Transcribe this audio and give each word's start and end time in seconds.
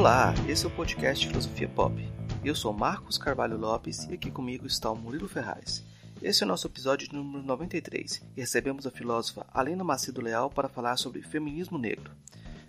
Olá, 0.00 0.32
esse 0.48 0.64
é 0.64 0.66
o 0.66 0.70
podcast 0.70 1.26
Filosofia 1.26 1.68
Pop. 1.68 1.94
Eu 2.42 2.54
sou 2.54 2.72
Marcos 2.72 3.18
Carvalho 3.18 3.58
Lopes 3.58 4.06
e 4.08 4.14
aqui 4.14 4.30
comigo 4.30 4.66
está 4.66 4.90
o 4.90 4.96
Murilo 4.96 5.28
Ferraz. 5.28 5.84
Esse 6.22 6.42
é 6.42 6.46
o 6.46 6.48
nosso 6.48 6.66
episódio 6.66 7.06
número 7.12 7.44
93 7.44 8.22
e 8.34 8.40
recebemos 8.40 8.86
a 8.86 8.90
filósofa 8.90 9.46
Alena 9.52 9.84
Macedo 9.84 10.22
Leal 10.22 10.48
para 10.48 10.70
falar 10.70 10.96
sobre 10.96 11.20
feminismo 11.20 11.76
negro. 11.76 12.12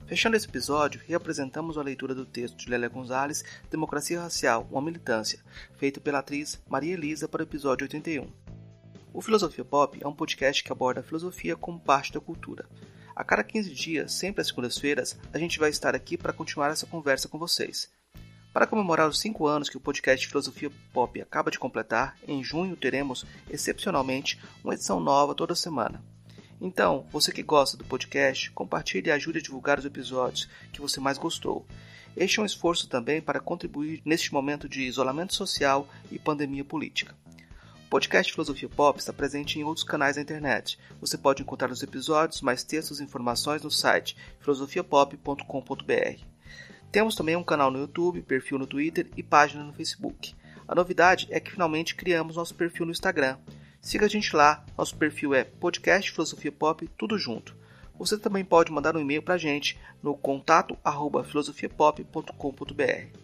Fechando 0.05 0.35
esse 0.35 0.45
episódio, 0.45 0.99
reapresentamos 1.07 1.77
a 1.77 1.81
leitura 1.81 2.13
do 2.13 2.25
texto 2.25 2.57
de 2.57 2.69
Lélia 2.69 2.89
Gonzalez, 2.89 3.45
Democracia 3.69 4.19
Racial, 4.19 4.67
uma 4.69 4.81
militância, 4.81 5.39
feito 5.77 6.01
pela 6.01 6.19
atriz 6.19 6.61
Maria 6.67 6.95
Elisa 6.95 7.29
para 7.29 7.39
o 7.39 7.45
episódio 7.45 7.85
81. 7.85 8.27
O 9.13 9.21
Filosofia 9.21 9.63
Pop 9.63 9.97
é 10.01 10.05
um 10.05 10.13
podcast 10.13 10.61
que 10.61 10.71
aborda 10.73 10.99
a 10.99 11.03
filosofia 11.03 11.55
como 11.55 11.79
parte 11.79 12.11
da 12.11 12.19
cultura. 12.19 12.67
A 13.21 13.23
cada 13.23 13.43
15 13.43 13.71
dias, 13.75 14.13
sempre 14.13 14.41
às 14.41 14.47
segundas-feiras, 14.47 15.15
a 15.31 15.37
gente 15.37 15.59
vai 15.59 15.69
estar 15.69 15.93
aqui 15.93 16.17
para 16.17 16.33
continuar 16.33 16.71
essa 16.71 16.87
conversa 16.87 17.27
com 17.27 17.37
vocês. 17.37 17.87
Para 18.51 18.65
comemorar 18.65 19.07
os 19.07 19.19
5 19.19 19.45
anos 19.45 19.69
que 19.69 19.77
o 19.77 19.79
podcast 19.79 20.27
Filosofia 20.27 20.71
Pop 20.91 21.21
acaba 21.21 21.51
de 21.51 21.59
completar, 21.59 22.17
em 22.27 22.43
junho 22.43 22.75
teremos, 22.75 23.23
excepcionalmente, 23.47 24.41
uma 24.63 24.73
edição 24.73 24.99
nova 24.99 25.35
toda 25.35 25.53
semana. 25.53 26.03
Então, 26.59 27.05
você 27.11 27.31
que 27.31 27.43
gosta 27.43 27.77
do 27.77 27.85
podcast, 27.85 28.49
compartilhe 28.53 29.09
e 29.09 29.11
ajude 29.11 29.37
a 29.37 29.43
divulgar 29.43 29.77
os 29.77 29.85
episódios 29.85 30.49
que 30.73 30.81
você 30.81 30.99
mais 30.99 31.19
gostou. 31.19 31.63
Este 32.17 32.39
é 32.39 32.41
um 32.41 32.45
esforço 32.47 32.89
também 32.89 33.21
para 33.21 33.39
contribuir 33.39 34.01
neste 34.03 34.33
momento 34.33 34.67
de 34.67 34.81
isolamento 34.81 35.35
social 35.35 35.87
e 36.11 36.17
pandemia 36.17 36.65
política 36.65 37.15
podcast 37.91 38.31
Filosofia 38.31 38.69
Pop 38.69 38.97
está 38.97 39.11
presente 39.11 39.59
em 39.59 39.65
outros 39.65 39.83
canais 39.83 40.15
da 40.15 40.21
internet. 40.21 40.79
Você 41.01 41.17
pode 41.17 41.41
encontrar 41.41 41.69
os 41.69 41.83
episódios, 41.83 42.39
mais 42.39 42.63
textos 42.63 43.01
e 43.01 43.03
informações 43.03 43.63
no 43.63 43.69
site 43.69 44.15
filosofiapop.com.br. 44.39 46.23
Temos 46.89 47.15
também 47.15 47.35
um 47.35 47.43
canal 47.43 47.69
no 47.69 47.79
YouTube, 47.79 48.21
perfil 48.21 48.57
no 48.57 48.65
Twitter 48.65 49.09
e 49.17 49.21
página 49.21 49.61
no 49.61 49.73
Facebook. 49.73 50.33
A 50.65 50.73
novidade 50.73 51.27
é 51.31 51.37
que 51.41 51.51
finalmente 51.51 51.93
criamos 51.93 52.37
nosso 52.37 52.55
perfil 52.55 52.85
no 52.85 52.93
Instagram. 52.93 53.37
Siga 53.81 54.05
a 54.05 54.09
gente 54.09 54.33
lá, 54.33 54.65
nosso 54.77 54.95
perfil 54.95 55.33
é 55.33 55.43
podcast 55.43 56.09
Filosofia 56.11 56.51
Pop, 56.53 56.89
tudo 56.97 57.17
junto. 57.17 57.53
Você 57.99 58.17
também 58.17 58.45
pode 58.45 58.71
mandar 58.71 58.95
um 58.95 59.01
e-mail 59.01 59.21
para 59.21 59.33
a 59.33 59.37
gente 59.37 59.77
no 60.01 60.15
contato 60.15 60.77
filosofiapop.com.br. 61.25 63.19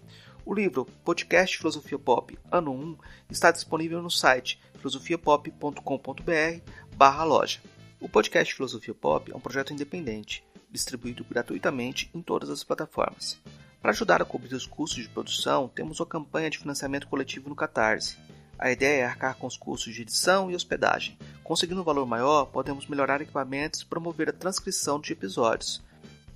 O 0.47 0.53
livro 0.53 0.85
Podcast 1.03 1.57
Filosofia 1.57 1.99
Pop, 1.99 2.39
ano 2.49 2.71
1, 2.71 2.97
está 3.29 3.51
disponível 3.51 4.01
no 4.01 4.09
site 4.09 4.57
filosofiapop.com.br 4.77 6.71
barra 6.95 7.25
loja. 7.25 7.59
O 7.99 8.07
podcast 8.07 8.55
Filosofia 8.55 8.93
Pop 8.93 9.29
é 9.29 9.35
um 9.35 9.41
projeto 9.41 9.73
independente, 9.73 10.45
distribuído 10.71 11.25
gratuitamente 11.29 12.09
em 12.15 12.21
todas 12.21 12.49
as 12.49 12.63
plataformas. 12.63 13.37
Para 13.81 13.91
ajudar 13.91 14.21
a 14.21 14.25
cobrir 14.25 14.55
os 14.55 14.65
custos 14.65 15.03
de 15.03 15.09
produção, 15.09 15.67
temos 15.67 15.99
uma 15.99 16.05
campanha 16.05 16.49
de 16.49 16.59
financiamento 16.59 17.09
coletivo 17.09 17.49
no 17.49 17.55
Catarse. 17.55 18.15
A 18.57 18.71
ideia 18.71 19.01
é 19.01 19.05
arcar 19.05 19.35
com 19.35 19.47
os 19.47 19.57
custos 19.57 19.93
de 19.93 20.03
edição 20.03 20.49
e 20.49 20.55
hospedagem. 20.55 21.17
Conseguindo 21.43 21.81
um 21.81 21.83
valor 21.83 22.05
maior, 22.05 22.45
podemos 22.45 22.87
melhorar 22.87 23.21
equipamentos 23.21 23.81
e 23.81 23.85
promover 23.85 24.29
a 24.29 24.33
transcrição 24.33 24.97
de 24.97 25.11
episódios. 25.11 25.83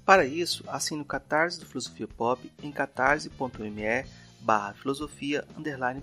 Para 0.06 0.26
isso, 0.26 0.64
assine 0.68 1.02
o 1.02 1.06
Catarse 1.06 1.60
do 1.60 1.66
Filosofia 1.66 2.08
Pop 2.08 2.52
em 2.62 2.72
catarse.me 2.72 4.06
barra 4.42 4.74
filosofia 4.74 5.48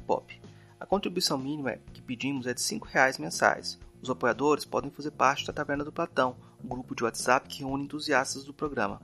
pop. 0.07 0.41
A 0.79 0.87
contribuição 0.87 1.37
mínima 1.37 1.77
que 1.93 2.01
pedimos 2.01 2.47
é 2.47 2.55
de 2.55 2.63
R$ 2.63 2.81
reais 2.87 3.19
mensais. 3.19 3.79
Os 4.01 4.09
apoiadores 4.09 4.65
podem 4.65 4.91
fazer 4.93 5.11
parte 5.11 5.45
da 5.45 5.53
Taverna 5.53 5.85
do 5.85 5.93
Platão, 5.93 6.37
um 6.63 6.69
grupo 6.69 6.95
de 6.95 7.03
WhatsApp 7.03 7.49
que 7.49 7.61
reúne 7.61 7.85
entusiastas 7.85 8.45
do 8.45 8.55
programa. 8.55 9.03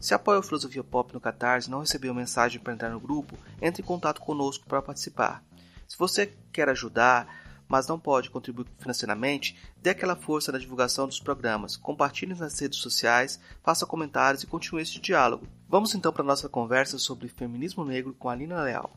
Se 0.00 0.14
apoia 0.14 0.40
o 0.40 0.42
Filosofia 0.42 0.82
Pop 0.82 1.12
no 1.12 1.20
Catarse 1.20 1.68
e 1.68 1.70
não 1.70 1.80
recebeu 1.80 2.14
mensagem 2.14 2.60
para 2.60 2.72
entrar 2.72 2.88
no 2.88 2.98
grupo, 2.98 3.36
entre 3.60 3.82
em 3.82 3.84
contato 3.84 4.22
conosco 4.22 4.66
para 4.66 4.82
participar. 4.82 5.44
Se 5.86 5.98
você 5.98 6.34
quer 6.50 6.68
ajudar, 6.70 7.41
mas 7.72 7.86
não 7.86 7.98
pode 7.98 8.28
contribuir 8.28 8.66
financeiramente, 8.78 9.56
dê 9.80 9.88
aquela 9.88 10.14
força 10.14 10.52
na 10.52 10.58
divulgação 10.58 11.06
dos 11.06 11.18
programas, 11.18 11.74
compartilhe 11.74 12.34
nas 12.34 12.60
redes 12.60 12.80
sociais, 12.80 13.40
faça 13.62 13.86
comentários 13.86 14.42
e 14.42 14.46
continue 14.46 14.82
este 14.82 15.00
diálogo. 15.00 15.48
Vamos 15.70 15.94
então 15.94 16.12
para 16.12 16.20
a 16.20 16.26
nossa 16.26 16.50
conversa 16.50 16.98
sobre 16.98 17.28
feminismo 17.28 17.82
negro 17.82 18.14
com 18.18 18.28
a 18.28 18.34
Lina 18.34 18.62
Leal. 18.62 18.90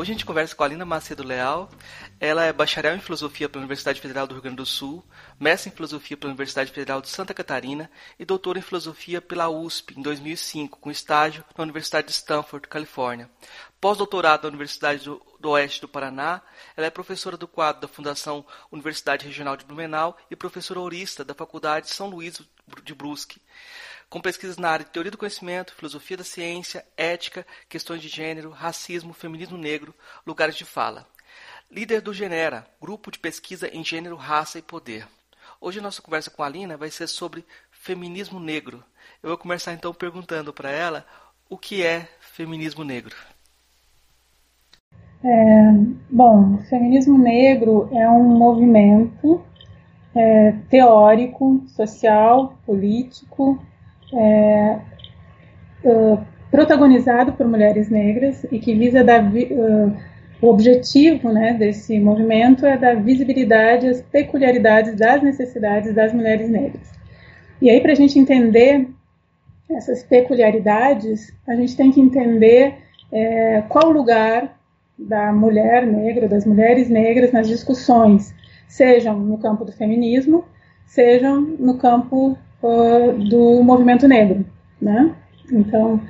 Hoje 0.00 0.12
a 0.12 0.14
gente 0.14 0.24
conversa 0.24 0.56
com 0.56 0.64
a 0.64 0.68
Lina 0.68 0.86
Macedo 0.86 1.22
Leal. 1.22 1.68
Ela 2.18 2.46
é 2.46 2.54
bacharel 2.54 2.96
em 2.96 3.00
filosofia 3.00 3.50
pela 3.50 3.60
Universidade 3.60 4.00
Federal 4.00 4.26
do 4.26 4.32
Rio 4.32 4.40
Grande 4.40 4.56
do 4.56 4.64
Sul, 4.64 5.04
mestre 5.38 5.68
em 5.68 5.74
filosofia 5.74 6.16
pela 6.16 6.30
Universidade 6.30 6.72
Federal 6.72 7.02
de 7.02 7.10
Santa 7.10 7.34
Catarina 7.34 7.90
e 8.18 8.24
doutora 8.24 8.58
em 8.58 8.62
filosofia 8.62 9.20
pela 9.20 9.50
USP 9.50 9.98
em 9.98 10.00
2005, 10.00 10.78
com 10.78 10.90
estágio 10.90 11.44
na 11.54 11.64
Universidade 11.64 12.06
de 12.06 12.14
Stanford, 12.14 12.66
Califórnia. 12.66 13.28
Pós-doutorado 13.78 14.44
na 14.44 14.48
Universidade 14.48 15.04
do, 15.04 15.20
do 15.38 15.50
Oeste 15.50 15.82
do 15.82 15.88
Paraná, 15.88 16.40
ela 16.74 16.86
é 16.86 16.90
professora 16.90 17.36
do 17.36 17.46
quadro 17.46 17.82
da 17.82 17.88
Fundação 17.88 18.42
Universidade 18.72 19.26
Regional 19.26 19.54
de 19.54 19.66
Blumenau 19.66 20.16
e 20.30 20.34
professora 20.34 20.80
horista 20.80 21.22
da 21.22 21.34
Faculdade 21.34 21.90
São 21.90 22.08
Luís 22.08 22.40
de 22.82 22.94
Brusque 22.94 23.38
com 24.10 24.20
pesquisas 24.20 24.58
na 24.58 24.68
área 24.68 24.84
de 24.84 24.90
teoria 24.90 25.12
do 25.12 25.16
conhecimento, 25.16 25.72
filosofia 25.72 26.16
da 26.16 26.24
ciência, 26.24 26.84
ética, 26.96 27.46
questões 27.68 28.02
de 28.02 28.08
gênero, 28.08 28.50
racismo, 28.50 29.12
feminismo 29.12 29.56
negro, 29.56 29.94
lugares 30.26 30.56
de 30.56 30.64
fala. 30.64 31.06
Líder 31.70 32.00
do 32.00 32.12
Genera, 32.12 32.66
grupo 32.82 33.12
de 33.12 33.20
pesquisa 33.20 33.68
em 33.72 33.84
gênero, 33.84 34.16
raça 34.16 34.58
e 34.58 34.62
poder. 34.62 35.06
Hoje 35.60 35.80
nossa 35.80 36.02
conversa 36.02 36.28
com 36.28 36.42
a 36.42 36.46
Alina 36.46 36.76
vai 36.76 36.90
ser 36.90 37.06
sobre 37.06 37.44
feminismo 37.70 38.40
negro. 38.40 38.82
Eu 39.22 39.28
vou 39.28 39.38
começar 39.38 39.72
então 39.72 39.94
perguntando 39.94 40.52
para 40.52 40.72
ela 40.72 41.06
o 41.48 41.56
que 41.56 41.86
é 41.86 42.08
feminismo 42.18 42.82
negro. 42.82 43.14
É, 45.22 45.72
bom, 46.10 46.54
o 46.54 46.64
feminismo 46.64 47.16
negro 47.16 47.88
é 47.92 48.08
um 48.08 48.24
movimento 48.24 49.40
é, 50.16 50.52
teórico, 50.68 51.62
social, 51.68 52.58
político, 52.66 53.62
é, 54.12 54.78
uh, 55.84 56.18
protagonizado 56.50 57.32
por 57.32 57.46
mulheres 57.46 57.88
negras 57.88 58.44
e 58.50 58.58
que 58.58 58.74
visa 58.74 59.04
dar 59.04 59.22
uh, 59.24 59.96
o 60.42 60.48
objetivo 60.48 61.32
né, 61.32 61.54
desse 61.54 61.98
movimento 62.00 62.64
é 62.64 62.76
dar 62.76 62.96
visibilidade 62.96 63.86
às 63.86 64.00
peculiaridades 64.00 64.96
das 64.96 65.22
necessidades 65.22 65.94
das 65.94 66.12
mulheres 66.12 66.48
negras. 66.48 66.90
E 67.60 67.68
aí, 67.68 67.80
para 67.80 67.92
a 67.92 67.94
gente 67.94 68.18
entender 68.18 68.88
essas 69.70 70.02
peculiaridades, 70.02 71.32
a 71.46 71.54
gente 71.54 71.76
tem 71.76 71.92
que 71.92 72.00
entender 72.00 72.74
é, 73.12 73.62
qual 73.68 73.88
o 73.88 73.92
lugar 73.92 74.58
da 74.98 75.32
mulher 75.32 75.86
negra, 75.86 76.26
das 76.26 76.44
mulheres 76.44 76.88
negras 76.88 77.32
nas 77.32 77.46
discussões, 77.46 78.34
sejam 78.66 79.18
no 79.18 79.38
campo 79.38 79.64
do 79.64 79.72
feminismo, 79.72 80.44
sejam 80.86 81.40
no 81.40 81.76
campo 81.76 82.36
uh, 82.62 83.12
do 83.28 83.62
movimento 83.62 84.06
negro, 84.06 84.44
né? 84.80 85.14
Então, 85.52 86.00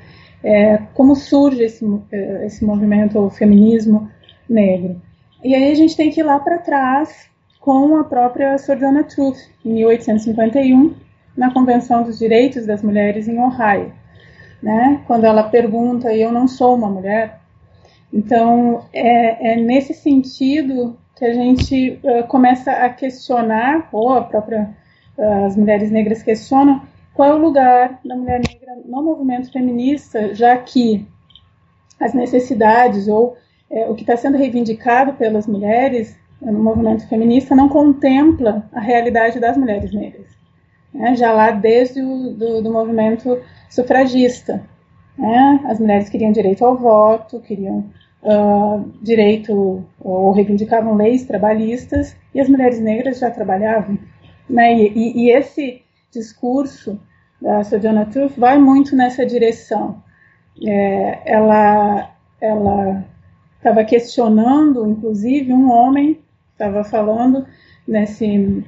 é, 0.43 0.79
como 0.95 1.15
surge 1.15 1.63
esse, 1.63 1.85
eh, 2.11 2.47
esse 2.47 2.65
movimento, 2.65 3.19
o 3.19 3.31
feminismo 3.31 4.11
negro? 4.49 5.01
E 5.43 5.55
aí 5.55 5.71
a 5.71 5.75
gente 5.75 5.97
tem 5.97 6.11
que 6.11 6.21
ir 6.21 6.23
lá 6.23 6.39
para 6.39 6.59
trás 6.59 7.29
com 7.59 7.97
a 7.97 8.05
própria 8.05 8.57
Sojourner 8.59 9.07
Truth, 9.07 9.39
em 9.65 9.75
1851, 9.75 10.95
na 11.37 11.53
Convenção 11.53 12.03
dos 12.03 12.19
Direitos 12.19 12.67
das 12.67 12.83
Mulheres 12.83 13.29
em 13.29 13.39
Ohio, 13.39 13.93
né? 14.63 15.03
Quando 15.07 15.25
ela 15.25 15.45
pergunta, 15.45 16.15
eu 16.15 16.33
não 16.33 16.49
sou 16.49 16.75
uma 16.75 16.89
mulher. 16.89 17.41
Então, 18.13 18.85
é, 18.93 19.53
é 19.53 19.57
nesse 19.57 19.95
sentido 19.95 20.99
que 21.17 21.25
a 21.25 21.33
gente 21.35 22.01
uh, 22.03 22.27
começa 22.27 22.73
a 22.73 22.89
questionar, 22.89 23.89
ou 23.93 24.15
a 24.15 24.23
própria 24.23 24.75
as 25.21 25.57
mulheres 25.57 25.91
negras 25.91 26.23
questionam 26.23 26.83
qual 27.15 27.29
é 27.29 27.35
o 27.35 27.39
lugar 27.39 28.01
da 28.05 28.17
mulher 28.17 28.41
negra 28.41 28.77
no 28.85 29.03
movimento 29.03 29.53
feminista, 29.53 30.35
já 30.35 30.57
que 30.57 31.07
as 31.99 32.15
necessidades 32.15 33.09
ou 33.09 33.37
é, 33.71 33.89
o 33.89 33.95
que 33.95 34.03
está 34.03 34.17
sendo 34.17 34.39
reivindicado 34.39 35.13
pelas 35.15 35.47
mulheres 35.47 36.19
é, 36.43 36.51
no 36.51 36.63
movimento 36.63 37.07
feminista 37.09 37.55
não 37.55 37.69
contempla 37.69 38.69
a 38.73 38.81
realidade 38.81 39.39
das 39.39 39.57
mulheres 39.57 39.93
negras. 39.93 40.27
Né? 40.93 41.15
Já 41.15 41.33
lá 41.33 41.51
desde 41.51 42.01
o 42.01 42.33
do, 42.33 42.63
do 42.63 42.73
movimento 42.73 43.39
sufragista. 43.69 44.63
Né? 45.17 45.61
As 45.67 45.79
mulheres 45.79 46.09
queriam 46.09 46.33
direito 46.33 46.65
ao 46.65 46.77
voto, 46.77 47.41
queriam 47.41 47.85
uh, 48.23 48.91
direito 49.03 49.85
ou 50.01 50.33
reivindicavam 50.33 50.95
leis 50.95 51.25
trabalhistas, 51.25 52.17
e 52.35 52.41
as 52.41 52.49
mulheres 52.49 52.81
negras 52.81 53.19
já 53.19 53.31
trabalhavam. 53.31 53.99
Né? 54.51 54.75
E, 54.75 55.27
e, 55.27 55.31
esse 55.31 55.83
discurso 56.11 57.01
da 57.41 57.63
Sojourner 57.63 58.09
Truth 58.09 58.37
vai 58.37 58.59
muito 58.59 58.97
nessa 58.97 59.25
direção. 59.25 60.03
É, 60.67 61.23
ela, 61.25 62.11
ela 62.41 63.05
estava 63.57 63.85
questionando, 63.85 64.87
inclusive 64.87 65.53
um 65.53 65.71
homem 65.71 66.21
estava 66.53 66.85
falando 66.85 67.47
nesse, 67.87 68.63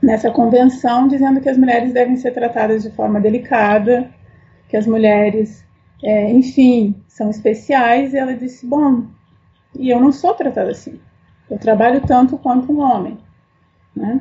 nessa 0.00 0.30
convenção, 0.30 1.08
dizendo 1.08 1.40
que 1.40 1.48
as 1.48 1.56
mulheres 1.56 1.92
devem 1.92 2.16
ser 2.16 2.32
tratadas 2.32 2.82
de 2.82 2.90
forma 2.90 3.20
delicada, 3.20 4.10
que 4.68 4.76
as 4.76 4.86
mulheres, 4.86 5.64
é, 6.02 6.30
enfim, 6.30 6.94
são 7.08 7.30
especiais, 7.30 8.12
e 8.12 8.18
ela 8.18 8.34
disse, 8.34 8.64
bom, 8.64 9.06
e 9.76 9.90
eu 9.90 10.00
não 10.00 10.12
sou 10.12 10.34
tratada 10.34 10.70
assim, 10.70 11.00
eu 11.50 11.58
trabalho 11.58 12.00
tanto 12.06 12.38
quanto 12.38 12.72
um 12.72 12.80
homem, 12.80 13.18
né? 13.96 14.20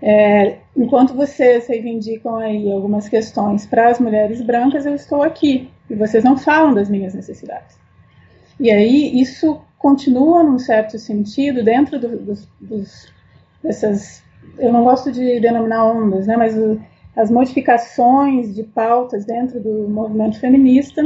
É, 0.00 0.58
enquanto 0.76 1.14
vocês 1.14 1.66
reivindicam 1.66 2.36
aí 2.36 2.70
algumas 2.70 3.08
questões 3.08 3.66
para 3.66 3.88
as 3.88 3.98
mulheres 3.98 4.40
brancas, 4.40 4.86
eu 4.86 4.94
estou 4.94 5.22
aqui 5.22 5.70
e 5.90 5.94
vocês 5.94 6.22
não 6.22 6.36
falam 6.36 6.74
das 6.74 6.88
minhas 6.88 7.14
necessidades. 7.14 7.76
E 8.60 8.70
aí 8.70 9.20
isso 9.20 9.60
continua, 9.78 10.42
num 10.42 10.58
certo 10.58 10.98
sentido, 10.98 11.62
dentro 11.62 11.98
do, 11.98 12.18
dos, 12.18 12.48
dos, 12.60 13.12
dessas. 13.62 14.22
Eu 14.58 14.72
não 14.72 14.84
gosto 14.84 15.12
de 15.12 15.40
denominar 15.40 15.84
ondas, 15.84 16.26
né, 16.26 16.36
mas 16.36 16.56
o, 16.56 16.80
as 17.16 17.30
modificações 17.30 18.54
de 18.54 18.62
pautas 18.62 19.24
dentro 19.24 19.60
do 19.60 19.88
movimento 19.88 20.38
feminista, 20.38 21.02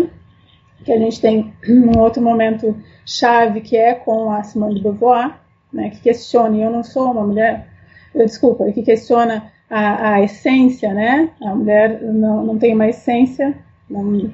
que 0.85 0.93
a 0.93 0.99
gente 0.99 1.21
tem 1.21 1.53
um 1.69 1.99
outro 1.99 2.23
momento 2.23 2.77
chave 3.07 3.61
que 3.61 3.77
é 3.77 3.95
com 3.95 4.31
a 4.31 4.43
Simone 4.43 4.77
de 4.77 4.83
Beauvoir, 4.83 5.39
né, 5.73 5.91
que 5.91 6.01
questiona, 6.01 6.57
eu 6.57 6.71
não 6.71 6.83
sou 6.83 7.11
uma 7.11 7.27
mulher, 7.27 7.72
desculpa, 8.15 8.71
que 8.73 8.83
questiona 8.83 9.51
a, 9.69 10.15
a, 10.15 10.23
essência, 10.23 10.93
né? 10.93 11.31
A 11.43 11.55
mulher 11.55 12.03
não, 12.03 12.45
não 12.45 12.59
tem 12.59 12.75
uma 12.75 12.89
essência, 12.89 13.57
não, 13.89 14.31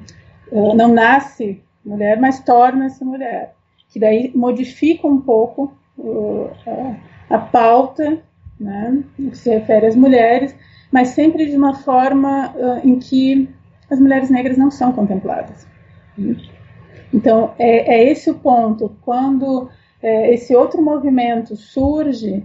não 0.51 0.93
nasce 0.93 1.63
mulher, 1.85 2.21
mas 2.21 2.41
torna-se 2.41 3.05
mulher. 3.05 3.55
Que 3.89 3.99
daí 3.99 4.33
modifica 4.35 5.07
um 5.07 5.21
pouco 5.21 5.73
uh, 5.97 6.51
a, 7.31 7.37
a, 7.37 7.39
pauta, 7.39 8.19
né? 8.59 9.03
No 9.19 9.31
que 9.31 9.39
se 9.39 9.51
refere 9.51 9.87
às 9.87 9.97
mulheres, 9.97 10.55
mas 10.91 11.09
sempre 11.09 11.47
de 11.47 11.57
uma 11.57 11.75
forma 11.75 12.53
uh, 12.57 12.87
em 12.87 12.99
que 12.99 13.49
as 13.91 13.99
mulheres 14.01 14.31
negras 14.31 14.59
não 14.59 14.71
são 14.71 14.93
contempladas. 14.93 15.67
Então, 17.13 17.55
é, 17.59 17.95
é 17.95 18.11
esse 18.11 18.31
o 18.31 18.35
ponto. 18.35 18.95
Quando 19.03 19.71
é, 20.03 20.35
esse 20.35 20.55
outro 20.55 20.83
movimento 20.83 21.57
surge, 21.57 22.45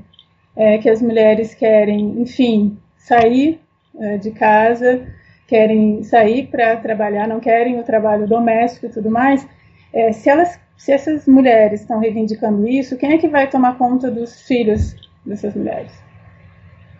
é, 0.56 0.78
que 0.78 0.90
as 0.90 1.02
mulheres 1.02 1.54
querem, 1.54 2.22
enfim, 2.22 2.78
sair 2.98 3.60
é, 4.00 4.18
de 4.18 4.32
casa, 4.32 5.06
querem 5.48 6.04
sair 6.04 6.48
para 6.48 6.78
trabalhar, 6.78 7.28
não 7.28 7.40
querem 7.40 7.80
o 7.80 7.84
trabalho 7.84 8.28
doméstico 8.28 8.86
e 8.86 8.90
tudo 8.90 9.10
mais, 9.10 9.48
é, 9.92 10.12
se 10.12 10.30
elas, 10.30 10.60
se 10.78 10.92
essas 10.92 11.28
mulheres 11.28 11.82
estão 11.82 12.00
reivindicando 12.00 12.68
isso, 12.68 12.98
quem 12.98 13.14
é 13.14 13.18
que 13.18 13.28
vai 13.28 13.50
tomar 13.50 13.78
conta 13.78 14.10
dos 14.10 14.42
filhos 14.42 14.96
dessas 15.26 15.54
mulheres, 15.54 15.92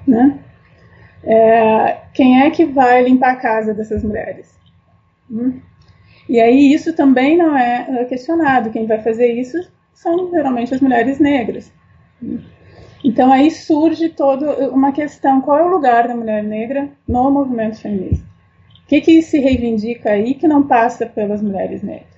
né? 0.08 0.40
É, 1.26 1.98
quem 2.14 2.42
é 2.42 2.50
que 2.50 2.66
vai 2.66 3.02
limpar 3.04 3.32
a 3.32 3.38
casa 3.38 3.74
dessas 3.74 4.04
mulheres? 4.04 4.54
Hum? 5.32 5.60
E 6.28 6.40
aí 6.40 6.74
isso 6.74 6.94
também 6.94 7.38
não 7.38 7.58
é 7.58 8.06
questionado. 8.06 8.70
Quem 8.72 8.86
vai 8.86 9.00
fazer 9.02 9.32
isso 9.34 9.58
são 9.94 10.30
geralmente 10.32 10.74
as 10.74 10.82
mulheres 10.82 11.20
negras. 11.20 11.72
Então 13.04 13.32
aí 13.32 13.52
surge 13.52 14.10
toda 14.10 14.70
uma 14.70 14.92
questão: 14.92 15.42
qual 15.42 15.58
é 15.58 15.64
o 15.64 15.70
lugar 15.70 16.08
da 16.08 16.16
mulher 16.16 16.44
negra 16.44 16.90
no 17.08 17.30
movimento 17.30 17.80
feminista? 17.82 18.26
O 18.84 18.88
que, 18.88 19.02
que 19.02 19.22
se 19.22 19.40
reivindica 19.40 20.12
aí 20.12 20.36
que 20.36 20.48
não 20.48 20.68
passa 20.68 21.06
pelas 21.06 21.42
mulheres 21.42 21.82
negras? 21.82 22.14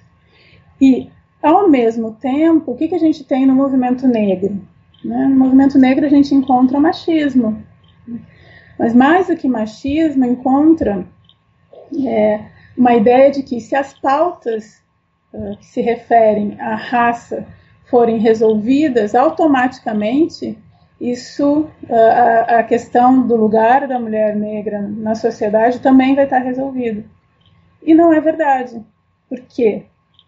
E, 0.82 1.10
ao 1.42 1.70
mesmo 1.70 2.14
tempo, 2.14 2.72
o 2.72 2.76
que, 2.76 2.88
que 2.88 2.96
a 2.96 3.00
gente 3.00 3.24
tem 3.24 3.46
no 3.46 3.56
movimento 3.56 4.08
negro? 4.08 4.62
Né? 5.04 5.28
No 5.28 5.36
movimento 5.36 5.78
negro 5.78 6.06
a 6.06 6.10
gente 6.10 6.34
encontra 6.34 6.80
machismo. 6.80 7.64
Mas 8.78 8.94
mais 8.94 9.28
do 9.28 9.38
que 9.38 9.48
machismo, 9.48 10.26
encontra 10.26 11.08
é, 12.06 12.42
uma 12.78 12.94
ideia 12.94 13.32
de 13.32 13.42
que 13.42 13.62
se 13.62 13.76
as 13.76 13.94
pautas 13.94 14.84
uh, 15.34 15.56
que 15.58 15.66
se 15.66 15.82
referem 15.82 16.60
à 16.60 16.76
raça 16.76 17.48
forem 17.86 18.18
resolvidas, 18.18 19.16
automaticamente 19.16 20.58
isso, 21.00 21.68
a, 22.48 22.64
questão 22.64 23.26
do 23.28 23.36
lugar 23.36 23.88
da 23.88 24.00
mulher 24.00 24.36
negra 24.36 24.82
na 24.82 25.14
sociedade 25.14 25.80
também 25.80 26.16
vai 26.16 26.24
estar 26.24 26.40
resolvido. 26.40 27.04
E 27.84 27.94
não 27.94 28.14
é 28.14 28.22
verdade. 28.22 28.82
Por 29.28 29.40
quê? 29.42 29.84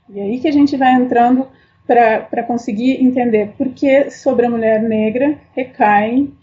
E 0.10 0.19
aí 0.19 0.40
que 0.40 0.48
a 0.48 0.52
gente 0.52 0.75
vai 0.75 0.94
entrando 0.94 1.48
para 1.86 2.44
conseguir 2.44 3.02
entender 3.04 3.54
por 3.58 3.69
que 3.69 4.10
sobre 4.12 4.46
a 4.46 4.50
mulher 4.50 4.81
negra 4.81 5.38
recaem 5.56 6.34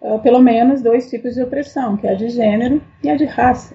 uh, 0.00 0.18
pelo 0.18 0.38
menos 0.38 0.82
dois 0.82 1.08
tipos 1.08 1.34
de 1.34 1.42
opressão, 1.42 1.96
que 1.96 2.06
é 2.06 2.10
a 2.10 2.14
de 2.14 2.28
gênero 2.28 2.82
e 3.02 3.08
a 3.08 3.16
de 3.16 3.24
raça. 3.24 3.74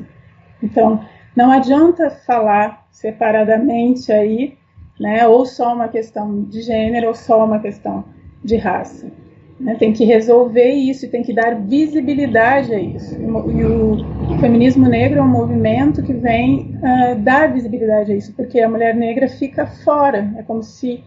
Então, 0.62 1.04
não 1.36 1.52
adianta 1.52 2.12
falar 2.12 2.86
separadamente 2.92 4.12
aí 4.12 4.58
né? 5.00 5.28
Ou 5.28 5.46
só 5.46 5.74
uma 5.74 5.88
questão 5.88 6.44
de 6.44 6.62
gênero, 6.62 7.08
ou 7.08 7.16
só 7.16 7.46
uma 7.46 7.60
questão 7.60 8.06
de 8.44 8.56
raça. 8.58 9.12
Né? 9.59 9.75
Tem 9.75 9.92
que 9.92 10.06
resolver 10.06 10.71
isso 10.71 11.06
e 11.06 11.09
tem 11.09 11.24
que 11.24 11.33
dar 11.33 11.56
visibilidade 11.56 12.74
a 12.74 12.80
isso. 12.80 13.15
E 13.19 13.65
o 13.65 14.39
feminismo 14.39 14.88
negro 14.88 15.19
é 15.19 15.24
um 15.24 15.27
movimento 15.27 16.04
que 16.04 16.13
vem 16.13 16.77
uh, 16.77 17.19
dar 17.19 17.51
visibilidade 17.51 18.12
a 18.12 18.15
isso, 18.15 18.33
porque 18.33 18.59
a 18.59 18.69
mulher 18.69 18.95
negra 18.95 19.27
fica 19.27 19.65
fora. 19.65 20.31
É 20.38 20.44
como 20.44 20.62
se 20.62 21.04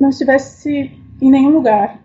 não 0.00 0.08
estivesse 0.08 0.92
em 1.20 1.30
nenhum 1.30 1.50
lugar, 1.50 2.00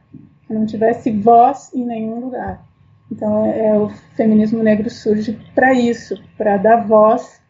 não 0.50 0.66
tivesse 0.66 1.12
voz 1.12 1.72
em 1.74 1.86
nenhum 1.86 2.20
lugar. 2.20 2.64
Então, 3.12 3.46
é, 3.46 3.68
é 3.68 3.78
o 3.78 3.90
feminismo 4.16 4.62
negro 4.62 4.90
surge 4.90 5.40
para 5.54 5.74
isso, 5.74 6.22
para 6.38 6.58
dar 6.58 6.86
voz 6.88 7.42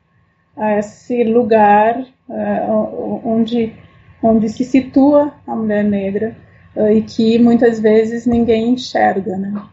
a 0.56 0.78
esse 0.78 1.24
lugar 1.24 2.06
uh, 2.30 3.22
onde, 3.26 3.74
onde 4.22 4.50
se 4.50 4.64
situa 4.64 5.34
a 5.48 5.56
mulher 5.56 5.84
negra 5.84 6.36
e 6.76 7.02
que 7.02 7.38
muitas 7.38 7.80
vezes 7.80 8.26
ninguém 8.26 8.70
enxerga, 8.70 9.38
né? 9.38 9.64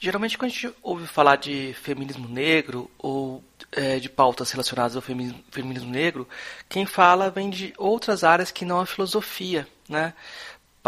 Geralmente, 0.00 0.38
quando 0.38 0.50
a 0.50 0.54
gente 0.54 0.74
ouve 0.80 1.06
falar 1.06 1.36
de 1.36 1.74
feminismo 1.74 2.28
negro 2.28 2.88
ou 2.98 3.42
é, 3.72 3.98
de 3.98 4.08
pautas 4.08 4.50
relacionadas 4.52 4.94
ao 4.94 5.02
feminismo, 5.02 5.42
feminismo 5.50 5.90
negro, 5.90 6.28
quem 6.68 6.86
fala 6.86 7.30
vem 7.30 7.50
de 7.50 7.74
outras 7.76 8.22
áreas 8.22 8.52
que 8.52 8.64
não 8.64 8.80
a 8.80 8.86
filosofia, 8.86 9.66
né? 9.88 10.14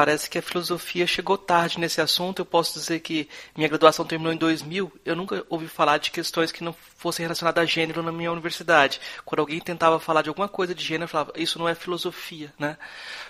Parece 0.01 0.31
que 0.31 0.39
a 0.39 0.43
filosofia 0.43 1.07
chegou 1.07 1.37
tarde 1.37 1.79
nesse 1.79 2.01
assunto. 2.01 2.39
Eu 2.39 2.47
posso 2.47 2.73
dizer 2.73 3.01
que 3.01 3.29
minha 3.55 3.69
graduação 3.69 4.03
terminou 4.03 4.33
em 4.33 4.37
2000. 4.39 4.91
Eu 5.05 5.15
nunca 5.15 5.45
ouvi 5.51 5.69
falar 5.69 5.99
de 5.99 6.11
questões 6.11 6.51
que 6.51 6.65
não 6.65 6.73
fossem 6.73 7.23
relacionadas 7.23 7.63
a 7.63 7.67
gênero 7.67 8.03
na 8.03 8.11
minha 8.11 8.33
universidade. 8.33 8.99
Quando 9.27 9.41
alguém 9.41 9.61
tentava 9.61 10.01
falar 10.01 10.23
de 10.23 10.31
alguma 10.31 10.49
coisa 10.49 10.75
de 10.75 10.83
gênero, 10.83 11.05
eu 11.05 11.09
falava, 11.09 11.33
isso 11.37 11.59
não 11.59 11.69
é 11.69 11.75
filosofia, 11.75 12.51
né? 12.59 12.79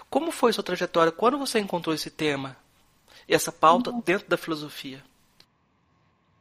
Como 0.08 0.30
foi 0.30 0.52
sua 0.52 0.62
trajetória? 0.62 1.10
Quando 1.10 1.38
você 1.38 1.58
encontrou 1.58 1.92
esse 1.92 2.08
tema, 2.08 2.56
essa 3.28 3.50
pauta 3.50 3.90
uhum. 3.90 4.00
dentro 4.06 4.28
da 4.28 4.36
filosofia? 4.36 5.02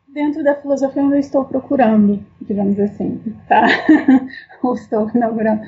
Dentro 0.09 0.43
da 0.43 0.53
filosofia 0.61 1.01
eu 1.01 1.15
estou 1.15 1.43
procurando, 1.43 2.23
digamos 2.39 2.79
assim, 2.79 3.17
tá? 3.47 3.65
Ou 4.61 4.75
estou 4.75 5.09
inaugurando. 5.09 5.63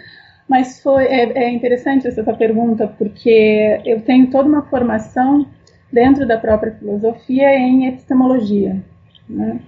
Mas 0.51 0.83
foi, 0.83 1.05
é, 1.05 1.45
é 1.45 1.49
interessante 1.49 2.05
essa 2.05 2.21
pergunta, 2.33 2.85
porque 2.85 3.79
eu 3.85 4.01
tenho 4.01 4.29
toda 4.29 4.49
uma 4.49 4.63
formação 4.63 5.47
dentro 5.89 6.27
da 6.27 6.37
própria 6.37 6.73
filosofia 6.73 7.57
em 7.57 7.87
epistemologia, 7.87 8.83
né? 9.29 9.61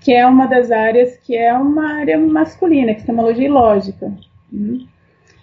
que 0.00 0.12
é 0.12 0.24
uma 0.24 0.46
das 0.46 0.70
áreas 0.70 1.16
que 1.16 1.36
é 1.36 1.52
uma 1.52 1.94
área 1.94 2.16
masculina, 2.16 2.92
epistemologia 2.92 3.46
e 3.46 3.50
lógica. 3.50 4.12
Né? 4.52 4.86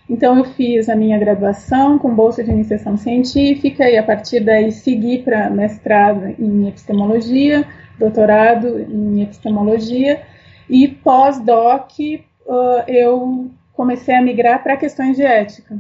Então 0.09 0.37
eu 0.37 0.45
fiz 0.45 0.87
a 0.87 0.95
minha 0.95 1.19
graduação 1.19 1.99
com 1.99 2.15
bolsa 2.15 2.41
de 2.41 2.49
iniciação 2.49 2.95
científica 2.95 3.89
e 3.89 3.97
a 3.97 4.03
partir 4.03 4.39
daí 4.39 4.71
segui 4.71 5.23
para 5.23 5.49
mestrado 5.49 6.25
em 6.39 6.69
epistemologia, 6.69 7.67
doutorado 7.99 8.79
em 8.79 9.23
epistemologia 9.23 10.21
e 10.69 10.87
pós-doc 10.87 11.91
uh, 11.99 12.83
eu 12.87 13.51
comecei 13.77 14.15
a 14.15 14.21
migrar 14.21 14.63
para 14.63 14.75
questões 14.75 15.15
de 15.15 15.23
ética. 15.23 15.77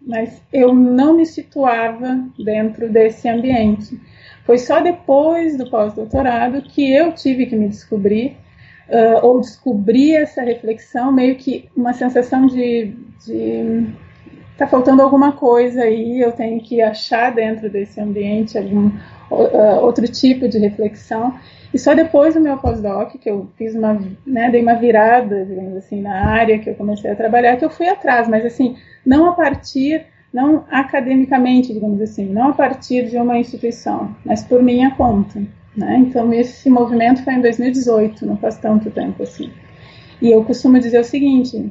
Mas 0.00 0.42
eu 0.52 0.74
não 0.74 1.16
me 1.16 1.24
situava 1.24 2.22
dentro 2.38 2.90
desse 2.90 3.28
ambiente. 3.28 3.98
Foi 4.44 4.58
só 4.58 4.80
depois 4.80 5.56
do 5.56 5.70
pós-doutorado 5.70 6.60
que 6.62 6.92
eu 6.92 7.12
tive 7.12 7.46
que 7.46 7.56
me 7.56 7.68
descobrir, 7.68 8.36
uh, 8.88 9.24
ou 9.24 9.40
descobrir 9.40 10.16
essa 10.16 10.42
reflexão, 10.42 11.10
meio 11.10 11.36
que 11.36 11.70
uma 11.74 11.94
sensação 11.94 12.46
de, 12.46 12.94
de 13.24 13.86
tá 14.58 14.66
faltando 14.66 15.00
alguma 15.00 15.32
coisa 15.32 15.82
aí, 15.82 16.20
eu 16.20 16.32
tenho 16.32 16.60
que 16.60 16.82
achar 16.82 17.32
dentro 17.32 17.70
desse 17.70 18.00
ambiente 18.00 18.58
algum 18.58 18.88
uh, 19.30 19.80
outro 19.80 20.06
tipo 20.06 20.48
de 20.48 20.58
reflexão. 20.58 21.34
E 21.72 21.78
só 21.78 21.94
depois 21.94 22.34
do 22.34 22.40
meu 22.40 22.58
pós-doc, 22.58 23.12
que 23.12 23.30
eu 23.30 23.48
fiz 23.56 23.74
uma, 23.74 23.98
né, 24.26 24.50
dei 24.50 24.62
uma 24.62 24.74
virada, 24.74 25.44
digamos 25.44 25.76
assim, 25.76 26.02
na 26.02 26.26
área 26.26 26.58
que 26.58 26.68
eu 26.68 26.74
comecei 26.74 27.10
a 27.10 27.16
trabalhar, 27.16 27.56
que 27.56 27.64
eu 27.64 27.70
fui 27.70 27.88
atrás, 27.88 28.28
mas 28.28 28.44
assim, 28.44 28.76
não 29.06 29.26
a 29.30 29.32
partir 29.32 30.06
não 30.32 30.64
academicamente, 30.70 31.74
digamos 31.74 32.00
assim, 32.00 32.24
não 32.24 32.48
a 32.48 32.52
partir 32.54 33.08
de 33.08 33.16
uma 33.18 33.38
instituição, 33.38 34.16
mas 34.24 34.42
por 34.42 34.62
minha 34.62 34.90
conta. 34.92 35.42
Né? 35.76 35.96
Então, 35.98 36.32
esse 36.32 36.70
movimento 36.70 37.22
foi 37.22 37.34
em 37.34 37.40
2018, 37.40 38.24
não 38.26 38.36
faz 38.36 38.56
tanto 38.58 38.90
tempo 38.90 39.22
assim. 39.22 39.50
E 40.20 40.30
eu 40.30 40.42
costumo 40.44 40.78
dizer 40.78 41.00
o 41.00 41.04
seguinte: 41.04 41.70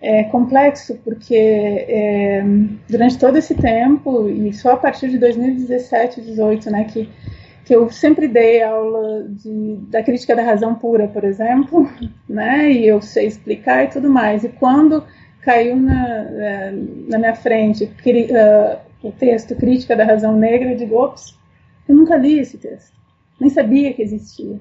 é 0.00 0.24
complexo 0.24 0.98
porque 1.04 1.36
é, 1.36 2.44
durante 2.88 3.18
todo 3.18 3.36
esse 3.36 3.54
tempo, 3.54 4.28
e 4.28 4.52
só 4.52 4.72
a 4.72 4.76
partir 4.76 5.08
de 5.08 5.18
2017, 5.18 6.20
2018, 6.20 6.70
né, 6.70 6.84
que, 6.84 7.08
que 7.64 7.74
eu 7.74 7.90
sempre 7.90 8.28
dei 8.28 8.62
aula 8.62 9.24
de, 9.28 9.76
da 9.88 10.02
crítica 10.02 10.36
da 10.36 10.42
razão 10.42 10.74
pura, 10.74 11.08
por 11.08 11.24
exemplo, 11.24 11.88
né, 12.28 12.70
e 12.70 12.86
eu 12.86 13.00
sei 13.00 13.26
explicar 13.26 13.84
e 13.84 13.88
tudo 13.88 14.10
mais. 14.10 14.44
E 14.44 14.50
quando 14.50 15.02
caiu 15.40 15.76
na, 15.76 16.08
é, 16.08 16.72
na 17.08 17.18
minha 17.18 17.34
frente 17.34 17.84
uh, 17.84 18.78
o 19.02 19.12
texto 19.12 19.54
Crítica 19.56 19.96
da 19.96 20.04
Razão 20.04 20.36
Negra, 20.36 20.72
eu 20.72 20.76
digo, 20.76 20.96
ops, 20.96 21.38
eu 21.88 21.94
nunca 21.94 22.16
li 22.16 22.38
esse 22.38 22.58
texto, 22.58 22.96
nem 23.40 23.50
sabia 23.50 23.92
que 23.92 24.02
existia. 24.02 24.58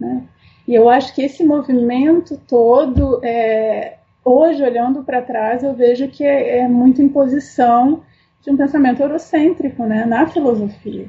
Né? 0.00 0.22
E 0.66 0.74
eu 0.74 0.88
acho 0.88 1.14
que 1.14 1.22
esse 1.22 1.44
movimento 1.44 2.40
todo, 2.48 3.20
é, 3.24 3.98
hoje, 4.24 4.62
olhando 4.62 5.02
para 5.02 5.22
trás, 5.22 5.62
eu 5.62 5.74
vejo 5.74 6.08
que 6.08 6.24
é, 6.24 6.58
é 6.58 6.68
muito 6.68 7.00
imposição 7.00 8.02
de 8.42 8.50
um 8.50 8.56
pensamento 8.56 9.02
eurocêntrico 9.02 9.84
né, 9.84 10.04
na 10.04 10.26
filosofia. 10.26 11.08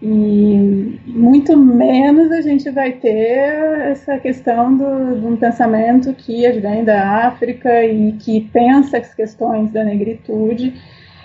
E 0.00 1.00
muito 1.06 1.56
menos 1.56 2.30
a 2.30 2.40
gente 2.40 2.70
vai 2.70 2.92
ter 2.92 3.80
essa 3.90 4.16
questão 4.18 4.76
do, 4.76 5.20
de 5.20 5.26
um 5.26 5.36
pensamento 5.36 6.14
que 6.14 6.48
vem 6.52 6.84
da 6.84 7.26
África 7.26 7.84
e 7.84 8.12
que 8.12 8.42
pensa 8.52 8.98
as 8.98 9.12
questões 9.12 9.72
da 9.72 9.82
negritude. 9.82 10.74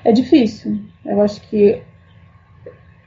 É 0.04 0.12
difícil. 0.12 0.80
Eu 1.06 1.22
acho 1.22 1.40
que 1.50 1.82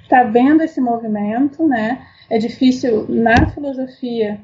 está 0.03 0.23
vendo 0.23 0.63
esse 0.63 0.81
movimento, 0.81 1.67
né? 1.67 2.01
É 2.31 2.39
difícil 2.39 3.07
na 3.09 3.49
filosofia 3.49 4.39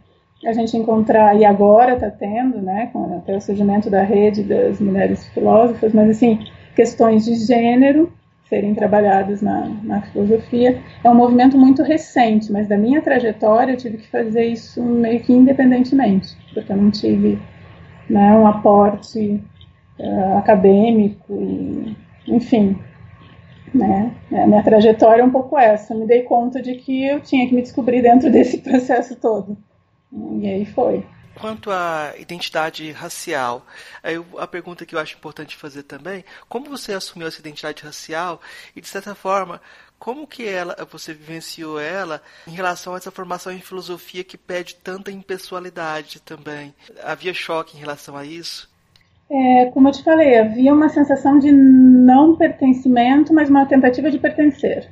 a 0.45 0.53
gente 0.53 0.77
encontrar, 0.77 1.37
e 1.37 1.45
agora 1.45 1.95
está 1.95 2.11
tendo, 2.11 2.61
né, 2.61 2.91
com 2.93 3.17
até 3.17 3.37
o 3.37 3.41
surgimento 3.41 3.89
da 3.89 4.03
rede 4.03 4.43
das 4.43 4.81
mulheres 4.81 5.25
filósofas, 5.29 5.93
mas 5.93 6.11
assim, 6.11 6.41
questões 6.75 7.25
de 7.25 7.37
gênero 7.37 8.13
serem 8.53 8.75
trabalhados 8.75 9.41
na, 9.41 9.67
na 9.83 10.03
filosofia. 10.03 10.79
É 11.03 11.09
um 11.09 11.15
movimento 11.15 11.57
muito 11.57 11.83
recente, 11.83 12.53
mas 12.53 12.69
da 12.69 12.77
minha 12.77 13.01
trajetória 13.01 13.73
eu 13.73 13.79
tive 13.79 13.97
que 13.97 14.09
fazer 14.09 14.45
isso 14.45 14.83
meio 14.83 15.21
que 15.21 15.33
independentemente, 15.33 16.37
porque 16.53 16.71
eu 16.71 16.77
não 16.77 16.91
tive 16.91 17.39
né, 18.11 18.37
um 18.37 18.47
aporte 18.47 19.43
uh, 19.99 20.37
acadêmico, 20.37 21.33
e, 21.33 21.97
enfim. 22.29 22.79
Né, 23.75 24.13
a 24.31 24.47
minha 24.47 24.63
trajetória 24.63 25.23
é 25.23 25.25
um 25.25 25.31
pouco 25.31 25.57
essa. 25.57 25.95
Eu 25.95 26.01
me 26.01 26.07
dei 26.07 26.21
conta 26.25 26.61
de 26.61 26.75
que 26.75 27.07
eu 27.07 27.21
tinha 27.21 27.49
que 27.49 27.55
me 27.55 27.63
descobrir 27.63 28.03
dentro 28.03 28.29
desse 28.31 28.59
processo 28.59 29.17
todo. 29.17 29.57
E 30.13 30.47
aí 30.47 30.67
foi. 30.67 31.07
Quanto 31.35 31.71
à 31.71 32.13
identidade 32.19 32.91
racial, 32.93 33.67
aí 34.03 34.23
a 34.39 34.47
pergunta 34.47 34.87
que 34.87 34.95
eu 34.95 34.99
acho 34.99 35.17
importante 35.17 35.57
fazer 35.57 35.83
também, 35.83 36.25
como 36.49 36.69
você 36.69 36.93
assumiu 36.93 37.29
essa 37.29 37.41
identidade 37.41 37.83
racial 37.83 38.41
e 38.77 38.81
de 38.81 38.89
certa 38.89 39.15
forma, 39.15 39.61
como 39.99 40.27
que 40.27 40.47
ela, 40.47 40.77
você 40.91 41.15
vivenciou 41.15 41.79
ela 41.79 42.21
em 42.47 42.51
relação 42.51 42.95
a 42.95 42.97
essa 42.97 43.11
formação 43.11 43.53
em 43.53 43.61
filosofia 43.61 44.25
que 44.25 44.37
pede 44.37 44.75
tanta 44.75 45.13
impessoalidade 45.13 46.21
também? 46.21 46.75
Havia 47.05 47.33
choque 47.33 47.77
em 47.77 47.81
relação 47.81 48.17
a 48.17 48.25
isso? 48.25 48.69
É, 49.31 49.67
como 49.73 49.89
eu 49.89 49.93
te 49.93 50.03
falei, 50.03 50.39
havia 50.39 50.75
uma 50.75 50.89
sensação 50.89 51.39
de 51.39 51.51
não 51.51 52.37
pertencimento, 52.37 53.33
mas 53.33 53.49
uma 53.49 53.65
tentativa 53.65 54.11
de 54.11 54.19
pertencer. 54.19 54.91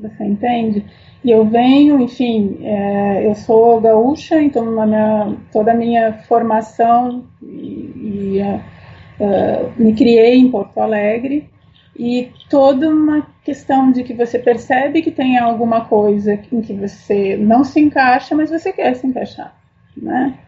Você 0.00 0.24
entende? 0.24 0.84
E 1.22 1.30
eu 1.30 1.44
venho, 1.44 2.00
enfim, 2.00 2.58
é, 2.62 3.26
eu 3.26 3.34
sou 3.34 3.80
gaúcha, 3.80 4.40
então 4.40 4.64
minha, 4.64 5.36
toda 5.52 5.72
a 5.72 5.74
minha 5.74 6.14
formação 6.26 7.24
e, 7.42 8.38
e 8.38 8.42
uh, 9.20 9.72
me 9.76 9.94
criei 9.94 10.38
em 10.38 10.50
Porto 10.50 10.80
Alegre 10.80 11.50
e 11.94 12.30
toda 12.48 12.88
uma 12.88 13.26
questão 13.44 13.92
de 13.92 14.02
que 14.02 14.14
você 14.14 14.38
percebe 14.38 15.02
que 15.02 15.10
tem 15.10 15.36
alguma 15.36 15.84
coisa 15.84 16.40
em 16.50 16.62
que 16.62 16.72
você 16.72 17.36
não 17.36 17.62
se 17.62 17.78
encaixa, 17.78 18.34
mas 18.34 18.48
você 18.48 18.72
quer 18.72 18.94
se 18.94 19.06
encaixar, 19.06 19.54
né? 19.94 20.38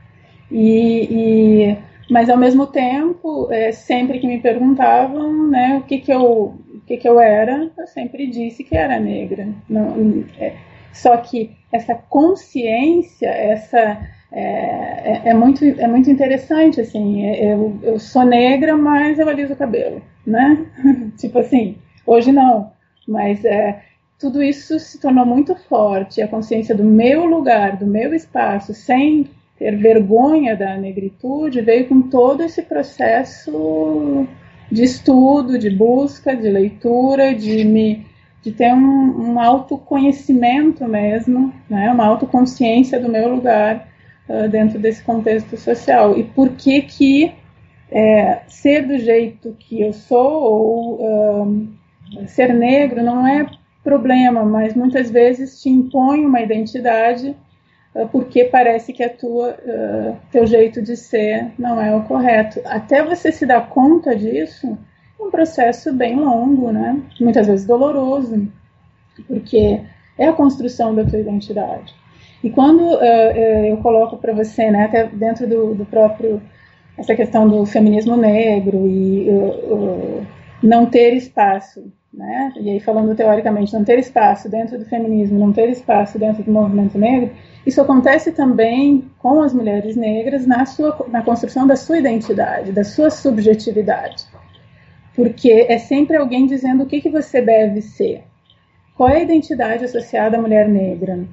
E, 0.50 1.08
e 1.10 1.78
mas 2.10 2.30
ao 2.30 2.38
mesmo 2.38 2.66
tempo, 2.66 3.48
é, 3.50 3.72
sempre 3.72 4.18
que 4.18 4.26
me 4.26 4.40
perguntavam, 4.40 5.48
né, 5.48 5.76
o 5.78 5.86
que 5.86 5.98
que 5.98 6.12
eu 6.12 6.54
que, 6.86 6.96
que 6.96 7.08
eu 7.08 7.20
era, 7.20 7.70
eu 7.76 7.86
sempre 7.86 8.26
disse 8.26 8.64
que 8.64 8.76
era 8.76 8.98
negra. 8.98 9.48
Não, 9.68 10.24
é, 10.38 10.54
só 10.92 11.16
que 11.16 11.56
essa 11.72 11.94
consciência, 11.94 13.28
essa 13.28 13.98
é, 14.30 14.40
é, 14.40 15.22
é, 15.26 15.34
muito, 15.34 15.62
é 15.64 15.86
muito 15.86 16.10
interessante, 16.10 16.80
assim, 16.80 17.26
eu, 17.36 17.78
eu 17.82 17.98
sou 17.98 18.24
negra, 18.24 18.76
mas 18.76 19.18
eu 19.18 19.28
aliso 19.28 19.52
o 19.52 19.56
cabelo, 19.56 20.02
né? 20.26 20.66
tipo 21.18 21.38
assim, 21.38 21.76
hoje 22.06 22.32
não, 22.32 22.72
mas 23.06 23.44
é, 23.44 23.82
tudo 24.18 24.42
isso 24.42 24.78
se 24.78 24.98
tornou 24.98 25.26
muito 25.26 25.54
forte, 25.54 26.22
a 26.22 26.28
consciência 26.28 26.74
do 26.74 26.84
meu 26.84 27.26
lugar, 27.26 27.76
do 27.76 27.86
meu 27.86 28.14
espaço, 28.14 28.72
sem 28.72 29.28
ter 29.58 29.76
vergonha 29.76 30.56
da 30.56 30.76
negritude, 30.78 31.60
veio 31.60 31.86
com 31.86 32.02
todo 32.02 32.42
esse 32.42 32.62
processo 32.62 34.26
de 34.72 34.82
estudo, 34.82 35.58
de 35.58 35.68
busca, 35.68 36.34
de 36.34 36.48
leitura, 36.48 37.34
de 37.34 37.62
me 37.64 38.06
de 38.40 38.50
ter 38.50 38.72
um, 38.74 39.34
um 39.34 39.38
autoconhecimento 39.38 40.84
mesmo, 40.88 41.54
né, 41.70 41.88
uma 41.92 42.04
autoconsciência 42.06 42.98
do 42.98 43.08
meu 43.08 43.32
lugar 43.32 43.88
uh, 44.28 44.48
dentro 44.48 44.80
desse 44.80 45.00
contexto 45.04 45.56
social. 45.56 46.18
E 46.18 46.24
por 46.24 46.48
que 46.48 46.82
que 46.82 47.32
é, 47.88 48.40
ser 48.48 48.84
do 48.84 48.98
jeito 48.98 49.54
que 49.60 49.80
eu 49.80 49.92
sou 49.92 50.42
ou 50.42 51.00
uh, 51.00 51.68
ser 52.26 52.52
negro 52.52 53.00
não 53.04 53.24
é 53.24 53.46
problema, 53.84 54.44
mas 54.44 54.74
muitas 54.74 55.08
vezes 55.08 55.62
te 55.62 55.68
impõe 55.68 56.26
uma 56.26 56.40
identidade 56.40 57.36
porque 58.10 58.44
parece 58.44 58.92
que 58.92 59.02
a 59.02 59.10
tua 59.10 59.56
teu 60.30 60.46
jeito 60.46 60.80
de 60.80 60.96
ser 60.96 61.52
não 61.58 61.80
é 61.80 61.94
o 61.94 62.04
correto. 62.04 62.60
Até 62.64 63.02
você 63.02 63.30
se 63.30 63.44
dar 63.44 63.68
conta 63.68 64.16
disso, 64.16 64.78
um 65.20 65.30
processo 65.30 65.92
bem 65.92 66.16
longo, 66.16 66.72
né? 66.72 67.00
Muitas 67.20 67.46
vezes 67.46 67.66
doloroso, 67.66 68.48
porque 69.26 69.80
é 70.18 70.26
a 70.26 70.32
construção 70.32 70.94
da 70.94 71.04
tua 71.04 71.18
identidade. 71.18 71.94
E 72.42 72.50
quando 72.50 72.82
uh, 72.82 73.02
eu 73.68 73.76
coloco 73.78 74.16
para 74.16 74.32
você, 74.32 74.70
né, 74.70 74.84
até 74.84 75.06
dentro 75.06 75.46
do, 75.46 75.74
do, 75.74 75.84
próprio 75.84 76.42
essa 76.98 77.14
questão 77.14 77.48
do 77.48 77.64
feminismo 77.64 78.16
negro 78.16 78.86
e 78.86 79.28
uh, 79.30 79.74
uh, 79.74 80.26
não 80.62 80.86
ter 80.86 81.14
espaço, 81.14 81.92
né? 82.12 82.52
E 82.60 82.70
aí 82.70 82.80
falando 82.80 83.14
teoricamente, 83.14 83.72
não 83.72 83.84
ter 83.84 83.98
espaço 83.98 84.48
dentro 84.48 84.78
do 84.78 84.84
feminismo, 84.84 85.38
não 85.38 85.52
ter 85.52 85.70
espaço 85.70 86.18
dentro 86.18 86.42
do 86.42 86.52
movimento 86.52 86.98
negro, 86.98 87.30
isso 87.66 87.80
acontece 87.80 88.32
também 88.32 89.10
com 89.18 89.42
as 89.42 89.54
mulheres 89.54 89.96
negras 89.96 90.46
na 90.46 90.66
sua 90.66 91.06
na 91.08 91.22
construção 91.22 91.66
da 91.66 91.76
sua 91.76 91.98
identidade, 91.98 92.72
da 92.72 92.84
sua 92.84 93.10
subjetividade 93.10 94.26
porque 95.14 95.66
é 95.68 95.78
sempre 95.78 96.16
alguém 96.16 96.46
dizendo 96.46 96.82
o 96.82 96.86
que, 96.86 97.00
que 97.00 97.10
você 97.10 97.40
deve 97.40 97.82
ser. 97.82 98.24
Qual 98.96 99.08
é 99.08 99.16
a 99.16 99.22
identidade 99.22 99.84
associada 99.84 100.36
à 100.36 100.40
mulher 100.40 100.68
negra? 100.68 101.26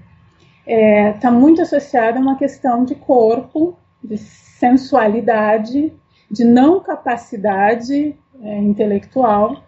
Está 0.66 0.72
é, 0.72 1.14
tá 1.14 1.32
muito 1.32 1.62
associada 1.62 2.20
a 2.20 2.22
uma 2.22 2.38
questão 2.38 2.86
de 2.86 2.96
corpo, 2.96 3.78
de 4.04 4.18
sensualidade, 4.18 5.94
de 6.30 6.46
não 6.46 6.80
capacidade 6.80 8.16
é, 8.42 8.58
intelectual, 8.60 9.64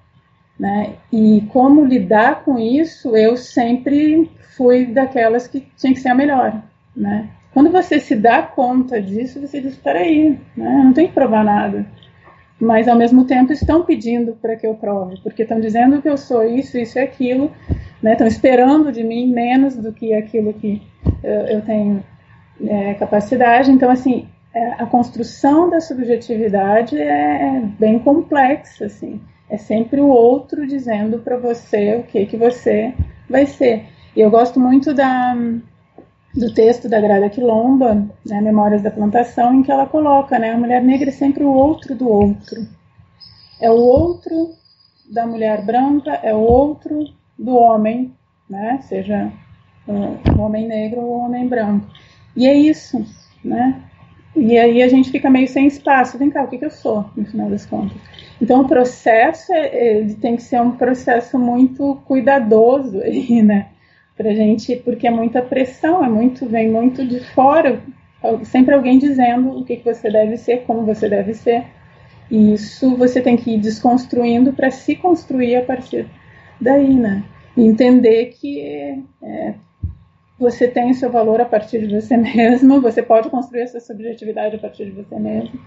né? 0.62 0.94
E 1.12 1.42
como 1.50 1.84
lidar 1.84 2.46
com 2.46 2.60
isso, 2.60 3.18
eu 3.18 3.36
sempre 3.36 4.30
fui 4.56 4.86
daquelas 4.86 5.48
que 5.48 5.68
tinha 5.76 5.94
que 5.94 6.00
ser 6.00 6.10
a 6.10 6.16
melhor, 6.16 6.62
né? 6.96 7.30
Quando 7.52 7.72
você 7.72 8.00
se 8.00 8.16
dá 8.16 8.44
conta 8.44 9.02
disso, 9.02 9.42
você 9.42 9.60
diz, 9.60 9.76
peraí, 9.76 10.40
né? 10.56 10.82
não 10.86 10.94
tem 10.94 11.08
que 11.08 11.14
provar 11.14 11.44
nada 11.44 11.86
mas 12.62 12.88
ao 12.88 12.96
mesmo 12.96 13.26
tempo 13.26 13.52
estão 13.52 13.84
pedindo 13.84 14.34
para 14.34 14.56
que 14.56 14.68
eu 14.68 14.76
prove, 14.76 15.20
porque 15.24 15.42
estão 15.42 15.60
dizendo 15.60 16.00
que 16.00 16.08
eu 16.08 16.16
sou 16.16 16.44
isso, 16.44 16.78
isso 16.78 17.00
e 17.00 17.02
aquilo, 17.02 17.52
né? 18.02 18.12
estão 18.12 18.28
esperando 18.28 18.92
de 18.92 19.04
mim 19.04 19.34
menos 19.34 19.76
do 19.76 19.92
que 19.92 20.14
aquilo 20.14 20.54
que 20.54 20.80
eu, 21.24 21.32
eu 21.48 21.62
tenho 21.64 22.04
é, 22.64 22.94
capacidade. 22.94 23.72
Então, 23.72 23.90
assim, 23.90 24.28
é, 24.54 24.74
a 24.74 24.86
construção 24.86 25.72
da 25.72 25.82
subjetividade 25.82 26.96
é, 26.96 27.58
é, 27.58 27.62
bem 27.80 27.98
complexa, 27.98 28.86
assim. 28.86 29.20
É 29.52 29.58
sempre 29.58 30.00
o 30.00 30.08
outro 30.08 30.66
dizendo 30.66 31.20
para 31.20 31.38
você 31.38 31.98
o 31.98 32.04
que 32.04 32.26
que 32.26 32.38
você 32.38 32.94
vai 33.30 33.46
ser. 33.46 33.86
E 34.16 34.22
eu 34.22 34.32
gosto 34.32 34.60
muito 34.60 34.94
da 34.94 35.36
do 36.34 36.54
texto 36.54 36.88
da 36.88 37.02
Grada 37.02 37.30
Quilomba, 37.30 38.08
né, 38.26 38.40
Memórias 38.40 38.82
da 38.82 38.90
Plantação, 38.90 39.54
em 39.54 39.64
que 39.64 39.70
ela 39.70 39.86
coloca, 39.86 40.40
né, 40.40 40.52
a 40.54 40.58
mulher 40.58 40.82
negra 40.82 41.10
é 41.10 41.12
sempre 41.12 41.44
o 41.44 41.52
outro 41.52 41.94
do 41.94 42.08
outro. 42.08 42.66
É 43.60 43.70
o 43.70 43.76
outro 43.76 44.56
da 45.12 45.28
mulher 45.28 45.66
branca 45.66 46.14
é 46.24 46.34
outro 46.34 47.04
do 47.38 47.54
homem, 47.54 48.16
né? 48.50 48.80
Seja 48.84 49.32
o 49.86 50.42
homem 50.42 50.66
negro 50.66 51.02
ou 51.02 51.10
o 51.10 51.20
homem 51.26 51.48
branco. 51.48 51.86
E 52.36 52.48
é 52.48 52.54
isso, 52.54 53.06
né? 53.44 53.84
E 54.36 54.58
aí 54.58 54.82
a 54.82 54.88
gente 54.88 55.12
fica 55.12 55.30
meio 55.30 55.48
sem 55.48 55.68
espaço. 55.68 56.18
Vem 56.18 56.30
cá, 56.30 56.44
o 56.44 56.48
que, 56.48 56.58
que 56.58 56.66
eu 56.66 56.72
sou, 56.72 57.06
no 57.16 57.26
final 57.26 57.50
das 57.50 57.66
contas? 57.66 57.98
Então 58.42 58.62
o 58.62 58.68
processo 58.68 59.54
é, 59.54 59.98
ele 59.98 60.16
tem 60.16 60.36
que 60.36 60.44
ser 60.44 60.62
um 60.62 60.72
processo 60.72 61.38
muito 61.38 62.02
cuidadoso 62.06 63.00
aí, 63.04 63.42
né? 63.42 63.68
Pra 64.16 64.34
gente, 64.34 64.76
porque 64.78 65.08
é 65.08 65.12
muita 65.12 65.42
pressão, 65.42 66.04
é 66.04 66.10
muito, 66.10 66.46
vem 66.46 66.70
muito 66.70 67.06
de 67.06 67.20
fora, 67.34 67.82
sempre 68.44 68.76
alguém 68.76 69.00
dizendo 69.00 69.50
o 69.58 69.66
que, 69.66 69.78
que 69.78 69.86
você 69.86 70.12
deve 70.12 70.38
ser, 70.38 70.64
como 70.64 70.86
você 70.86 71.10
deve 71.10 71.34
ser. 71.34 71.66
E 72.30 72.54
isso 72.54 72.96
você 72.96 73.20
tem 73.20 73.36
que 73.36 73.56
ir 73.56 73.58
desconstruindo 73.58 74.54
para 74.54 74.70
se 74.70 74.96
construir 74.96 75.56
a 75.56 75.64
partir 75.64 76.06
daí, 76.60 76.94
né? 76.94 77.24
Entender 77.58 78.28
que 78.40 78.62
é, 79.22 79.54
você 80.42 80.68
tem 80.68 80.94
seu 80.94 81.10
valor 81.10 81.40
a 81.40 81.46
partir 81.46 81.88
de 81.88 82.02
você 82.02 82.18
mesmo, 82.18 82.82
você 82.82 83.02
pode 83.02 83.30
construir 83.30 83.64
a 83.64 83.68
sua 83.68 83.80
subjetividade 83.80 84.56
a 84.56 84.60
partir 84.60 84.86
de 84.86 84.92
você 84.92 85.18
mesmo, 85.18 85.60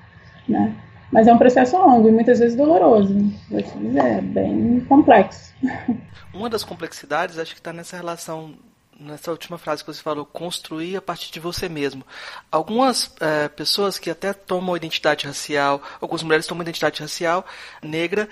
né? 0.48 0.74
Mas 1.12 1.28
é 1.28 1.32
um 1.32 1.38
processo 1.38 1.76
longo 1.76 2.08
e 2.08 2.12
muitas 2.12 2.40
vezes 2.40 2.56
doloroso, 2.56 3.14
vou 3.48 3.62
te 3.62 3.78
dizer, 3.78 4.00
é 4.00 4.20
bem 4.20 4.80
complexo. 4.88 5.54
Uma 6.34 6.50
das 6.50 6.64
complexidades 6.64 7.38
acho 7.38 7.52
que 7.52 7.60
está 7.60 7.72
nessa 7.72 7.96
relação 7.96 8.54
nessa 8.98 9.30
última 9.30 9.58
frase 9.58 9.82
que 9.82 9.92
você 9.92 10.00
falou, 10.00 10.24
construir 10.24 10.96
a 10.96 11.02
partir 11.02 11.32
de 11.32 11.40
você 11.40 11.68
mesmo. 11.68 12.04
Algumas 12.50 13.12
é, 13.20 13.48
pessoas 13.48 13.98
que 13.98 14.08
até 14.08 14.32
tomam 14.32 14.76
identidade 14.76 15.26
racial, 15.26 15.82
algumas 16.00 16.22
mulheres 16.22 16.46
tomam 16.46 16.62
identidade 16.62 17.00
racial 17.00 17.44
negra, 17.82 18.28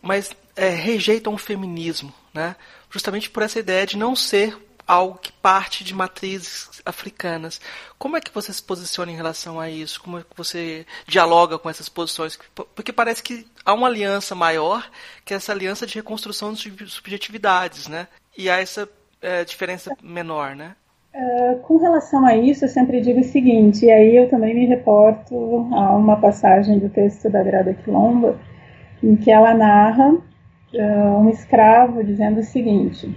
mas 0.00 0.34
é, 0.56 0.70
rejeitam 0.70 1.34
o 1.34 1.38
feminismo, 1.38 2.12
né? 2.32 2.56
justamente 2.90 3.28
por 3.28 3.42
essa 3.42 3.58
ideia 3.58 3.86
de 3.86 3.96
não 3.96 4.16
ser 4.16 4.56
algo 4.86 5.18
que 5.18 5.32
parte 5.32 5.82
de 5.82 5.94
matrizes 5.94 6.80
africanas. 6.84 7.60
Como 7.98 8.16
é 8.16 8.20
que 8.20 8.32
você 8.32 8.52
se 8.52 8.62
posiciona 8.62 9.10
em 9.10 9.16
relação 9.16 9.58
a 9.58 9.68
isso? 9.68 10.00
Como 10.00 10.18
é 10.18 10.20
que 10.20 10.36
você 10.36 10.86
dialoga 11.06 11.58
com 11.58 11.68
essas 11.68 11.88
posições? 11.88 12.38
Porque 12.74 12.92
parece 12.92 13.22
que 13.22 13.46
há 13.64 13.74
uma 13.74 13.88
aliança 13.88 14.34
maior, 14.34 14.88
que 15.24 15.34
é 15.34 15.36
essa 15.36 15.52
aliança 15.52 15.86
de 15.86 15.94
reconstrução 15.96 16.52
de 16.52 16.88
subjetividades, 16.88 17.88
né? 17.88 18.06
E 18.36 18.48
há 18.48 18.60
essa 18.60 18.88
é, 19.20 19.44
diferença 19.44 19.90
menor, 20.02 20.54
né? 20.54 20.76
Uh, 21.14 21.58
com 21.60 21.78
relação 21.78 22.26
a 22.26 22.36
isso, 22.36 22.66
eu 22.66 22.68
sempre 22.68 23.00
digo 23.00 23.20
o 23.20 23.24
seguinte, 23.24 23.86
e 23.86 23.90
aí 23.90 24.14
eu 24.16 24.28
também 24.28 24.54
me 24.54 24.66
reporto 24.66 25.34
a 25.72 25.96
uma 25.96 26.20
passagem 26.20 26.78
do 26.78 26.90
texto 26.90 27.30
da 27.30 27.42
Grada 27.42 27.72
Quilomba, 27.72 28.38
em 29.02 29.16
que 29.16 29.30
ela 29.30 29.54
narra 29.54 30.10
uh, 30.10 31.18
um 31.18 31.30
escravo 31.30 32.04
dizendo 32.04 32.40
o 32.40 32.44
seguinte: 32.44 33.16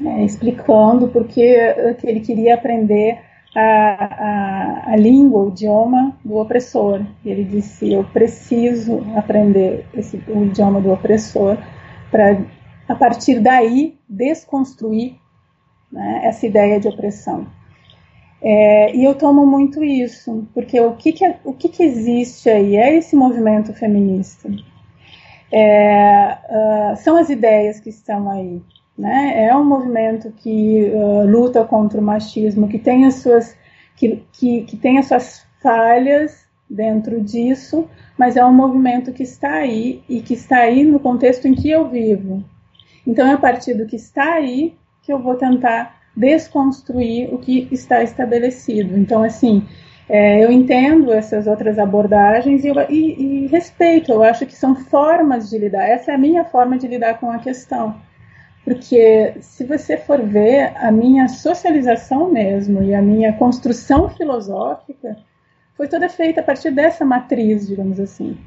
né, 0.00 0.24
explicando 0.24 1.08
porque 1.08 1.94
que 2.00 2.06
ele 2.06 2.20
queria 2.20 2.54
aprender 2.54 3.20
a, 3.54 3.60
a, 3.60 4.92
a, 4.92 4.96
língua, 4.96 5.44
o 5.44 5.48
idioma 5.48 6.16
do 6.24 6.38
opressor. 6.38 7.04
Ele 7.24 7.44
disse: 7.44 7.92
Eu 7.92 8.04
preciso 8.04 9.04
aprender 9.16 9.86
esse, 9.94 10.22
o 10.28 10.44
idioma 10.44 10.80
do 10.80 10.92
opressor 10.92 11.58
para, 12.10 12.40
a 12.88 12.94
partir 12.94 13.40
daí, 13.40 13.98
desconstruir 14.08 15.16
né, 15.92 16.22
essa 16.24 16.46
ideia 16.46 16.80
de 16.80 16.88
opressão. 16.88 17.46
É, 18.42 18.96
e 18.96 19.04
eu 19.04 19.14
tomo 19.14 19.46
muito 19.46 19.84
isso, 19.84 20.48
porque 20.54 20.80
o 20.80 20.96
que, 20.96 21.12
que, 21.12 21.24
é, 21.24 21.38
o 21.44 21.52
que, 21.52 21.68
que 21.68 21.82
existe 21.82 22.48
aí 22.48 22.76
é 22.76 22.96
esse 22.96 23.14
movimento 23.14 23.74
feminista. 23.74 24.48
É, 25.52 26.38
uh, 26.48 26.96
são 26.96 27.16
as 27.16 27.28
ideias 27.28 27.80
que 27.80 27.90
estão 27.90 28.30
aí. 28.30 28.62
Né? 29.00 29.46
É 29.46 29.56
um 29.56 29.64
movimento 29.64 30.30
que 30.30 30.92
uh, 30.92 31.26
luta 31.26 31.64
contra 31.64 31.98
o 31.98 32.04
machismo, 32.04 32.68
que 32.68 32.78
tem 32.78 33.06
as 33.06 33.14
suas, 33.14 33.56
que, 33.96 34.22
que, 34.30 34.64
que 34.64 34.76
tem 34.76 34.98
as 34.98 35.06
suas 35.06 35.46
falhas 35.62 36.46
dentro 36.68 37.18
disso, 37.18 37.88
mas 38.18 38.36
é 38.36 38.44
um 38.44 38.52
movimento 38.52 39.10
que 39.10 39.22
está 39.22 39.54
aí 39.54 40.02
e 40.06 40.20
que 40.20 40.34
está 40.34 40.58
aí 40.58 40.84
no 40.84 41.00
contexto 41.00 41.48
em 41.48 41.54
que 41.54 41.70
eu 41.70 41.88
vivo. 41.88 42.44
Então 43.06 43.26
é 43.26 43.32
a 43.32 43.38
partir 43.38 43.72
do 43.72 43.86
que 43.86 43.96
está 43.96 44.34
aí 44.34 44.76
que 45.02 45.10
eu 45.10 45.18
vou 45.18 45.34
tentar 45.34 45.98
desconstruir 46.14 47.32
o 47.32 47.38
que 47.38 47.68
está 47.72 48.02
estabelecido. 48.02 48.98
Então, 48.98 49.22
assim, 49.22 49.66
é, 50.10 50.44
eu 50.44 50.52
entendo 50.52 51.10
essas 51.10 51.46
outras 51.46 51.78
abordagens 51.78 52.64
e, 52.64 52.68
eu, 52.68 52.74
e, 52.90 53.44
e 53.44 53.46
respeito, 53.46 54.12
eu 54.12 54.22
acho 54.22 54.44
que 54.44 54.54
são 54.54 54.76
formas 54.76 55.48
de 55.48 55.56
lidar. 55.56 55.88
Essa 55.88 56.12
é 56.12 56.14
a 56.16 56.18
minha 56.18 56.44
forma 56.44 56.76
de 56.76 56.86
lidar 56.86 57.18
com 57.18 57.30
a 57.30 57.38
questão. 57.38 57.96
Porque 58.70 59.34
se 59.40 59.64
você 59.64 59.96
for 59.96 60.22
ver 60.22 60.72
a 60.76 60.92
minha 60.92 61.26
socialização 61.26 62.30
mesmo 62.30 62.80
e 62.84 62.94
a 62.94 63.02
minha 63.02 63.32
construção 63.32 64.08
filosófica 64.08 65.16
foi 65.76 65.88
toda 65.88 66.08
feita 66.08 66.40
a 66.40 66.44
partir 66.44 66.70
dessa 66.70 67.04
matriz, 67.04 67.66
digamos 67.66 67.98
assim, 67.98 68.38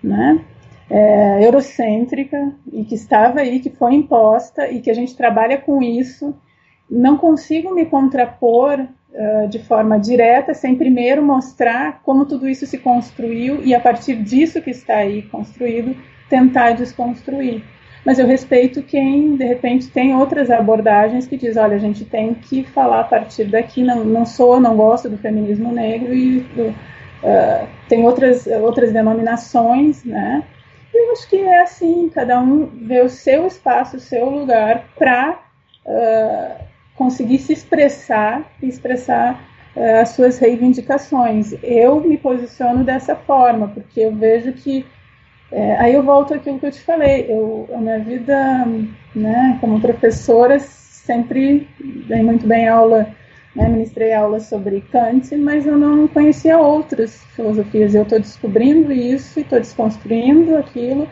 né? 0.00 0.40
É, 0.88 1.44
eurocêntrica 1.44 2.54
e 2.72 2.84
que 2.84 2.94
estava 2.94 3.40
aí, 3.40 3.58
que 3.58 3.70
foi 3.70 3.94
imposta 3.94 4.70
e 4.70 4.80
que 4.80 4.88
a 4.88 4.94
gente 4.94 5.16
trabalha 5.16 5.58
com 5.58 5.82
isso. 5.82 6.32
Não 6.88 7.16
consigo 7.16 7.74
me 7.74 7.86
contrapor 7.86 8.78
uh, 8.78 9.48
de 9.48 9.58
forma 9.58 9.98
direta 9.98 10.54
sem 10.54 10.76
primeiro 10.76 11.24
mostrar 11.24 12.02
como 12.04 12.24
tudo 12.24 12.48
isso 12.48 12.66
se 12.66 12.78
construiu 12.78 13.64
e 13.64 13.74
a 13.74 13.80
partir 13.80 14.22
disso 14.22 14.62
que 14.62 14.70
está 14.70 14.98
aí 14.98 15.22
construído 15.22 15.96
tentar 16.30 16.70
desconstruir 16.74 17.64
mas 18.06 18.20
eu 18.20 18.26
respeito 18.26 18.84
quem, 18.84 19.34
de 19.34 19.44
repente, 19.44 19.88
tem 19.88 20.14
outras 20.14 20.48
abordagens 20.48 21.26
que 21.26 21.36
diz, 21.36 21.56
olha, 21.56 21.74
a 21.74 21.80
gente 21.80 22.04
tem 22.04 22.34
que 22.34 22.62
falar 22.62 23.00
a 23.00 23.04
partir 23.04 23.46
daqui, 23.46 23.82
não, 23.82 24.04
não 24.04 24.24
sou, 24.24 24.60
não 24.60 24.76
gosto 24.76 25.08
do 25.08 25.18
feminismo 25.18 25.72
negro 25.72 26.14
e 26.14 26.38
uh, 26.38 27.66
tem 27.88 28.04
outras, 28.04 28.46
outras 28.46 28.92
denominações, 28.92 30.04
né? 30.04 30.44
Eu 30.94 31.10
acho 31.10 31.28
que 31.28 31.36
é 31.36 31.62
assim, 31.62 32.08
cada 32.14 32.40
um 32.40 32.66
vê 32.66 33.02
o 33.02 33.08
seu 33.08 33.44
espaço, 33.44 33.96
o 33.96 34.00
seu 34.00 34.30
lugar 34.30 34.84
para 34.96 35.40
uh, 35.84 36.64
conseguir 36.94 37.38
se 37.38 37.54
expressar 37.54 38.44
e 38.62 38.68
expressar 38.68 39.34
uh, 39.74 40.00
as 40.00 40.10
suas 40.10 40.38
reivindicações. 40.38 41.56
Eu 41.60 42.00
me 42.00 42.16
posiciono 42.16 42.84
dessa 42.84 43.16
forma, 43.16 43.66
porque 43.66 44.02
eu 44.02 44.14
vejo 44.14 44.52
que 44.52 44.86
é, 45.50 45.76
aí 45.76 45.94
eu 45.94 46.02
volto 46.02 46.34
àquilo 46.34 46.58
que 46.58 46.66
eu 46.66 46.72
te 46.72 46.80
falei. 46.80 47.26
Eu, 47.28 47.68
a 47.72 47.78
minha 47.78 47.98
vida, 47.98 48.66
né, 49.14 49.58
como 49.60 49.80
professora, 49.80 50.58
sempre 50.58 51.68
dei 52.08 52.22
muito 52.22 52.46
bem 52.46 52.68
aula, 52.68 53.08
né, 53.54 53.68
ministrei 53.68 54.12
aula 54.12 54.40
sobre 54.40 54.80
Kant, 54.92 55.34
mas 55.36 55.66
eu 55.66 55.78
não 55.78 56.08
conhecia 56.08 56.58
outras 56.58 57.24
filosofias. 57.34 57.94
Eu 57.94 58.02
estou 58.02 58.18
descobrindo 58.18 58.92
isso 58.92 59.38
e 59.38 59.42
estou 59.42 59.60
desconstruindo 59.60 60.56
aquilo. 60.56 61.08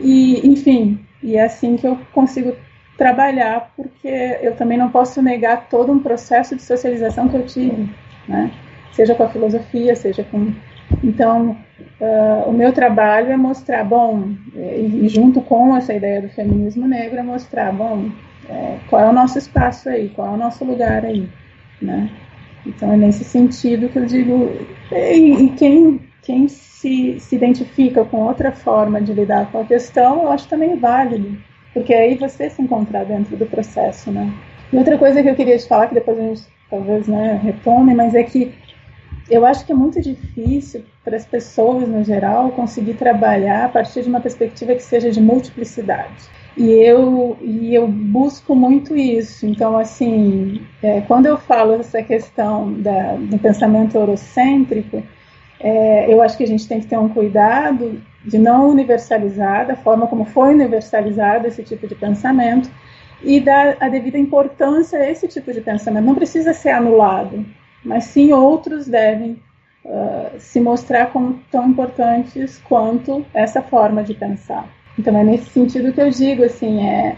E, 0.00 0.46
enfim, 0.46 1.04
e 1.22 1.36
é 1.36 1.44
assim 1.44 1.76
que 1.76 1.86
eu 1.86 1.98
consigo 2.12 2.54
trabalhar, 2.96 3.72
porque 3.76 4.38
eu 4.42 4.56
também 4.56 4.76
não 4.76 4.90
posso 4.90 5.22
negar 5.22 5.68
todo 5.68 5.92
um 5.92 6.00
processo 6.00 6.56
de 6.56 6.62
socialização 6.62 7.28
que 7.28 7.36
eu 7.36 7.46
tive, 7.46 7.88
né? 8.26 8.50
seja 8.98 9.14
com 9.14 9.22
a 9.22 9.28
filosofia, 9.28 9.94
seja 9.94 10.24
com 10.24 10.52
então, 11.02 11.56
uh, 12.00 12.48
o 12.48 12.52
meu 12.52 12.72
trabalho 12.72 13.30
é 13.30 13.36
mostrar, 13.36 13.84
bom, 13.84 14.30
e 14.54 15.08
junto 15.08 15.40
com 15.40 15.76
essa 15.76 15.94
ideia 15.94 16.22
do 16.22 16.28
feminismo 16.28 16.86
negro, 16.86 17.18
é 17.18 17.22
mostrar, 17.22 17.72
bom, 17.72 18.10
é, 18.48 18.78
qual 18.88 19.02
é 19.02 19.08
o 19.08 19.12
nosso 19.12 19.38
espaço 19.38 19.88
aí, 19.88 20.08
qual 20.08 20.28
é 20.28 20.30
o 20.30 20.36
nosso 20.36 20.64
lugar 20.64 21.04
aí, 21.04 21.28
né? 21.80 22.10
Então, 22.66 22.92
é 22.92 22.96
nesse 22.96 23.24
sentido 23.24 23.88
que 23.88 23.98
eu 23.98 24.06
digo, 24.06 24.50
e, 24.90 25.44
e 25.44 25.48
quem, 25.50 26.00
quem 26.22 26.48
se, 26.48 27.18
se 27.20 27.36
identifica 27.36 28.04
com 28.04 28.18
outra 28.18 28.52
forma 28.52 29.00
de 29.00 29.12
lidar 29.12 29.50
com 29.50 29.60
a 29.60 29.64
questão, 29.64 30.22
eu 30.22 30.30
acho 30.30 30.48
também 30.48 30.76
válido, 30.76 31.36
porque 31.72 31.94
aí 31.94 32.16
você 32.16 32.50
se 32.50 32.60
encontrar 32.60 33.04
dentro 33.04 33.36
do 33.36 33.46
processo, 33.46 34.10
né? 34.10 34.32
E 34.72 34.76
outra 34.76 34.98
coisa 34.98 35.22
que 35.22 35.28
eu 35.28 35.34
queria 35.34 35.56
te 35.56 35.66
falar, 35.66 35.86
que 35.86 35.94
depois 35.94 36.18
a 36.18 36.22
gente 36.22 36.42
talvez 36.70 37.08
né, 37.08 37.40
retome, 37.42 37.94
mas 37.94 38.14
é 38.14 38.22
que 38.22 38.52
eu 39.30 39.44
acho 39.44 39.64
que 39.64 39.72
é 39.72 39.74
muito 39.74 40.00
difícil 40.00 40.84
para 41.04 41.16
as 41.16 41.26
pessoas, 41.26 41.88
no 41.88 42.02
geral, 42.04 42.50
conseguir 42.50 42.94
trabalhar 42.94 43.64
a 43.64 43.68
partir 43.68 44.02
de 44.02 44.08
uma 44.08 44.20
perspectiva 44.20 44.74
que 44.74 44.82
seja 44.82 45.10
de 45.10 45.20
multiplicidade. 45.20 46.28
E 46.56 46.70
eu, 46.70 47.36
e 47.40 47.74
eu 47.74 47.86
busco 47.86 48.54
muito 48.54 48.96
isso. 48.96 49.46
Então, 49.46 49.78
assim, 49.78 50.60
é, 50.82 51.00
quando 51.02 51.26
eu 51.26 51.36
falo 51.36 51.74
essa 51.74 52.02
questão 52.02 52.72
da, 52.72 53.14
do 53.14 53.38
pensamento 53.38 53.96
eurocêntrico, 53.96 55.02
é, 55.60 56.12
eu 56.12 56.20
acho 56.22 56.36
que 56.36 56.44
a 56.44 56.46
gente 56.46 56.66
tem 56.66 56.80
que 56.80 56.86
ter 56.86 56.98
um 56.98 57.08
cuidado 57.08 58.00
de 58.24 58.38
não 58.38 58.70
universalizar 58.70 59.66
da 59.66 59.76
forma 59.76 60.06
como 60.06 60.24
foi 60.24 60.54
universalizado 60.54 61.46
esse 61.46 61.62
tipo 61.62 61.86
de 61.86 61.94
pensamento 61.94 62.70
e 63.22 63.40
dar 63.40 63.76
a 63.80 63.88
devida 63.88 64.18
importância 64.18 64.98
a 64.98 65.10
esse 65.10 65.28
tipo 65.28 65.52
de 65.52 65.60
pensamento. 65.60 66.04
Não 66.04 66.14
precisa 66.14 66.52
ser 66.52 66.70
anulado, 66.70 67.44
mas 67.84 68.04
sim 68.04 68.32
outros 68.32 68.86
devem 68.86 69.40
uh, 69.84 70.38
se 70.38 70.60
mostrar 70.60 71.06
como 71.06 71.40
tão 71.50 71.68
importantes 71.68 72.58
quanto 72.64 73.24
essa 73.32 73.62
forma 73.62 74.02
de 74.02 74.14
pensar. 74.14 74.68
Então 74.98 75.16
é 75.16 75.22
nesse 75.22 75.50
sentido 75.50 75.92
que 75.92 76.00
eu 76.00 76.10
digo, 76.10 76.42
assim, 76.42 76.86
é, 76.86 77.16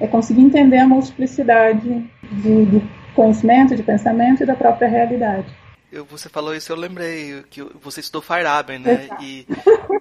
é 0.00 0.06
conseguir 0.06 0.42
entender 0.42 0.78
a 0.78 0.86
multiplicidade 0.86 2.04
de, 2.22 2.66
de 2.66 2.82
conhecimento, 3.14 3.74
de 3.74 3.82
pensamento 3.82 4.42
e 4.42 4.46
da 4.46 4.54
própria 4.54 4.88
realidade. 4.88 5.46
Eu, 5.92 6.06
você 6.06 6.30
falou 6.30 6.54
isso, 6.54 6.72
eu 6.72 6.76
lembrei 6.76 7.42
que 7.50 7.62
você 7.62 8.00
estudou 8.00 8.22
Feyerabend, 8.22 8.82
né? 8.82 9.10
E, 9.20 9.46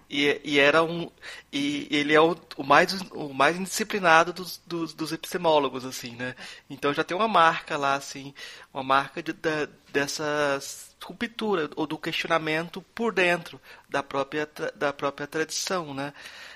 e, 0.10 0.42
e, 0.42 0.58
era 0.58 0.82
um 0.82 1.12
e 1.52 1.86
ele 1.92 2.14
é 2.14 2.22
o, 2.22 2.34
o 2.56 2.64
mais 2.64 2.94
o 3.12 3.34
mais 3.34 3.58
indisciplinado 3.58 4.32
dos, 4.32 4.62
dos, 4.66 4.94
dos, 4.94 5.12
epistemólogos, 5.12 5.84
assim, 5.84 6.16
né? 6.16 6.34
Então 6.70 6.94
já 6.94 7.04
tem 7.04 7.16
uma 7.16 7.28
marca 7.28 7.76
lá, 7.76 7.96
assim, 7.96 8.34
uma 8.74 8.82
marca 8.82 9.22
de, 9.22 9.34
da, 9.34 9.68
dessa 9.92 10.60
ruptura 11.04 11.70
ou 11.76 11.86
do 11.86 11.98
questionamento 11.98 12.82
por 12.96 13.12
dentro 13.12 13.60
da 13.90 14.02
própria 14.02 14.48
da 14.74 14.94
própria 14.94 15.28
tradição, 15.28 15.94
né? 15.94 16.14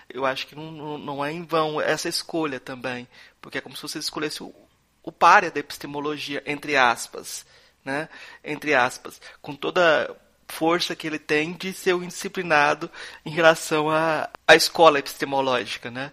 Eu 0.09 0.25
acho 0.25 0.47
que 0.47 0.55
não, 0.55 0.97
não 0.97 1.25
é 1.25 1.33
em 1.33 1.43
vão 1.43 1.81
essa 1.81 2.07
escolha 2.07 2.57
também, 2.57 3.05
porque 3.41 3.57
é 3.57 3.61
como 3.61 3.75
se 3.75 3.81
você 3.81 3.99
escolhesse 3.99 4.41
o, 4.41 4.55
o 5.03 5.11
párea 5.11 5.51
da 5.51 5.59
epistemologia, 5.59 6.41
entre 6.45 6.77
aspas, 6.77 7.45
né? 7.85 8.09
Entre 8.43 8.73
aspas, 8.73 9.21
com 9.41 9.55
toda 9.55 10.15
força 10.47 10.95
que 10.95 11.07
ele 11.07 11.19
tem 11.19 11.53
de 11.53 11.73
ser 11.73 11.93
um 11.93 12.03
indisciplinado 12.03 12.89
em 13.25 13.29
relação 13.29 13.89
à, 13.89 14.29
à 14.47 14.55
escola 14.55 14.99
epistemológica, 14.99 15.89
né? 15.89 16.11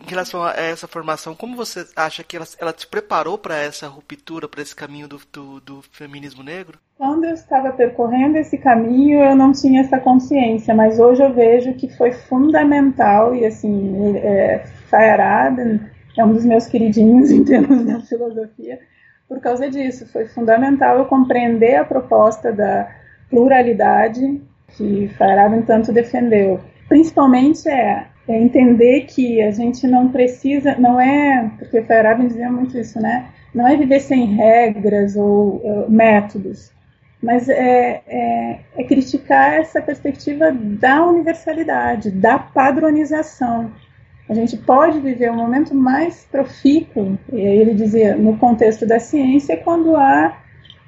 Em 0.00 0.08
relação 0.08 0.42
a 0.42 0.52
essa 0.52 0.88
formação, 0.88 1.34
como 1.34 1.56
você 1.56 1.86
acha 1.94 2.24
que 2.24 2.36
ela, 2.36 2.46
ela 2.58 2.74
preparou 2.90 3.38
para 3.38 3.56
essa 3.56 3.86
ruptura, 3.86 4.48
para 4.48 4.62
esse 4.62 4.74
caminho 4.74 5.06
do, 5.06 5.20
do, 5.32 5.60
do, 5.60 5.82
feminismo 5.92 6.42
negro? 6.42 6.78
Quando 6.98 7.24
eu 7.24 7.34
estava 7.34 7.72
percorrendo 7.72 8.36
esse 8.36 8.58
caminho, 8.58 9.22
eu 9.22 9.36
não 9.36 9.52
tinha 9.52 9.82
essa 9.82 9.98
consciência, 10.00 10.74
mas 10.74 10.98
hoje 10.98 11.22
eu 11.22 11.32
vejo 11.32 11.74
que 11.74 11.88
foi 11.96 12.12
fundamental 12.12 13.34
e 13.34 13.46
assim, 13.46 14.16
é, 14.16 14.64
Feyerabend 14.90 15.80
é 16.16 16.24
um 16.24 16.32
dos 16.32 16.44
meus 16.44 16.66
queridinhos 16.66 17.30
em 17.32 17.44
termos 17.44 17.84
da 17.84 18.00
filosofia, 18.00 18.80
por 19.28 19.40
causa 19.40 19.68
disso. 19.68 20.06
Foi 20.06 20.26
fundamental 20.26 20.98
eu 20.98 21.04
compreender 21.06 21.76
a 21.76 21.84
proposta 21.84 22.52
da 22.52 22.88
pluralidade 23.30 24.40
que 24.76 25.08
Feyerabend 25.16 25.66
tanto 25.66 25.92
defendeu. 25.92 26.60
Principalmente 26.88 27.68
é, 27.68 28.06
é, 28.28 28.40
entender 28.40 29.02
que 29.02 29.42
a 29.42 29.50
gente 29.50 29.86
não 29.86 30.10
precisa, 30.10 30.76
não 30.76 31.00
é, 31.00 31.50
porque 31.58 31.82
Feyerabend 31.82 32.28
dizia 32.28 32.50
muito 32.50 32.76
isso, 32.78 33.00
né? 33.00 33.26
Não 33.54 33.66
é 33.66 33.76
viver 33.76 34.00
sem 34.00 34.34
regras 34.34 35.14
ou 35.16 35.86
métodos, 35.88 36.72
mas 37.22 37.48
é, 37.48 38.02
é, 38.06 38.60
é 38.76 38.84
criticar 38.84 39.54
essa 39.54 39.80
perspectiva 39.80 40.52
da 40.52 41.04
universalidade, 41.06 42.10
da 42.10 42.38
padronização. 42.38 43.70
A 44.28 44.34
gente 44.34 44.56
pode 44.56 45.00
viver 45.00 45.30
um 45.30 45.36
momento 45.36 45.74
mais 45.74 46.26
profícuo, 46.30 47.18
ele 47.30 47.74
dizia, 47.74 48.16
no 48.16 48.38
contexto 48.38 48.86
da 48.86 48.98
ciência, 48.98 49.56
quando 49.56 49.94
há 49.96 50.38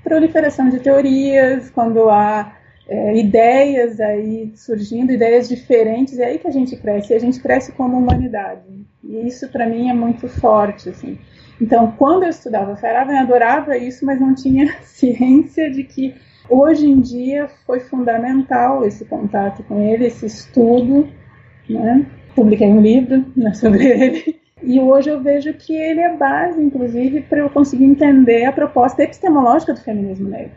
proliferação 0.02 0.68
de 0.70 0.80
teorias, 0.80 1.68
quando 1.70 2.08
há 2.08 2.56
é, 2.88 3.18
ideias 3.18 4.00
aí 4.00 4.52
surgindo, 4.54 5.12
ideias 5.12 5.48
diferentes, 5.48 6.18
é 6.18 6.26
aí 6.26 6.38
que 6.38 6.46
a 6.46 6.52
gente 6.52 6.76
cresce, 6.76 7.12
e 7.12 7.16
a 7.16 7.18
gente 7.18 7.40
cresce 7.40 7.72
como 7.72 7.98
humanidade. 7.98 8.86
E 9.02 9.26
isso 9.26 9.48
para 9.48 9.66
mim 9.66 9.90
é 9.90 9.94
muito 9.94 10.28
forte, 10.28 10.88
assim. 10.88 11.18
Então, 11.60 11.92
quando 11.92 12.22
eu 12.22 12.30
estudava 12.30 12.76
Feyerabend, 12.76 13.18
eu 13.18 13.24
adorava 13.24 13.76
isso, 13.76 14.04
mas 14.04 14.20
não 14.20 14.34
tinha 14.34 14.76
ciência 14.82 15.70
de 15.70 15.84
que 15.84 16.14
hoje 16.48 16.86
em 16.88 17.00
dia 17.00 17.48
foi 17.66 17.80
fundamental 17.80 18.84
esse 18.84 19.04
contato 19.04 19.62
com 19.64 19.80
ele, 19.80 20.06
esse 20.06 20.26
estudo, 20.26 21.08
né? 21.68 22.06
Publiquei 22.36 22.68
um 22.68 22.80
livro 22.80 23.24
né, 23.34 23.52
sobre 23.54 23.82
ele. 23.88 24.40
E 24.62 24.78
hoje 24.78 25.10
eu 25.10 25.20
vejo 25.20 25.52
que 25.54 25.74
ele 25.74 26.00
é 26.00 26.16
base, 26.16 26.62
inclusive, 26.62 27.22
para 27.22 27.38
eu 27.38 27.50
conseguir 27.50 27.84
entender 27.84 28.44
a 28.44 28.52
proposta 28.52 29.02
epistemológica 29.02 29.72
do 29.72 29.80
feminismo 29.80 30.28
negro. 30.28 30.52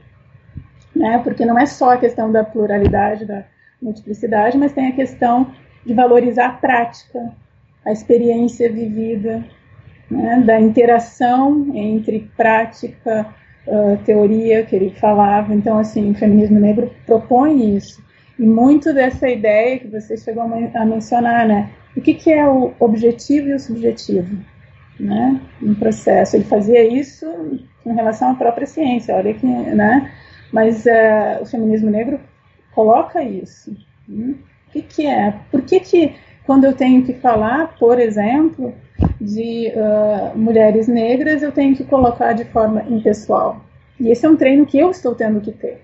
Né? 0.96 1.20
Porque 1.24 1.46
não 1.46 1.58
é 1.58 1.66
só 1.66 1.94
a 1.94 1.98
questão 1.98 2.32
da 2.32 2.44
pluralidade, 2.44 3.26
da 3.26 3.46
multiplicidade, 3.82 4.58
mas 4.58 4.74
tem 4.74 4.88
a 4.88 4.96
questão 4.96 5.52
de 5.86 5.94
valorizar 5.94 6.48
a 6.48 6.54
prática, 6.54 7.32
a 7.86 7.92
experiência 7.92 8.72
vivida, 8.72 9.44
né? 10.12 10.42
da 10.46 10.60
interação 10.60 11.72
entre 11.74 12.30
prática, 12.36 13.28
uh, 13.68 13.98
teoria 14.06 14.64
que 14.64 14.76
ele 14.76 14.90
falava. 14.92 15.54
Então, 15.54 15.78
assim, 15.78 16.12
o 16.12 16.16
feminismo 16.16 16.60
negro 16.60 16.92
propõe 17.06 17.76
isso. 17.76 18.04
E 18.40 18.44
muito 18.44 18.94
dessa 18.94 19.30
ideia 19.30 19.78
que 19.78 19.88
você 19.88 20.16
chegou 20.16 20.44
a 20.44 20.86
mencionar, 20.86 21.46
né? 21.46 21.70
o 21.96 22.02
que, 22.02 22.14
que 22.14 22.32
é 22.32 22.48
o 22.48 22.74
objetivo 22.80 23.50
e 23.50 23.54
o 23.54 23.60
subjetivo 23.60 24.38
né, 25.00 25.42
no 25.62 25.76
processo. 25.76 26.36
Ele 26.36 26.46
fazia 26.46 26.84
isso 26.84 27.26
em 27.86 27.94
relação 27.94 28.32
à 28.32 28.36
própria 28.36 28.66
ciência, 28.66 29.16
olha 29.16 29.34
que, 29.34 29.46
né, 29.46 30.12
mas 30.52 30.86
uh, 30.86 31.42
o 31.42 31.46
feminismo 31.46 31.90
negro 31.90 32.20
coloca 32.74 33.24
isso. 33.24 33.76
Né? 34.08 34.36
O 34.68 34.72
que, 34.72 34.82
que 34.82 35.06
é? 35.06 35.34
Por 35.52 35.62
que, 35.62 35.80
que 35.80 36.16
quando 36.46 36.64
eu 36.66 36.74
tenho 36.74 37.04
que 37.06 37.14
falar, 37.14 37.76
por 37.78 38.00
exemplo, 38.00 38.74
de 39.20 39.72
uh, 39.76 40.38
mulheres 40.38 40.88
negras, 40.88 41.42
eu 41.42 41.52
tenho 41.52 41.76
que 41.76 41.84
colocar 41.84 42.34
de 42.34 42.46
forma 42.46 42.84
impessoal? 42.84 43.66
E 44.00 44.10
esse 44.10 44.26
é 44.26 44.30
um 44.30 44.36
treino 44.36 44.66
que 44.66 44.80
eu 44.80 44.90
estou 44.92 45.14
tendo 45.14 45.42
que 45.42 45.52
ter. 45.52 45.84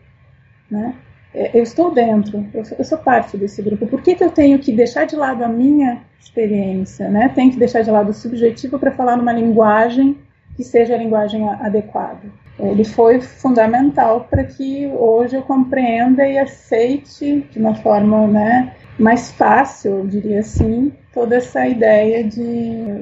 Né? 0.69 0.95
É, 1.35 1.51
eu 1.53 1.63
estou 1.63 1.93
dentro, 1.93 2.47
eu 2.53 2.63
sou, 2.63 2.77
eu 2.77 2.85
sou, 2.85 2.97
parte 2.97 3.35
desse 3.35 3.61
grupo. 3.61 3.85
Por 3.85 4.01
que, 4.01 4.15
que 4.15 4.23
eu 4.23 4.31
tenho 4.31 4.57
que 4.57 4.71
deixar 4.71 5.05
de 5.05 5.17
lado 5.17 5.43
a 5.43 5.49
minha 5.49 6.01
experiência? 6.17 7.09
Né? 7.09 7.29
Tenho 7.35 7.51
que 7.51 7.59
deixar 7.59 7.81
de 7.81 7.91
lado 7.91 8.09
o 8.09 8.13
subjetivo 8.13 8.79
para 8.79 8.91
falar 8.91 9.17
numa 9.17 9.33
linguagem 9.33 10.17
que 10.55 10.63
seja 10.63 10.95
a 10.95 10.97
linguagem 10.97 11.47
adequada. 11.49 12.21
Ele 12.57 12.85
foi 12.85 13.19
fundamental 13.19 14.25
para 14.29 14.45
que 14.45 14.87
hoje 14.87 15.35
eu 15.35 15.41
compreenda 15.41 16.25
e 16.25 16.37
aceite 16.37 17.45
de 17.51 17.59
uma 17.59 17.75
forma 17.75 18.25
né, 18.27 18.73
mais 18.97 19.29
fácil, 19.31 19.97
eu 19.97 20.07
diria 20.07 20.39
assim, 20.39 20.93
toda 21.13 21.35
essa 21.35 21.67
ideia 21.67 22.23
de, 22.23 22.41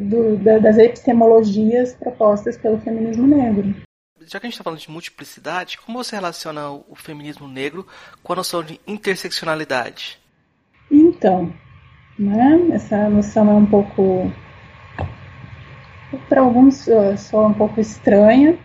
do, 0.02 0.38
das 0.38 0.80
epistemologias 0.80 1.94
propostas 1.94 2.58
pelo 2.58 2.80
feminismo 2.80 3.28
negro 3.28 3.76
já 4.28 4.40
que 4.40 4.46
a 4.46 4.50
gente 4.50 4.54
está 4.54 4.64
falando 4.64 4.80
de 4.80 4.92
multiplicidade, 4.92 5.78
como 5.78 6.04
você 6.04 6.16
relaciona 6.16 6.70
o 6.70 6.96
feminismo 6.96 7.48
negro 7.48 7.86
com 8.22 8.34
a 8.34 8.36
noção 8.38 8.64
de 8.64 8.80
interseccionalidade? 8.88 10.20
Então, 10.92 11.54
né, 12.18 12.68
essa 12.72 13.10
noção 13.10 13.50
é 13.50 13.54
um 13.54 13.66
pouco, 13.66 14.32
para 16.30 16.42
alguns, 16.42 16.88
só 17.18 17.48
um 17.48 17.54
pouco 17.54 17.80
estranha, 17.80 18.58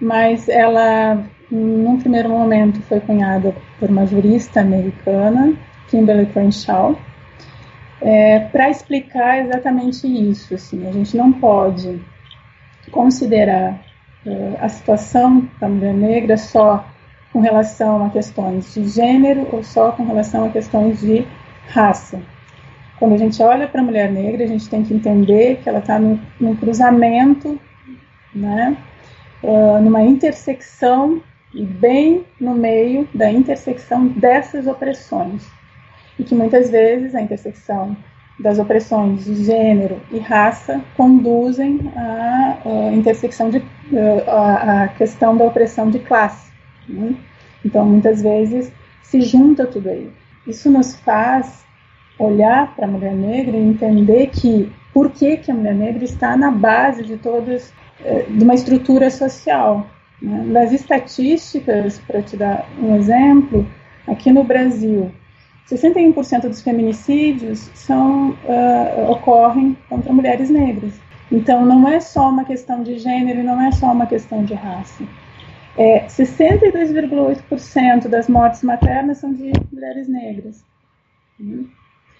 mas 0.00 0.48
ela, 0.48 1.24
num 1.50 1.98
primeiro 1.98 2.28
momento, 2.28 2.80
foi 2.82 3.00
cunhada 3.00 3.54
por 3.78 3.90
uma 3.90 4.06
jurista 4.06 4.60
americana, 4.60 5.54
Kimberly 5.88 6.26
Crenshaw, 6.26 6.98
é, 8.00 8.40
para 8.40 8.70
explicar 8.70 9.38
exatamente 9.44 10.06
isso. 10.06 10.54
Assim, 10.54 10.88
a 10.88 10.92
gente 10.92 11.16
não 11.16 11.32
pode 11.32 12.02
considerar 12.90 13.91
a 14.60 14.68
situação 14.68 15.48
da 15.60 15.68
mulher 15.68 15.94
negra 15.94 16.36
só 16.36 16.86
com 17.32 17.40
relação 17.40 18.04
a 18.04 18.10
questões 18.10 18.72
de 18.74 18.88
gênero 18.88 19.48
ou 19.52 19.64
só 19.64 19.92
com 19.92 20.04
relação 20.04 20.44
a 20.44 20.50
questões 20.50 21.00
de 21.00 21.26
raça. 21.68 22.20
Quando 22.98 23.14
a 23.14 23.18
gente 23.18 23.42
olha 23.42 23.66
para 23.66 23.80
a 23.80 23.84
mulher 23.84 24.12
negra, 24.12 24.44
a 24.44 24.46
gente 24.46 24.68
tem 24.68 24.84
que 24.84 24.94
entender 24.94 25.60
que 25.62 25.68
ela 25.68 25.80
está 25.80 25.98
num, 25.98 26.56
cruzamento, 26.56 27.58
né, 28.34 28.76
uh, 29.42 29.80
numa 29.80 30.02
intersecção 30.02 31.20
e 31.52 31.64
bem 31.64 32.24
no 32.40 32.54
meio 32.54 33.08
da 33.12 33.30
intersecção 33.30 34.06
dessas 34.06 34.66
opressões. 34.66 35.44
E 36.18 36.22
que 36.22 36.34
muitas 36.34 36.70
vezes 36.70 37.14
a 37.14 37.20
intersecção 37.20 37.96
das 38.38 38.58
opressões 38.58 39.24
de 39.24 39.44
gênero 39.44 40.00
e 40.10 40.18
raça 40.18 40.80
conduzem 40.96 41.80
à, 41.96 42.58
à 42.64 42.92
intersecção 42.92 43.50
de 43.50 43.62
à, 44.26 44.88
questão 44.88 45.36
da 45.36 45.44
opressão 45.44 45.90
de 45.90 45.98
classe. 45.98 46.50
Né? 46.88 47.14
Então, 47.64 47.84
muitas 47.84 48.22
vezes 48.22 48.72
se 49.02 49.20
junta 49.20 49.66
tudo 49.66 49.90
aí. 49.90 50.10
Isso 50.46 50.70
nos 50.70 50.96
faz 50.96 51.64
olhar 52.18 52.74
para 52.74 52.86
a 52.86 52.90
mulher 52.90 53.14
negra 53.14 53.56
e 53.56 53.60
entender 53.60 54.28
que 54.28 54.72
por 54.92 55.10
que, 55.10 55.36
que 55.36 55.50
a 55.50 55.54
mulher 55.54 55.74
negra 55.74 56.04
está 56.04 56.36
na 56.36 56.50
base 56.50 57.02
de 57.04 57.16
todas 57.16 57.72
eh, 58.04 58.26
de 58.28 58.42
uma 58.44 58.54
estrutura 58.54 59.10
social. 59.10 59.86
Né? 60.20 60.44
Das 60.52 60.72
estatísticas, 60.72 61.98
para 62.00 62.22
te 62.22 62.36
dar 62.36 62.66
um 62.80 62.96
exemplo, 62.96 63.66
aqui 64.06 64.32
no 64.32 64.44
Brasil, 64.44 65.10
61% 65.70 66.48
dos 66.48 66.62
feminicídios 66.62 67.70
são, 67.74 68.30
uh, 68.30 69.10
ocorrem 69.10 69.76
contra 69.88 70.12
mulheres 70.12 70.50
negras. 70.50 71.00
Então, 71.30 71.64
não 71.64 71.88
é 71.88 72.00
só 72.00 72.28
uma 72.28 72.44
questão 72.44 72.82
de 72.82 72.98
gênero 72.98 73.42
não 73.42 73.60
é 73.60 73.72
só 73.72 73.92
uma 73.92 74.06
questão 74.06 74.44
de 74.44 74.54
raça. 74.54 75.04
É, 75.76 76.06
62,8% 76.06 78.08
das 78.08 78.28
mortes 78.28 78.62
maternas 78.62 79.18
são 79.18 79.32
de 79.32 79.52
mulheres 79.72 80.08
negras. 80.08 80.64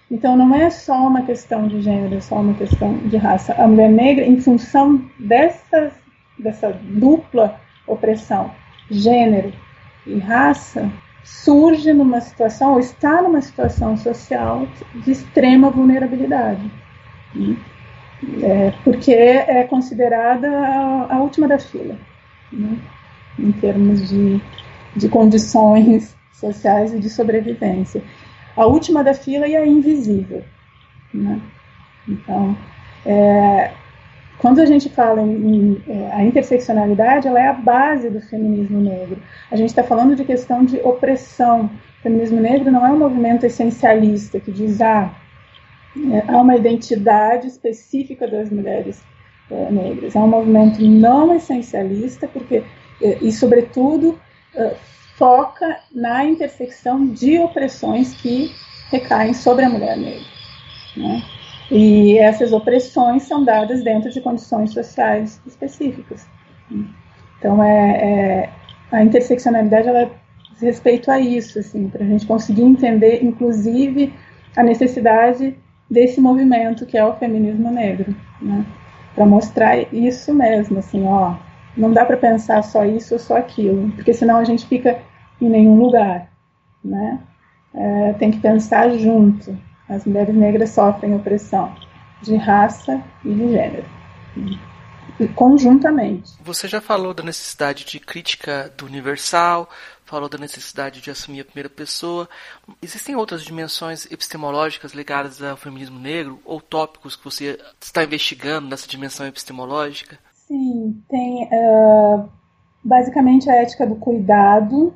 Então 0.09 0.35
não 0.35 0.53
é 0.53 0.69
só 0.69 1.07
uma 1.07 1.23
questão 1.23 1.67
de 1.67 1.81
gênero, 1.81 2.15
é 2.15 2.19
só 2.19 2.35
uma 2.35 2.53
questão 2.53 2.97
de 3.07 3.17
raça. 3.17 3.53
A 3.53 3.67
mulher 3.67 3.89
negra, 3.89 4.25
em 4.25 4.39
função 4.39 5.03
dessa 5.19 6.71
dupla 6.83 7.59
opressão, 7.87 8.51
gênero 8.89 9.53
e 10.05 10.19
raça, 10.19 10.91
surge 11.23 11.93
numa 11.93 12.19
situação, 12.21 12.73
ou 12.73 12.79
está 12.79 13.21
numa 13.21 13.41
situação 13.41 13.95
social 13.97 14.67
de 14.93 15.11
extrema 15.11 15.69
vulnerabilidade. 15.69 16.69
Né? 17.33 17.57
É, 18.41 18.73
porque 18.83 19.13
é 19.13 19.63
considerada 19.63 20.49
a, 20.49 21.15
a 21.15 21.21
última 21.21 21.47
da 21.47 21.59
fila, 21.59 21.97
né? 22.51 22.77
em 23.37 23.51
termos 23.51 24.07
de, 24.09 24.41
de 24.95 25.09
condições 25.09 26.15
sociais 26.31 26.93
e 26.93 26.99
de 26.99 27.09
sobrevivência. 27.09 28.03
A 28.55 28.65
última 28.65 29.03
da 29.03 29.13
fila 29.13 29.47
e 29.47 29.55
a 29.55 29.65
invisível. 29.65 30.43
Né? 31.13 31.39
Então, 32.07 32.55
é, 33.05 33.71
quando 34.43 34.59
a 34.59 34.65
gente 34.65 34.89
fala 34.89 35.21
em, 35.21 35.31
em 35.31 35.83
é, 35.87 36.11
a 36.11 36.21
interseccionalidade, 36.21 37.29
ela 37.29 37.39
é 37.39 37.47
a 37.47 37.53
base 37.53 38.09
do 38.09 38.19
feminismo 38.19 38.77
negro. 38.77 39.17
A 39.49 39.55
gente 39.55 39.69
está 39.69 39.85
falando 39.85 40.17
de 40.17 40.25
questão 40.25 40.65
de 40.65 40.81
opressão. 40.83 41.67
O 41.99 42.03
feminismo 42.03 42.41
negro 42.41 42.69
não 42.69 42.85
é 42.85 42.91
um 42.91 42.99
movimento 42.99 43.45
essencialista 43.45 44.41
que 44.41 44.51
diz 44.51 44.81
ah, 44.81 45.15
é, 46.11 46.29
há 46.29 46.41
uma 46.41 46.57
identidade 46.57 47.47
específica 47.47 48.27
das 48.27 48.49
mulheres 48.49 49.01
é, 49.49 49.71
negras. 49.71 50.13
É 50.13 50.19
um 50.19 50.27
movimento 50.27 50.81
não 50.81 51.33
essencialista 51.33 52.27
porque 52.27 52.65
é, 53.01 53.17
e 53.21 53.31
sobretudo 53.31 54.19
é, 54.53 54.75
foca 55.15 55.79
na 55.89 56.25
intersecção 56.25 57.07
de 57.07 57.39
opressões 57.39 58.13
que 58.15 58.51
recaem 58.91 59.33
sobre 59.33 59.63
a 59.63 59.69
mulher 59.69 59.95
negra. 59.95 60.25
Né? 60.97 61.23
E 61.71 62.17
essas 62.17 62.51
opressões 62.51 63.23
são 63.23 63.43
dadas 63.43 63.83
dentro 63.83 64.09
de 64.09 64.21
condições 64.21 64.71
sociais 64.71 65.41
específicas. 65.45 66.27
Então, 67.37 67.63
é, 67.63 67.91
é 67.91 68.49
a 68.91 69.03
interseccionalidade 69.03 69.87
ela 69.87 70.11
diz 70.51 70.61
respeito 70.61 71.09
a 71.09 71.19
isso, 71.19 71.59
assim, 71.59 71.89
para 71.89 72.03
a 72.03 72.07
gente 72.07 72.25
conseguir 72.25 72.63
entender, 72.63 73.23
inclusive, 73.23 74.13
a 74.55 74.63
necessidade 74.63 75.57
desse 75.89 76.21
movimento 76.21 76.85
que 76.85 76.97
é 76.97 77.05
o 77.05 77.15
feminismo 77.15 77.71
negro, 77.71 78.15
né? 78.41 78.65
para 79.15 79.25
mostrar 79.25 79.93
isso 79.93 80.33
mesmo, 80.33 80.79
assim, 80.79 81.05
ó, 81.05 81.35
não 81.77 81.91
dá 81.91 82.05
para 82.05 82.17
pensar 82.17 82.63
só 82.63 82.85
isso 82.85 83.13
ou 83.13 83.19
só 83.19 83.37
aquilo, 83.37 83.91
porque 83.91 84.13
senão 84.13 84.37
a 84.37 84.43
gente 84.43 84.65
fica 84.65 84.99
em 85.41 85.49
nenhum 85.49 85.75
lugar, 85.75 86.31
né? 86.83 87.19
É, 87.73 88.13
tem 88.13 88.31
que 88.31 88.39
pensar 88.39 88.89
junto. 88.91 89.57
As 89.89 90.05
mulheres 90.05 90.35
negras 90.35 90.69
sofrem 90.71 91.13
opressão 91.13 91.75
de 92.21 92.35
raça 92.35 93.03
e 93.23 93.33
de 93.33 93.51
gênero. 93.51 93.85
Conjuntamente. 95.35 96.33
Você 96.41 96.67
já 96.67 96.81
falou 96.81 97.13
da 97.13 97.21
necessidade 97.21 97.85
de 97.85 97.99
crítica 97.99 98.73
do 98.75 98.85
universal, 98.85 99.69
falou 100.05 100.27
da 100.27 100.37
necessidade 100.37 101.01
de 101.01 101.11
assumir 101.11 101.41
a 101.41 101.45
primeira 101.45 101.69
pessoa. 101.69 102.27
Existem 102.81 103.15
outras 103.15 103.43
dimensões 103.43 104.09
epistemológicas 104.11 104.93
ligadas 104.93 105.41
ao 105.41 105.57
feminismo 105.57 105.99
negro 105.99 106.39
ou 106.45 106.59
tópicos 106.59 107.15
que 107.15 107.23
você 107.23 107.59
está 107.79 108.03
investigando 108.03 108.67
nessa 108.67 108.87
dimensão 108.87 109.27
epistemológica? 109.27 110.17
Sim, 110.47 111.01
tem 111.09 111.47
uh, 111.51 112.29
basicamente 112.83 113.49
a 113.49 113.55
ética 113.55 113.85
do 113.85 113.95
cuidado, 113.95 114.93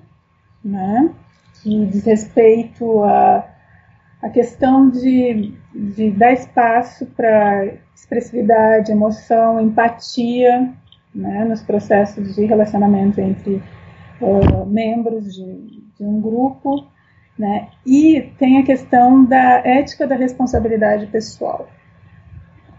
né, 0.63 1.13
que 1.62 1.86
diz 1.88 2.04
respeito 2.06 3.04
a 3.04 3.57
a 4.27 4.29
questão 4.29 4.89
de, 4.89 5.53
de 5.73 6.11
dar 6.11 6.33
espaço 6.33 7.05
para 7.15 7.73
expressividade, 7.95 8.91
emoção, 8.91 9.59
empatia 9.61 10.69
né, 11.15 11.45
nos 11.45 11.61
processos 11.61 12.35
de 12.35 12.45
relacionamento 12.45 13.21
entre 13.21 13.63
uh, 14.21 14.65
membros 14.65 15.33
de, 15.33 15.81
de, 15.97 16.03
um 16.03 16.21
grupo. 16.21 16.85
Né, 17.39 17.67
e 17.85 18.33
tem 18.37 18.57
a 18.57 18.63
questão 18.63 19.23
da 19.23 19.61
ética 19.63 20.07
da 20.07 20.15
responsabilidade 20.15 21.05
pessoal. 21.07 21.69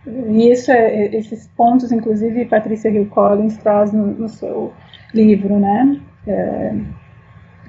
E 0.04 0.50
isso 0.50 0.70
é, 0.70 1.14
esses 1.14 1.46
pontos, 1.56 1.92
inclusive, 1.92 2.44
Patrícia 2.46 2.88
Hill 2.88 3.06
Collins 3.06 3.56
traz 3.58 3.92
no, 3.92 4.06
no 4.06 4.28
seu 4.28 4.72
livro, 5.14 5.60
né? 5.60 6.00
É, 6.26 6.74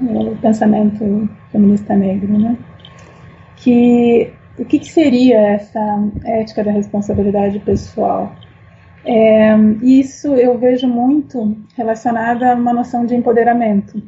o 0.01 0.35
pensamento 0.37 1.29
feminista 1.51 1.95
negro, 1.95 2.39
né? 2.39 2.57
Que 3.59 4.33
o 4.57 4.65
que, 4.65 4.79
que 4.79 4.91
seria 4.91 5.37
essa 5.37 5.79
ética 6.25 6.63
da 6.63 6.71
responsabilidade 6.71 7.59
pessoal? 7.59 8.35
É, 9.05 9.55
isso 9.81 10.35
eu 10.35 10.57
vejo 10.57 10.87
muito 10.87 11.57
relacionada 11.75 12.51
a 12.51 12.55
uma 12.55 12.73
noção 12.73 13.05
de 13.05 13.15
empoderamento 13.15 14.03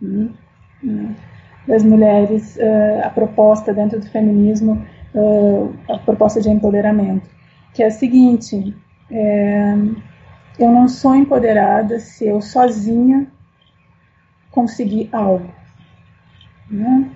né, 0.00 1.14
das 1.66 1.82
mulheres, 1.82 2.56
uh, 2.56 3.04
a 3.04 3.10
proposta 3.10 3.74
dentro 3.74 3.98
do 3.98 4.06
feminismo, 4.06 4.86
uh, 5.14 5.74
a 5.90 5.98
proposta 5.98 6.40
de 6.40 6.48
empoderamento, 6.48 7.28
que 7.74 7.82
é 7.82 7.86
a 7.86 7.90
seguinte: 7.90 8.76
é, 9.10 9.74
eu 10.58 10.70
não 10.70 10.86
sou 10.86 11.16
empoderada 11.16 11.98
se 11.98 12.26
eu 12.26 12.40
sozinha 12.40 13.26
conseguir 14.52 15.08
algo. 15.12 15.50
Né? 16.70 17.10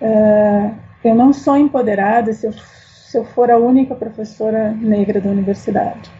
Uh, 0.00 0.89
eu 1.02 1.14
não 1.14 1.32
sou 1.32 1.56
empoderada 1.56 2.32
se 2.32 2.46
eu, 2.46 2.52
se 2.52 3.16
eu 3.16 3.24
for 3.24 3.50
a 3.50 3.58
única 3.58 3.94
professora 3.94 4.70
negra 4.72 5.20
da 5.20 5.30
universidade. 5.30 6.10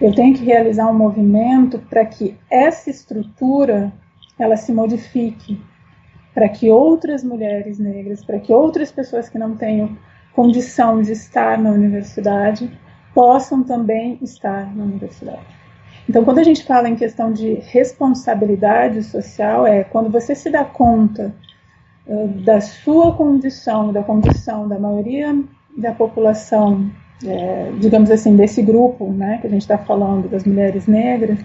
Eu 0.00 0.14
tenho 0.14 0.34
que 0.36 0.44
realizar 0.44 0.88
um 0.88 0.94
movimento 0.94 1.78
para 1.90 2.04
que 2.04 2.36
essa 2.48 2.88
estrutura 2.88 3.92
ela 4.38 4.56
se 4.56 4.72
modifique, 4.72 5.60
para 6.32 6.48
que 6.48 6.70
outras 6.70 7.24
mulheres 7.24 7.80
negras, 7.80 8.24
para 8.24 8.38
que 8.38 8.52
outras 8.52 8.92
pessoas 8.92 9.28
que 9.28 9.38
não 9.38 9.56
tenham 9.56 9.98
condição 10.32 11.02
de 11.02 11.10
estar 11.10 11.58
na 11.58 11.70
universidade 11.70 12.70
possam 13.12 13.64
também 13.64 14.16
estar 14.22 14.72
na 14.76 14.84
universidade. 14.84 15.58
Então, 16.08 16.24
quando 16.24 16.38
a 16.38 16.44
gente 16.44 16.64
fala 16.64 16.88
em 16.88 16.94
questão 16.94 17.32
de 17.32 17.54
responsabilidade 17.54 19.02
social, 19.02 19.66
é 19.66 19.82
quando 19.82 20.08
você 20.08 20.34
se 20.34 20.48
dá 20.48 20.64
conta 20.64 21.34
da 22.44 22.60
sua 22.60 23.14
condição, 23.14 23.92
da 23.92 24.02
condição 24.02 24.66
da 24.66 24.78
maioria 24.78 25.34
da 25.78 25.92
população, 25.92 26.90
é, 27.24 27.70
digamos 27.78 28.10
assim, 28.10 28.36
desse 28.36 28.60
grupo, 28.62 29.10
né, 29.12 29.38
que 29.40 29.46
a 29.46 29.50
gente 29.50 29.62
está 29.62 29.78
falando 29.78 30.28
das 30.28 30.44
mulheres 30.44 30.86
negras, 30.86 31.38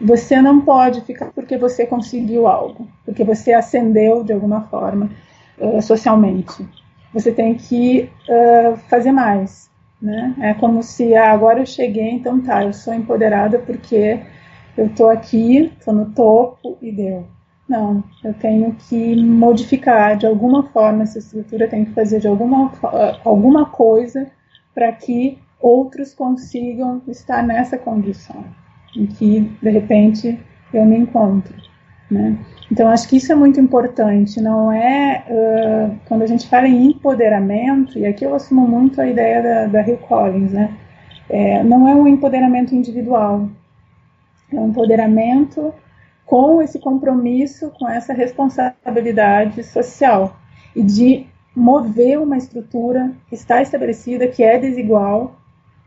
você 0.00 0.42
não 0.42 0.62
pode 0.62 1.02
ficar 1.02 1.26
porque 1.26 1.56
você 1.56 1.86
conseguiu 1.86 2.48
algo, 2.48 2.88
porque 3.04 3.22
você 3.22 3.52
ascendeu 3.52 4.24
de 4.24 4.32
alguma 4.32 4.62
forma 4.62 5.10
uh, 5.58 5.80
socialmente. 5.80 6.66
Você 7.12 7.30
tem 7.30 7.54
que 7.54 8.10
uh, 8.28 8.76
fazer 8.88 9.12
mais, 9.12 9.70
né? 10.00 10.34
É 10.40 10.54
como 10.54 10.82
se 10.82 11.14
ah, 11.14 11.32
agora 11.32 11.60
eu 11.60 11.66
cheguei, 11.66 12.10
então 12.12 12.40
tá, 12.40 12.64
eu 12.64 12.72
sou 12.72 12.94
empoderada 12.94 13.58
porque 13.58 14.20
eu 14.76 14.86
estou 14.86 15.10
aqui, 15.10 15.70
estou 15.78 15.92
no 15.92 16.06
topo 16.12 16.78
e 16.80 16.90
deu. 16.90 17.26
Não, 17.70 18.02
eu 18.24 18.34
tenho 18.34 18.74
que 18.74 19.14
modificar 19.22 20.16
de 20.16 20.26
alguma 20.26 20.64
forma 20.64 21.04
essa 21.04 21.20
estrutura, 21.20 21.68
tenho 21.68 21.86
que 21.86 21.92
fazer 21.92 22.18
de 22.18 22.26
alguma, 22.26 22.72
alguma 23.24 23.64
coisa 23.66 24.26
para 24.74 24.90
que 24.90 25.38
outros 25.60 26.12
consigam 26.12 27.00
estar 27.06 27.44
nessa 27.44 27.78
condição 27.78 28.44
em 28.96 29.06
que, 29.06 29.42
de 29.62 29.70
repente, 29.70 30.36
eu 30.74 30.84
me 30.84 30.98
encontro. 30.98 31.54
Né? 32.10 32.36
Então, 32.72 32.88
acho 32.88 33.08
que 33.08 33.18
isso 33.18 33.30
é 33.30 33.36
muito 33.36 33.60
importante. 33.60 34.40
Não 34.40 34.72
é 34.72 35.24
uh, 35.28 35.96
quando 36.06 36.22
a 36.22 36.26
gente 36.26 36.48
fala 36.48 36.66
em 36.66 36.90
empoderamento, 36.90 37.96
e 38.00 38.04
aqui 38.04 38.24
eu 38.24 38.34
assumo 38.34 38.66
muito 38.66 39.00
a 39.00 39.06
ideia 39.06 39.40
da, 39.40 39.66
da 39.66 39.88
Hill 39.88 39.98
Collins, 39.98 40.50
né? 40.50 40.76
É, 41.28 41.62
não 41.62 41.86
é 41.86 41.94
um 41.94 42.08
empoderamento 42.08 42.74
individual, 42.74 43.48
é 44.52 44.58
um 44.58 44.70
empoderamento 44.70 45.72
com 46.30 46.62
esse 46.62 46.78
compromisso, 46.78 47.72
com 47.76 47.88
essa 47.88 48.12
responsabilidade 48.12 49.64
social 49.64 50.36
e 50.76 50.80
de 50.80 51.26
mover 51.56 52.20
uma 52.20 52.38
estrutura 52.38 53.10
que 53.28 53.34
está 53.34 53.60
estabelecida, 53.60 54.28
que 54.28 54.44
é 54.44 54.56
desigual 54.56 55.40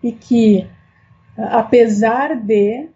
e 0.04 0.12
que, 0.12 0.68
apesar 1.38 2.36
de, 2.36 2.90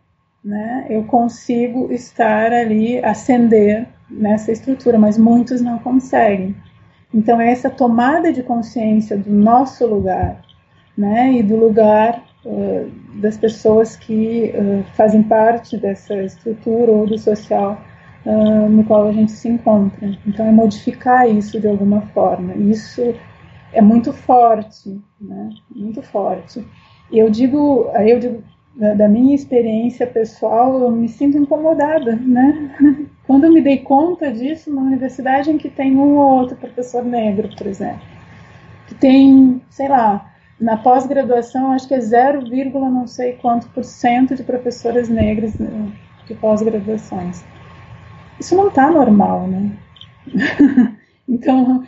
né, 0.43 0.87
eu 0.89 1.05
consigo 1.05 1.89
estar 1.93 2.51
ali, 2.51 3.01
ascender 3.01 3.87
nessa 4.09 4.51
estrutura, 4.51 4.99
mas 4.99 5.17
muitos 5.17 5.61
não 5.61 5.79
conseguem. 5.79 6.53
Então, 7.13 7.39
é 7.39 7.49
essa 7.49 7.69
tomada 7.69 8.33
de 8.33 8.43
consciência 8.43 9.17
do 9.17 9.31
nosso 9.31 9.87
lugar, 9.87 10.41
né, 10.97 11.31
e 11.31 11.41
do 11.41 11.55
lugar 11.55 12.21
uh, 12.47 12.91
das 13.19 13.37
pessoas 13.37 13.95
que 13.95 14.53
uh, 14.55 14.83
fazem 14.95 15.21
parte 15.23 15.77
dessa 15.77 16.15
estrutura 16.23 16.91
ou 16.91 17.05
do 17.05 17.17
social 17.17 17.79
uh, 18.25 18.69
no 18.69 18.83
qual 18.85 19.07
a 19.07 19.11
gente 19.11 19.31
se 19.31 19.49
encontra. 19.49 20.17
Então, 20.25 20.47
é 20.47 20.51
modificar 20.51 21.29
isso 21.29 21.59
de 21.59 21.67
alguma 21.67 22.01
forma. 22.13 22.53
Isso 22.55 23.13
é 23.73 23.81
muito 23.81 24.13
forte, 24.13 24.99
né? 25.19 25.49
Muito 25.75 26.01
forte. 26.01 26.65
Eu 27.11 27.29
digo, 27.29 27.89
eu 27.93 28.19
digo 28.19 28.43
da, 28.95 29.07
minha 29.07 29.33
experiência 29.33 30.05
pessoal, 30.05 30.79
eu 30.79 30.91
me 30.91 31.09
sinto 31.09 31.37
incomodada, 31.37 32.15
né? 32.15 32.75
Quando 33.25 33.45
eu 33.45 33.51
me 33.51 33.61
dei 33.61 33.79
conta 33.79 34.31
disso 34.31 34.73
na 34.73 34.81
universidade 34.81 35.51
em 35.51 35.57
que 35.57 35.69
tem 35.69 35.95
um 35.97 36.17
ou 36.17 36.39
outro 36.39 36.55
professor 36.55 37.03
negro, 37.03 37.49
por 37.57 37.67
exemplo, 37.67 38.01
que 38.87 38.95
tem, 38.95 39.61
sei 39.69 39.89
lá, 39.89 40.31
na 40.59 40.77
pós-graduação 40.77 41.71
acho 41.71 41.87
que 41.87 41.93
é 41.93 41.99
0, 41.99 42.41
não 42.89 43.05
sei 43.07 43.33
quanto 43.33 43.67
por 43.69 43.83
cento 43.83 44.35
de 44.35 44.43
professoras 44.43 45.07
negras 45.07 45.55
né, 45.55 45.91
de 46.25 46.33
pós-graduações. 46.35 47.43
Isso 48.39 48.55
não 48.55 48.67
está 48.67 48.89
normal, 48.89 49.47
né? 49.47 49.71
então, 51.27 51.83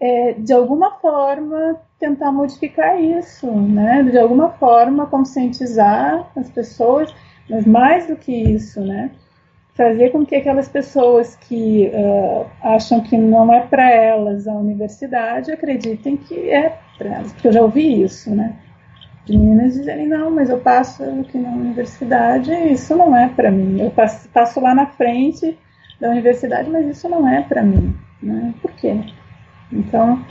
é, 0.00 0.34
de 0.34 0.52
alguma 0.52 0.92
forma, 0.92 1.80
tentar 1.98 2.32
modificar 2.32 3.00
isso, 3.00 3.46
né? 3.50 4.02
De 4.02 4.18
alguma 4.18 4.50
forma, 4.50 5.06
conscientizar 5.06 6.28
as 6.36 6.50
pessoas, 6.50 7.14
mas 7.48 7.64
mais 7.64 8.08
do 8.08 8.16
que 8.16 8.32
isso, 8.32 8.80
né? 8.80 9.10
Fazer 9.74 10.10
com 10.10 10.26
que 10.26 10.34
aquelas 10.34 10.68
pessoas 10.68 11.36
que 11.36 11.90
uh, 11.94 12.46
acham 12.62 13.00
que 13.00 13.16
não 13.16 13.52
é 13.54 13.60
para 13.60 13.90
elas 13.90 14.46
a 14.46 14.52
universidade 14.52 15.50
acreditem 15.50 16.16
que 16.16 16.50
é 16.50 16.78
para 17.02 17.16
elas. 17.16 17.32
Porque 17.32 17.48
eu 17.48 17.52
já 17.52 17.62
ouvi 17.62 18.02
isso, 18.02 18.30
né? 18.30 18.56
De 19.24 19.36
meninas 19.36 19.74
dizerem, 19.74 20.08
não, 20.08 20.30
mas 20.30 20.50
eu 20.50 20.58
passo 20.58 21.02
aqui 21.02 21.38
na 21.38 21.50
universidade 21.50 22.52
isso 22.72 22.96
não 22.96 23.16
é 23.16 23.28
para 23.28 23.50
mim. 23.50 23.80
Eu 23.80 23.90
passo, 23.90 24.28
passo 24.28 24.60
lá 24.60 24.74
na 24.74 24.86
frente 24.86 25.56
da 26.00 26.10
universidade, 26.10 26.68
mas 26.70 26.86
isso 26.86 27.08
não 27.08 27.28
é 27.28 27.42
para 27.42 27.62
mim. 27.62 27.96
Né? 28.20 28.54
Por 28.60 28.72
quê? 28.72 28.96
Então, 29.70 30.24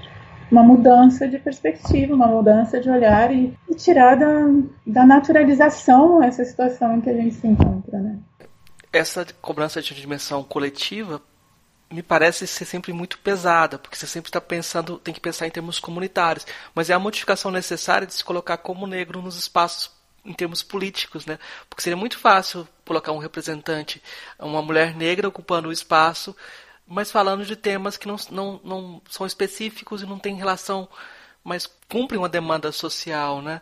uma 0.52 0.64
mudança 0.64 1.28
de 1.28 1.40
perspectiva, 1.40 2.14
uma 2.14 2.28
mudança 2.28 2.80
de 2.80 2.90
olhar 2.90 3.34
e, 3.34 3.58
e 3.70 3.76
tirar 3.76 4.16
da, 4.16 4.50
da 4.86 5.06
naturalização 5.06 6.22
essa 6.22 6.44
situação 6.44 6.98
em 6.98 7.02
que 7.02 7.10
a 7.10 7.14
gente 7.14 7.36
se 7.36 7.48
encontra, 7.48 8.00
né? 8.00 8.18
Essa 8.92 9.26
cobrança 9.42 9.82
de 9.82 9.96
dimensão 9.96 10.44
coletiva 10.44 11.22
me 11.92 12.02
parece 12.02 12.48
ser 12.48 12.66
sempre 12.66 12.94
muito 12.94 13.18
pesada, 13.20 13.78
porque 13.78 13.98
você 13.98 14.08
sempre 14.08 14.30
está 14.30 14.40
pensando, 14.42 14.98
tem 15.00 15.14
que 15.14 15.20
pensar 15.20 15.48
em 15.48 15.52
termos 15.52 15.80
comunitários, 15.80 16.48
mas 16.74 16.90
é 16.90 16.94
a 16.94 17.00
modificação 17.00 17.52
necessária 17.52 18.08
de 18.08 18.14
se 18.14 18.24
colocar 18.24 18.58
como 18.58 18.88
negro 18.88 19.22
nos 19.22 19.36
espaços 19.36 19.92
em 20.24 20.34
termos 20.34 20.62
políticos, 20.64 21.26
né? 21.26 21.40
Porque 21.68 21.82
seria 21.82 21.98
muito 21.98 22.18
fácil 22.20 22.68
colocar 22.86 23.12
um 23.12 23.18
representante, 23.18 24.02
uma 24.40 24.62
mulher 24.62 24.96
negra 24.96 25.28
ocupando 25.28 25.70
o 25.70 25.72
espaço 25.72 26.36
mas 26.92 27.10
falando 27.10 27.46
de 27.46 27.56
temas 27.56 27.96
que 27.96 28.06
não, 28.06 28.18
não, 28.30 28.60
não 28.66 29.02
são 29.10 29.26
específicos 29.26 30.02
e 30.02 30.06
não 30.06 30.20
têm 30.20 30.36
relação, 30.36 30.90
mas 31.42 31.66
cumprem 31.88 32.20
uma 32.20 32.28
demanda 32.28 32.70
social, 32.74 33.42
né? 33.42 33.62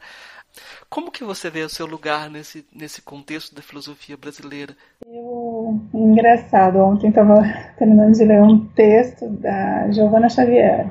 Como 0.89 1.11
que 1.11 1.23
você 1.23 1.49
vê 1.49 1.61
o 1.61 1.69
seu 1.69 1.85
lugar 1.85 2.29
nesse, 2.29 2.65
nesse 2.73 3.01
contexto 3.01 3.53
da 3.53 3.61
filosofia 3.61 4.17
brasileira? 4.17 4.75
Eu, 5.05 5.79
engraçado, 5.93 6.77
ontem 6.79 7.09
estava 7.09 7.41
terminando 7.77 8.13
de 8.13 8.25
ler 8.25 8.41
um 8.41 8.65
texto 8.67 9.29
da 9.29 9.89
Giovanna 9.91 10.29
Xavier 10.29 10.89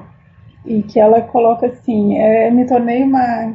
e 0.64 0.82
que 0.82 1.00
ela 1.00 1.20
coloca 1.22 1.66
assim, 1.66 2.16
é, 2.16 2.50
me 2.50 2.66
tornei 2.66 3.02
uma, 3.02 3.54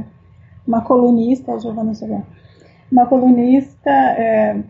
uma 0.68 0.82
colunista, 0.82 1.60
Giovanna 1.60 1.94
Xavier, 1.94 2.24
uma 2.92 3.06
colunista 3.06 3.90
é, 3.90 4.62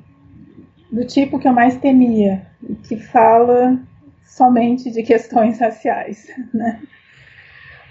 do 0.91 1.05
tipo 1.05 1.39
que 1.39 1.47
eu 1.47 1.53
mais 1.53 1.77
temia, 1.77 2.45
que 2.87 2.97
fala 2.97 3.79
somente 4.25 4.91
de 4.91 5.03
questões 5.03 5.59
raciais, 5.59 6.27
né? 6.53 6.81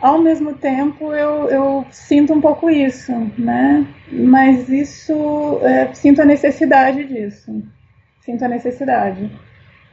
Ao 0.03 0.19
mesmo 0.19 0.55
tempo, 0.55 1.15
eu, 1.15 1.49
eu 1.49 1.87
sinto 1.93 2.33
um 2.33 2.41
pouco 2.41 2.69
isso, 2.69 3.13
né? 3.39 3.87
Mas 4.11 4.69
isso, 4.69 5.61
é, 5.63 5.95
sinto 5.95 6.21
a 6.21 6.25
necessidade 6.25 7.05
disso. 7.05 7.63
Sinto 8.21 8.45
a 8.45 8.49
necessidade 8.49 9.31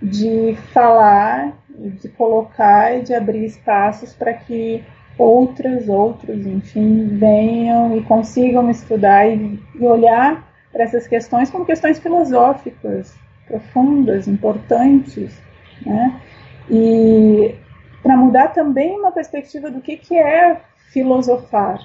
de 0.02 0.58
falar, 0.74 1.54
de 1.69 2.10
colocar 2.10 2.98
e 2.98 3.04
de 3.04 3.13
abrir 3.13 3.45
espaços 3.45 4.12
para 4.12 4.34
que 4.34 4.84
outras, 5.15 5.88
outros, 5.88 6.43
enfim, 6.43 7.10
venham 7.10 7.95
e 7.95 8.02
consigam 8.02 8.67
estudar 8.72 9.28
e, 9.28 9.60
e 9.76 9.86
olhar 9.86 10.43
para 10.72 10.86
essas 10.86 11.08
questões 11.08 11.52
como 11.52 11.67
questões 11.67 12.00
filosóficas 12.00 13.15
profundas, 13.45 14.28
importantes, 14.28 15.39
né? 15.86 16.19
E 16.67 17.54
para 18.02 18.18
mudar 18.18 18.50
também 18.50 18.98
uma 18.98 19.12
perspectiva 19.12 19.70
do 19.70 19.82
que, 19.82 19.98
que 19.98 20.18
é 20.18 20.62
filosofar. 20.92 21.80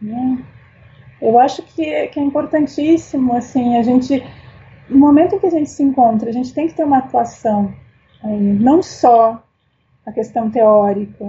Né? 0.00 0.38
Eu 1.20 1.38
acho 1.38 1.62
que 1.62 1.84
é, 1.84 2.06
que 2.06 2.18
é 2.18 2.22
importantíssimo, 2.22 3.34
assim, 3.34 3.76
a 3.76 3.82
gente, 3.82 4.24
no 4.88 4.98
momento 4.98 5.34
em 5.34 5.38
que 5.38 5.46
a 5.46 5.50
gente 5.50 5.70
se 5.70 5.82
encontra, 5.82 6.30
a 6.30 6.32
gente 6.32 6.54
tem 6.54 6.66
que 6.66 6.74
ter 6.74 6.84
uma 6.84 6.98
atuação, 6.98 7.72
aí, 8.22 8.40
não 8.40 8.82
só 8.82 9.42
a 10.06 10.12
questão 10.12 10.50
teórica, 10.50 11.26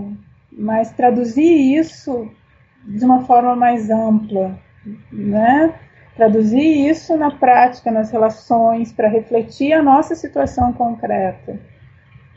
mas 0.51 0.91
traduzir 0.91 1.77
isso 1.77 2.29
de 2.85 3.03
uma 3.05 3.21
forma 3.25 3.55
mais 3.55 3.89
ampla, 3.89 4.57
né? 5.11 5.73
Traduzir 6.15 6.89
isso 6.89 7.15
na 7.17 7.31
prática, 7.31 7.91
nas 7.91 8.11
relações, 8.11 8.91
para 8.91 9.07
refletir 9.07 9.73
a 9.73 9.81
nossa 9.81 10.15
situação 10.15 10.73
concreta. 10.73 11.59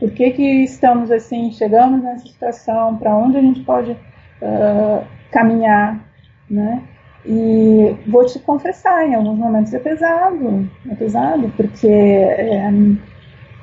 Por 0.04 0.10
que, 0.10 0.32
que 0.32 0.64
estamos 0.64 1.10
assim, 1.10 1.50
chegamos 1.50 2.02
nessa 2.02 2.26
situação, 2.26 2.94
para 2.98 3.16
onde 3.16 3.38
a 3.38 3.40
gente 3.40 3.60
pode 3.60 3.92
uh, 3.92 5.02
caminhar, 5.32 5.98
né? 6.50 6.82
E 7.24 7.96
vou 8.06 8.26
te 8.26 8.38
confessar, 8.40 9.08
em 9.08 9.14
alguns 9.14 9.38
momentos 9.38 9.72
é 9.72 9.78
pesado, 9.78 10.68
é 10.90 10.94
pesado, 10.94 11.50
porque, 11.56 11.88
é, 11.88 12.70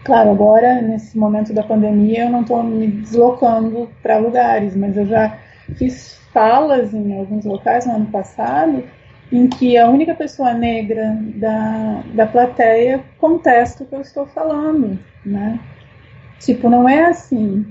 claro, 0.04 0.32
agora, 0.32 0.82
nesse 0.82 1.15
momento 1.15 1.54
da 1.54 1.62
pandemia, 1.62 2.23
eu 2.23 2.32
não 2.32 2.41
estou 2.41 2.63
me 2.63 2.88
deslocando 2.88 3.88
para 4.01 4.17
lugares, 4.17 4.75
mas 4.75 4.97
eu 4.97 5.06
já 5.06 5.38
fiz 5.75 6.19
falas 6.34 6.91
em 6.91 7.19
alguns 7.19 7.45
locais 7.45 7.86
no 7.86 7.97
ano 7.97 8.08
passado 8.08 8.84
em 9.32 9.47
que 9.47 9.77
a 9.77 9.88
única 9.88 10.15
pessoa 10.15 10.56
negra 10.56 11.15
da, 11.36 12.01
da 12.15 12.25
plateia 12.25 13.04
contesta 13.19 13.84
o 13.84 13.86
que 13.86 13.93
eu 13.93 14.01
estou 14.01 14.25
falando, 14.25 14.97
né? 15.23 15.60
Tipo, 16.41 16.69
não 16.69 16.89
é 16.89 17.06
assim. 17.06 17.65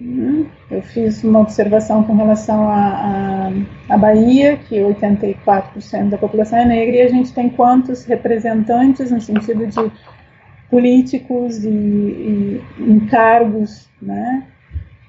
Hum, 0.00 0.46
eu 0.70 0.80
fiz 0.80 1.24
uma 1.24 1.40
observação 1.40 2.04
com 2.04 2.14
relação 2.14 2.68
à 2.68 2.76
a, 2.76 3.48
a, 3.48 3.94
a, 3.94 3.98
Bahia, 3.98 4.56
que 4.56 4.76
84% 4.76 6.08
da 6.08 6.16
população 6.16 6.60
é 6.60 6.64
negra, 6.64 6.96
e 6.96 7.02
a 7.02 7.08
gente 7.08 7.32
tem 7.32 7.48
quantos 7.48 8.04
representantes 8.04 9.10
no 9.10 9.20
sentido 9.20 9.66
de 9.66 9.92
políticos 10.70 11.64
e, 11.64 11.68
e 11.68 12.62
encargos 12.78 13.88
né, 14.00 14.44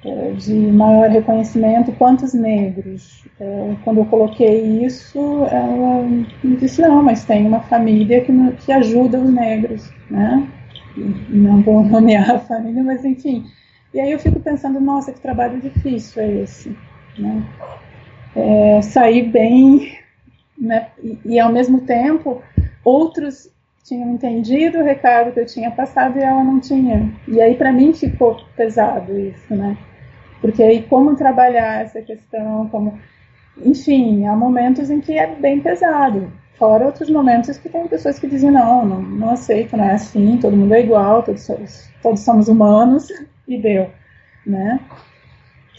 é, 0.03 0.31
de 0.31 0.53
maior 0.53 1.09
reconhecimento, 1.09 1.91
quantos 1.91 2.33
negros? 2.33 3.23
É, 3.39 3.75
quando 3.83 3.99
eu 3.99 4.05
coloquei 4.05 4.83
isso, 4.83 5.19
ela 5.51 6.01
me 6.43 6.55
disse, 6.55 6.81
não, 6.81 7.03
mas 7.03 7.25
tem 7.25 7.45
uma 7.45 7.59
família 7.59 8.21
que, 8.21 8.33
que 8.65 8.71
ajuda 8.71 9.19
os 9.19 9.31
negros, 9.31 9.93
né? 10.09 10.47
Não 11.29 11.61
vou 11.61 11.83
nomear 11.83 12.29
a 12.31 12.39
família, 12.39 12.83
mas 12.83 13.03
enfim. 13.05 13.45
E 13.93 13.99
aí 13.99 14.11
eu 14.11 14.19
fico 14.19 14.39
pensando, 14.39 14.79
nossa, 14.79 15.11
que 15.11 15.19
trabalho 15.19 15.59
difícil 15.59 16.21
é 16.21 16.31
esse, 16.43 16.77
né? 17.17 17.43
É, 18.35 18.81
sair 18.81 19.23
bem, 19.23 19.97
né? 20.57 20.89
E, 21.03 21.17
e, 21.25 21.39
ao 21.39 21.51
mesmo 21.51 21.81
tempo 21.81 22.41
outros 22.83 23.49
tinham 23.83 24.13
entendido 24.13 24.77
o 24.77 24.83
recado 24.83 25.31
que 25.31 25.39
eu 25.39 25.45
tinha 25.45 25.71
passado 25.71 26.17
e 26.17 26.21
ela 26.21 26.43
não 26.43 26.59
tinha. 26.59 27.11
E 27.27 27.41
aí 27.41 27.55
para 27.55 27.71
mim 27.71 27.93
ficou 27.93 28.39
pesado 28.55 29.17
isso, 29.19 29.55
né? 29.55 29.77
Porque 30.41 30.61
aí 30.61 30.83
como 30.83 31.15
trabalhar 31.15 31.81
essa 31.81 32.01
questão, 32.01 32.67
como 32.69 32.99
enfim, 33.65 34.25
há 34.27 34.35
momentos 34.35 34.89
em 34.89 35.01
que 35.01 35.17
é 35.17 35.27
bem 35.27 35.59
pesado. 35.59 36.31
Fora 36.59 36.87
outros 36.87 37.09
momentos 37.09 37.57
que 37.57 37.69
tem 37.69 37.87
pessoas 37.87 38.19
que 38.19 38.27
dizem, 38.27 38.51
não, 38.51 38.85
não, 38.85 39.01
não 39.01 39.29
aceito, 39.29 39.77
não 39.77 39.85
é 39.85 39.93
assim, 39.93 40.37
todo 40.41 40.57
mundo 40.57 40.73
é 40.73 40.81
igual, 40.81 41.23
todos, 41.23 41.47
todos 42.03 42.19
somos 42.19 42.49
humanos, 42.49 43.07
e 43.47 43.57
deu, 43.57 43.89
né? 44.45 44.77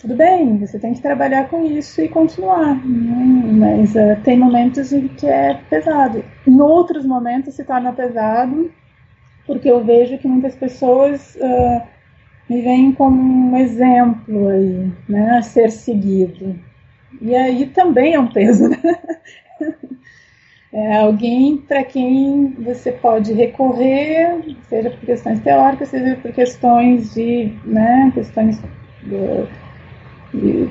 Tudo 0.01 0.16
bem, 0.16 0.57
você 0.57 0.78
tem 0.78 0.95
que 0.95 1.03
trabalhar 1.03 1.51
com 1.51 1.62
isso 1.62 2.01
e 2.01 2.09
continuar, 2.09 2.74
né? 2.83 3.53
mas 3.53 3.95
uh, 3.95 4.18
tem 4.24 4.39
momentos 4.39 4.91
em 4.95 5.09
que 5.09 5.26
é 5.26 5.61
pesado. 5.68 6.24
Em 6.49 6.59
outros 6.59 7.05
momentos 7.05 7.55
se 7.55 7.62
torna 7.62 7.93
pesado, 7.93 8.72
porque 9.47 9.70
eu 9.70 9.85
vejo 9.85 10.16
que 10.16 10.26
muitas 10.26 10.57
pessoas 10.57 11.37
uh, 11.37 11.83
me 12.49 12.62
veem 12.62 12.93
como 12.93 13.20
um 13.20 13.55
exemplo 13.59 14.49
aí, 14.49 14.91
né, 15.07 15.37
a 15.37 15.43
ser 15.43 15.70
seguido. 15.70 16.59
E 17.20 17.37
aí 17.37 17.66
também 17.66 18.14
é 18.14 18.18
um 18.18 18.28
peso, 18.28 18.70
né? 18.70 18.78
É 20.73 20.99
alguém 20.99 21.57
para 21.57 21.83
quem 21.83 22.55
você 22.61 22.93
pode 22.93 23.33
recorrer, 23.33 24.57
seja 24.68 24.91
por 24.91 25.01
questões 25.01 25.41
teóricas, 25.41 25.89
seja 25.89 26.16
por 26.16 26.33
questões 26.33 27.12
de, 27.12 27.53
né, 27.64 28.12
questões 28.14 28.61
do, 29.03 29.49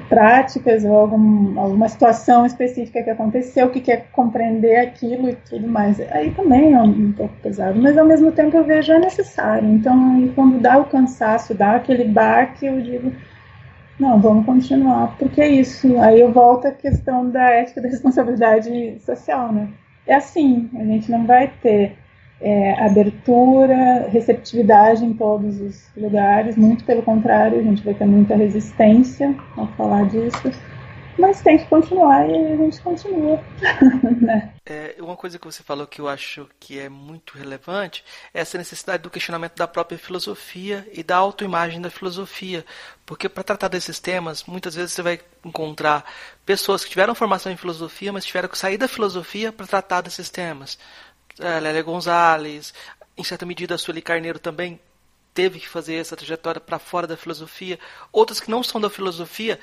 práticas 0.07 0.85
ou 0.85 0.95
algum, 0.95 1.59
alguma 1.59 1.89
situação 1.89 2.45
específica 2.45 3.03
que 3.03 3.09
aconteceu, 3.09 3.69
que 3.69 3.81
quer 3.81 4.07
compreender 4.11 4.77
aquilo 4.77 5.29
e 5.29 5.35
tudo 5.35 5.67
mais. 5.67 5.99
Aí 6.11 6.31
também 6.31 6.73
é 6.73 6.81
um, 6.81 7.11
pouco 7.11 7.33
pesado, 7.41 7.79
mas 7.81 7.97
ao 7.97 8.05
mesmo 8.05 8.31
tempo 8.31 8.55
eu 8.55 8.63
vejo 8.63 8.93
é 8.93 8.99
necessário. 8.99 9.69
Então, 9.69 10.31
quando 10.33 10.61
dá 10.61 10.77
o 10.77 10.85
cansaço, 10.85 11.53
dá 11.53 11.75
aquele 11.75 12.05
baque, 12.05 12.65
eu 12.65 12.81
digo, 12.81 13.11
não, 13.99 14.19
vamos 14.19 14.45
continuar, 14.45 15.17
porque 15.17 15.41
é 15.41 15.49
isso. 15.49 15.99
Aí 15.99 16.21
eu 16.21 16.31
volto 16.31 16.67
à 16.67 16.71
questão 16.71 17.29
da 17.29 17.43
ética 17.49 17.81
da 17.81 17.89
responsabilidade 17.89 18.97
social, 19.01 19.51
né? 19.51 19.67
É 20.09 20.15
assim, 20.15 20.67
a 20.73 20.83
gente 20.83 21.11
não 21.11 21.27
vai 21.27 21.51
ter 21.61 21.95
é, 22.41 22.73
abertura, 22.83 24.07
receptividade 24.09 25.05
em 25.05 25.13
todos 25.13 25.61
os 25.61 25.87
lugares, 25.95 26.57
muito 26.57 26.83
pelo 26.83 27.03
contrário, 27.03 27.59
a 27.59 27.61
gente 27.61 27.83
vai 27.83 27.93
ter 27.93 28.05
muita 28.05 28.35
resistência 28.35 29.35
ao 29.55 29.67
falar 29.73 30.07
disso, 30.07 30.51
mas 31.19 31.41
tem 31.41 31.57
que 31.57 31.65
continuar 31.65 32.27
e 32.29 32.53
a 32.53 32.57
gente 32.57 32.81
continua. 32.81 33.43
né? 34.21 34.53
é, 34.65 34.95
uma 34.99 35.15
coisa 35.15 35.37
que 35.37 35.45
você 35.45 35.61
falou 35.61 35.85
que 35.85 35.99
eu 35.99 36.07
acho 36.07 36.49
que 36.59 36.79
é 36.79 36.89
muito 36.89 37.37
relevante 37.37 38.03
é 38.33 38.41
essa 38.41 38.57
necessidade 38.57 39.03
do 39.03 39.09
questionamento 39.09 39.55
da 39.55 39.67
própria 39.67 39.97
filosofia 39.97 40.87
e 40.93 41.03
da 41.03 41.17
autoimagem 41.17 41.81
da 41.81 41.89
filosofia, 41.89 42.65
porque 43.05 43.27
para 43.27 43.43
tratar 43.43 43.67
desses 43.67 43.99
temas, 43.99 44.43
muitas 44.45 44.75
vezes 44.75 44.93
você 44.93 45.01
vai 45.01 45.19
encontrar 45.43 46.05
pessoas 46.45 46.83
que 46.83 46.89
tiveram 46.89 47.13
formação 47.13 47.51
em 47.51 47.57
filosofia, 47.57 48.13
mas 48.13 48.25
tiveram 48.25 48.49
que 48.49 48.57
sair 48.57 48.77
da 48.77 48.87
filosofia 48.87 49.51
para 49.51 49.67
tratar 49.67 50.01
desses 50.01 50.29
temas 50.29 50.77
é, 51.39 51.59
Lélia 51.59 51.81
Gonzalez, 51.81 52.73
em 53.17 53.23
certa 53.23 53.45
medida 53.45 53.75
a 53.75 53.77
Sueli 53.77 54.01
Carneiro 54.01 54.39
também 54.39 54.79
teve 55.33 55.59
que 55.59 55.69
fazer 55.69 55.95
essa 55.95 56.15
trajetória 56.15 56.59
para 56.59 56.79
fora 56.79 57.07
da 57.07 57.15
filosofia. 57.15 57.79
Outras 58.11 58.39
que 58.39 58.51
não 58.51 58.61
são 58.61 58.79
da 58.81 58.89
filosofia 58.89 59.59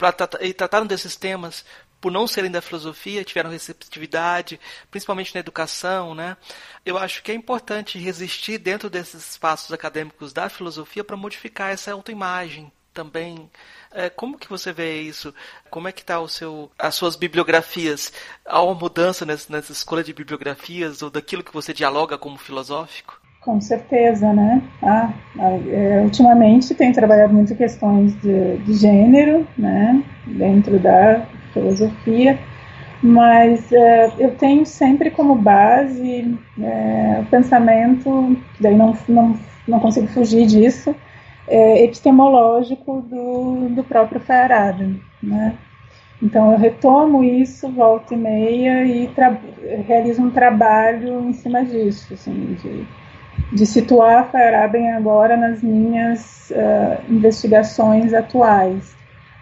pra, 0.00 0.14
e 0.40 0.52
trataram 0.52 0.86
desses 0.86 1.14
temas 1.14 1.64
por 2.00 2.10
não 2.10 2.26
serem 2.26 2.50
da 2.50 2.62
filosofia, 2.62 3.22
tiveram 3.22 3.50
receptividade, 3.50 4.58
principalmente 4.90 5.34
na 5.34 5.40
educação, 5.40 6.14
né? 6.14 6.36
Eu 6.84 6.96
acho 6.96 7.22
que 7.22 7.30
é 7.30 7.34
importante 7.34 7.98
resistir 7.98 8.56
dentro 8.56 8.88
desses 8.88 9.32
espaços 9.32 9.70
acadêmicos 9.70 10.32
da 10.32 10.48
filosofia 10.48 11.04
para 11.04 11.16
modificar 11.16 11.70
essa 11.70 11.92
autoimagem 11.92 12.72
também 12.92 13.48
é, 13.92 14.08
como 14.08 14.38
que 14.38 14.48
você 14.48 14.72
vê 14.72 15.00
isso? 15.02 15.34
Como 15.68 15.88
é 15.88 15.92
que 15.92 16.00
está 16.00 16.20
o 16.20 16.28
seu, 16.28 16.70
as 16.78 16.94
suas 16.94 17.16
bibliografias? 17.16 18.12
Há 18.44 18.62
uma 18.62 18.74
mudança 18.74 19.26
nessa, 19.26 19.52
nessa 19.52 19.72
escolha 19.72 20.02
de 20.02 20.12
bibliografias 20.12 21.02
ou 21.02 21.10
daquilo 21.10 21.44
que 21.44 21.52
você 21.52 21.72
dialoga 21.72 22.16
como 22.16 22.38
filosófico? 22.38 23.19
Com 23.40 23.58
certeza, 23.58 24.32
né? 24.34 24.62
Ah, 24.82 25.10
é, 25.38 26.02
ultimamente 26.02 26.74
tenho 26.74 26.92
trabalhado 26.92 27.32
muito 27.32 27.56
questões 27.56 28.14
de, 28.20 28.58
de 28.58 28.74
gênero, 28.74 29.46
né? 29.56 30.02
Dentro 30.26 30.78
da 30.78 31.26
filosofia, 31.54 32.38
mas 33.02 33.72
é, 33.72 34.12
eu 34.18 34.36
tenho 34.36 34.66
sempre 34.66 35.10
como 35.10 35.34
base 35.34 36.38
é, 36.60 37.20
o 37.22 37.26
pensamento, 37.30 38.36
daí 38.60 38.76
não, 38.76 38.94
não, 39.08 39.38
não 39.66 39.80
consigo 39.80 40.06
fugir 40.08 40.46
disso, 40.46 40.94
é, 41.48 41.82
epistemológico 41.84 43.00
do, 43.00 43.70
do 43.70 43.82
próprio 43.84 44.20
Feyerabend, 44.20 45.00
né? 45.22 45.56
Então 46.22 46.52
eu 46.52 46.58
retomo 46.58 47.24
isso 47.24 47.70
volta 47.72 48.12
e 48.12 48.16
meia 48.18 48.84
e 48.84 49.10
realizo 49.86 50.22
um 50.22 50.30
trabalho 50.30 51.28
em 51.28 51.32
cima 51.32 51.64
disso, 51.64 52.12
assim, 52.12 52.54
de, 52.60 52.86
de 53.52 53.66
situar 53.66 54.30
Feyerabend 54.30 54.90
agora 54.90 55.36
nas 55.36 55.62
minhas 55.62 56.50
uh, 56.50 57.12
investigações 57.12 58.12
atuais. 58.12 58.94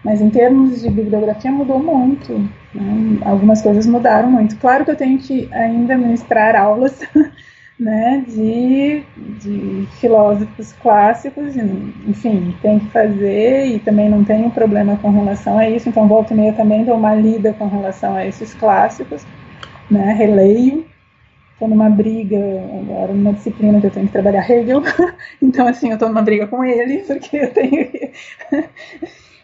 Mas 0.03 0.21
em 0.21 0.29
termos 0.29 0.81
de 0.81 0.89
bibliografia 0.89 1.51
mudou 1.51 1.79
muito, 1.79 2.33
né? 2.73 3.17
algumas 3.25 3.61
coisas 3.61 3.85
mudaram 3.85 4.31
muito. 4.31 4.57
Claro 4.57 4.85
que 4.85 4.91
eu 4.91 4.95
tenho 4.95 5.19
que 5.19 5.49
ainda 5.51 5.97
ministrar 5.97 6.55
aulas 6.55 6.99
né, 7.79 8.23
de, 8.27 9.03
de 9.15 9.87
filósofos 9.99 10.73
clássicos, 10.81 11.55
enfim, 11.55 12.53
tem 12.61 12.79
que 12.79 12.87
fazer 12.87 13.67
e 13.67 13.79
também 13.79 14.09
não 14.09 14.23
tenho 14.23 14.51
problema 14.51 14.97
com 14.97 15.09
relação 15.11 15.57
a 15.57 15.69
isso, 15.69 15.87
então 15.87 16.07
volta 16.07 16.33
e 16.33 16.37
meia 16.37 16.53
também 16.53 16.83
dou 16.83 16.97
uma 16.97 17.15
lida 17.15 17.53
com 17.53 17.67
relação 17.67 18.15
a 18.15 18.25
esses 18.25 18.53
clássicos, 18.53 19.25
né, 19.89 20.13
releio, 20.13 20.85
estou 21.59 21.67
numa 21.67 21.89
briga 21.89 22.37
agora 22.37 23.13
numa 23.13 23.33
disciplina 23.33 23.81
que 23.81 23.87
eu 23.87 23.91
tenho 23.91 24.05
que 24.05 24.13
trabalhar 24.13 24.49
Hegel, 24.49 24.81
então 25.41 25.67
assim, 25.67 25.89
eu 25.89 25.95
estou 25.95 26.07
numa 26.07 26.21
briga 26.21 26.47
com 26.47 26.63
ele, 26.63 26.99
porque 26.99 27.35
eu 27.35 27.53
tenho 27.53 27.91
que 27.91 28.11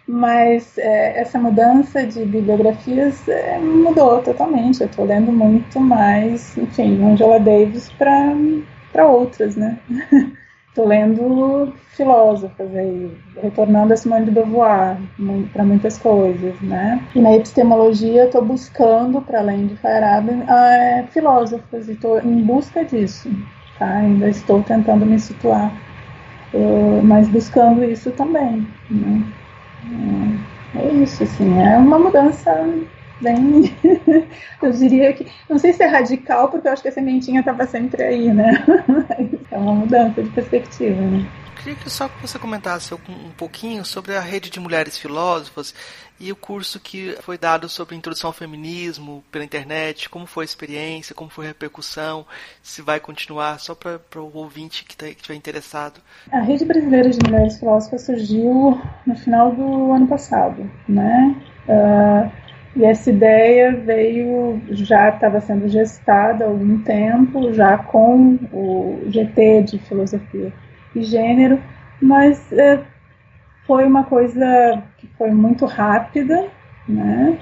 mas 0.08 0.78
é, 0.78 1.20
essa 1.20 1.40
mudança 1.40 2.06
de 2.06 2.24
bibliografias 2.26 3.28
é, 3.28 3.58
mudou 3.58 4.22
totalmente. 4.22 4.82
Eu 4.82 4.88
estou 4.88 5.04
lendo 5.04 5.32
muito 5.32 5.80
mais, 5.80 6.56
enfim, 6.58 7.04
Angela 7.04 7.40
Davis 7.40 7.92
para 7.92 9.08
outras, 9.08 9.56
né? 9.56 9.80
Estou 10.76 10.90
lendo 10.90 11.72
filósofas 11.96 12.76
aí, 12.76 13.10
retornando 13.42 13.94
a 13.94 13.96
Simone 13.96 14.26
de 14.26 14.32
Beauvoir 14.32 14.98
para 15.54 15.64
muitas 15.64 15.98
coisas, 15.98 16.60
né? 16.60 17.02
E 17.16 17.22
na 17.22 17.34
epistemologia 17.34 18.26
estou 18.26 18.44
buscando, 18.44 19.22
para 19.22 19.40
além 19.40 19.68
de 19.68 19.78
Feyerabend, 19.78 20.44
é, 20.52 21.06
filósofos 21.14 21.88
e 21.88 21.94
estou 21.94 22.20
em 22.20 22.42
busca 22.42 22.84
disso, 22.84 23.30
tá? 23.80 23.88
Ainda 23.88 24.28
estou 24.28 24.62
tentando 24.64 25.06
me 25.06 25.18
situar, 25.18 25.72
mas 27.06 27.30
buscando 27.30 27.82
isso 27.82 28.12
também, 28.12 28.68
né? 28.90 29.24
É, 30.76 30.80
é 30.80 30.94
isso, 30.96 31.24
assim, 31.24 31.58
é 31.58 31.78
uma 31.78 31.98
mudança 31.98 32.52
bem. 33.22 33.76
eu 34.62 34.72
diria 34.72 35.14
que. 35.14 35.28
Não 35.50 35.58
sei 35.58 35.74
se 35.74 35.84
é 35.84 35.88
radical, 35.88 36.50
porque 36.50 36.68
eu 36.68 36.72
acho 36.72 36.82
que 36.82 36.90
a 36.90 36.92
sementinha 36.92 37.40
estava 37.40 37.66
sempre 37.66 38.04
aí, 38.04 38.34
né? 38.34 38.64
é 39.52 39.58
uma 39.58 39.74
mudança 39.74 40.22
de 40.22 40.30
perspectiva, 40.30 41.02
né? 41.02 41.26
queria 41.66 41.76
que 41.76 41.90
só 41.90 42.08
que 42.08 42.22
você 42.22 42.38
comentasse 42.38 42.94
um 42.94 43.32
pouquinho 43.36 43.84
sobre 43.84 44.16
a 44.16 44.22
rede 44.22 44.52
de 44.52 44.60
mulheres 44.60 45.00
filósofas 45.00 45.74
e 46.20 46.32
o 46.32 46.36
curso 46.36 46.80
que 46.80 47.18
foi 47.22 47.40
dado 47.40 47.68
sobre 47.68 47.96
introdução 47.96 48.30
ao 48.30 48.34
feminismo 48.34 49.24
pela 49.32 49.44
internet, 49.44 50.08
como 50.08 50.28
foi 50.28 50.44
a 50.44 50.46
experiência, 50.46 51.16
como 51.16 51.30
foi 51.30 51.46
a 51.46 51.48
repercussão, 51.48 52.24
se 52.62 52.84
vai 52.84 53.00
continuar, 53.00 53.60
só 53.60 53.74
para 53.74 54.00
o 54.22 54.32
ouvinte 54.38 54.86
que 54.86 54.96
tá, 54.96 55.08
estiver 55.08 55.34
interessado. 55.34 56.00
A 56.32 56.40
Rede 56.40 56.66
Brasileira 56.66 57.10
de 57.10 57.20
Mulheres 57.28 57.58
Filósofas 57.58 58.04
surgiu 58.04 58.80
no 59.06 59.16
final 59.16 59.52
do 59.52 59.92
ano 59.92 60.08
passado, 60.08 60.70
né? 60.88 61.36
Uh, 61.68 62.45
e 62.76 62.84
essa 62.84 63.10
ideia 63.10 63.72
veio, 63.72 64.62
já 64.70 65.10
estava 65.10 65.40
sendo 65.40 65.68
gestada 65.70 66.44
há 66.44 66.48
algum 66.48 66.80
tempo, 66.80 67.54
já 67.54 67.78
com 67.78 68.38
o 68.52 69.04
GT 69.08 69.64
de 69.64 69.80
Filosofia 69.80 70.52
e 70.94 71.02
gênero, 71.02 71.60
mas 72.02 72.52
é, 72.52 72.82
foi 73.66 73.86
uma 73.86 74.04
coisa 74.04 74.84
que 74.98 75.08
foi 75.18 75.32
muito 75.32 75.66
rápida, 75.66 76.48
né? 76.88 77.38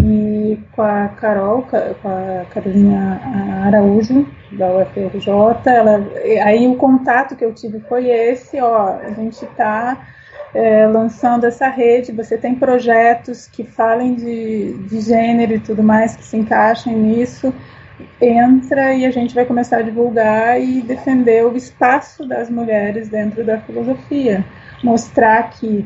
E 0.00 0.60
com 0.72 0.82
a 0.82 1.08
Carol, 1.08 1.62
com 1.62 2.08
a 2.08 2.44
Carolina 2.50 3.20
Araújo, 3.66 4.28
da 4.52 4.70
UFRJ, 4.76 5.28
ela, 5.66 6.06
aí 6.44 6.68
o 6.68 6.76
contato 6.76 7.34
que 7.34 7.44
eu 7.44 7.52
tive 7.52 7.80
foi 7.80 8.08
esse, 8.08 8.60
ó, 8.60 8.96
a 8.96 9.10
gente 9.10 9.44
está 9.44 9.98
é, 10.54 10.86
lançando 10.86 11.44
essa 11.44 11.68
rede, 11.68 12.12
você 12.12 12.38
tem 12.38 12.54
projetos 12.54 13.46
que 13.46 13.64
falem 13.64 14.14
de, 14.14 14.72
de 14.88 15.00
gênero 15.00 15.54
e 15.54 15.60
tudo 15.60 15.82
mais, 15.82 16.16
que 16.16 16.24
se 16.24 16.36
encaixem 16.36 16.96
nisso, 16.96 17.52
entra 18.20 18.94
e 18.94 19.04
a 19.04 19.10
gente 19.10 19.34
vai 19.34 19.44
começar 19.44 19.78
a 19.78 19.82
divulgar 19.82 20.60
e 20.60 20.82
defender 20.82 21.44
o 21.44 21.56
espaço 21.56 22.26
das 22.26 22.48
mulheres 22.48 23.08
dentro 23.08 23.44
da 23.44 23.60
filosofia, 23.60 24.44
mostrar 24.82 25.50
que 25.50 25.84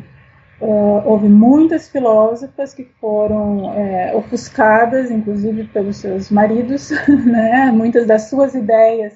uh, 0.60 1.02
houve 1.04 1.28
muitas 1.28 1.88
filósofas 1.88 2.74
que 2.74 2.84
foram 3.00 3.72
é, 3.74 4.14
ofuscadas, 4.14 5.10
inclusive 5.10 5.64
pelos 5.64 5.96
seus 5.96 6.30
maridos, 6.30 6.90
né? 7.08 7.70
Muitas 7.72 8.06
das 8.06 8.28
suas 8.28 8.54
ideias 8.54 9.14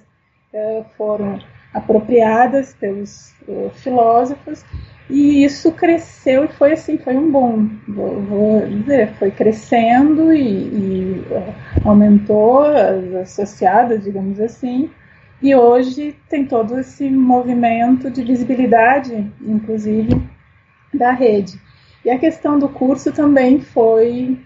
uh, 0.53 0.85
foram 0.97 1.39
apropriadas 1.73 2.75
pelos 2.75 3.35
uh, 3.47 3.71
filósofos 3.75 4.65
e 5.09 5.45
isso 5.45 5.71
cresceu 5.73 6.45
e 6.45 6.49
foi 6.49 6.73
assim, 6.73 6.99
foi 6.99 7.17
um 7.17 7.31
bom, 7.31 7.69
vou, 7.87 8.21
vou 8.23 8.69
dizer, 8.69 9.15
foi 9.15 9.31
crescendo 9.31 10.33
e, 10.33 10.43
e 10.43 11.25
aumentou 11.85 12.63
as 12.63 13.15
associadas, 13.15 14.03
digamos 14.03 14.41
assim, 14.41 14.91
e 15.41 15.55
hoje 15.55 16.17
tem 16.29 16.45
todo 16.45 16.79
esse 16.81 17.09
movimento 17.09 18.11
de 18.11 18.25
visibilidade, 18.25 19.31
inclusive, 19.41 20.21
da 20.93 21.13
rede. 21.13 21.61
E 22.05 22.11
a 22.11 22.19
questão 22.19 22.59
do 22.59 22.69
curso 22.69 23.13
também 23.13 23.61
foi, 23.61 24.39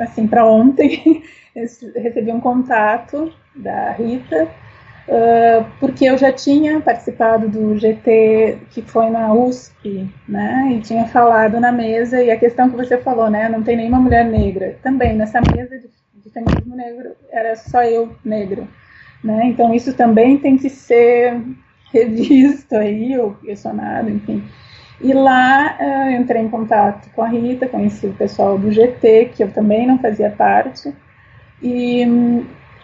assim, 0.00 0.26
para 0.26 0.46
ontem, 0.46 1.22
recebi 1.54 2.32
um 2.32 2.40
contato 2.40 3.32
da 3.54 3.92
Rita, 3.92 4.48
uh, 5.08 5.64
porque 5.80 6.04
eu 6.04 6.16
já 6.16 6.32
tinha 6.32 6.80
participado 6.80 7.48
do 7.48 7.76
GT 7.78 8.58
que 8.70 8.82
foi 8.82 9.10
na 9.10 9.32
USP, 9.32 10.08
né? 10.28 10.72
E 10.72 10.80
tinha 10.80 11.06
falado 11.06 11.58
na 11.58 11.72
mesa, 11.72 12.22
e 12.22 12.30
a 12.30 12.38
questão 12.38 12.70
que 12.70 12.76
você 12.76 12.98
falou, 12.98 13.30
né? 13.30 13.48
Não 13.48 13.62
tem 13.62 13.76
nenhuma 13.76 13.98
mulher 13.98 14.24
negra. 14.24 14.78
Também, 14.82 15.14
nessa 15.14 15.40
mesa 15.40 15.78
de, 15.78 15.88
de 16.22 16.30
feminismo 16.30 16.76
negro, 16.76 17.10
era 17.30 17.56
só 17.56 17.82
eu 17.82 18.14
negra. 18.24 18.64
Né? 19.24 19.46
Então, 19.46 19.74
isso 19.74 19.92
também 19.94 20.38
tem 20.38 20.56
que 20.56 20.70
ser 20.70 21.40
revisto 21.92 22.76
aí, 22.76 23.18
ou 23.18 23.34
questionado, 23.34 24.10
enfim. 24.10 24.44
E 25.00 25.12
lá 25.12 25.76
uh, 25.80 26.10
entrei 26.10 26.42
em 26.42 26.48
contato 26.48 27.08
com 27.14 27.22
a 27.22 27.28
Rita, 27.28 27.68
conheci 27.68 28.06
o 28.06 28.14
pessoal 28.14 28.58
do 28.58 28.70
GT, 28.70 29.30
que 29.34 29.42
eu 29.44 29.50
também 29.52 29.86
não 29.86 29.98
fazia 29.98 30.30
parte, 30.30 30.92
e, 31.62 32.04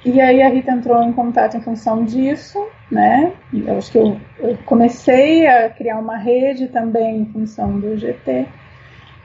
e 0.05 0.21
aí 0.21 0.43
a 0.43 0.49
Rita 0.49 0.73
entrou 0.73 1.03
em 1.03 1.13
contato 1.13 1.57
em 1.57 1.61
função 1.61 2.05
disso, 2.05 2.67
né? 2.91 3.33
Eu 3.53 3.79
acho 3.79 3.91
que 3.91 3.99
eu, 3.99 4.17
eu 4.39 4.59
comecei 4.67 5.47
a 5.47 5.71
criar 5.71 5.99
uma 5.99 6.17
rede 6.17 6.69
também 6.69 7.21
em 7.21 7.27
função 7.27 7.79
do 7.79 7.97
GT, 7.97 8.47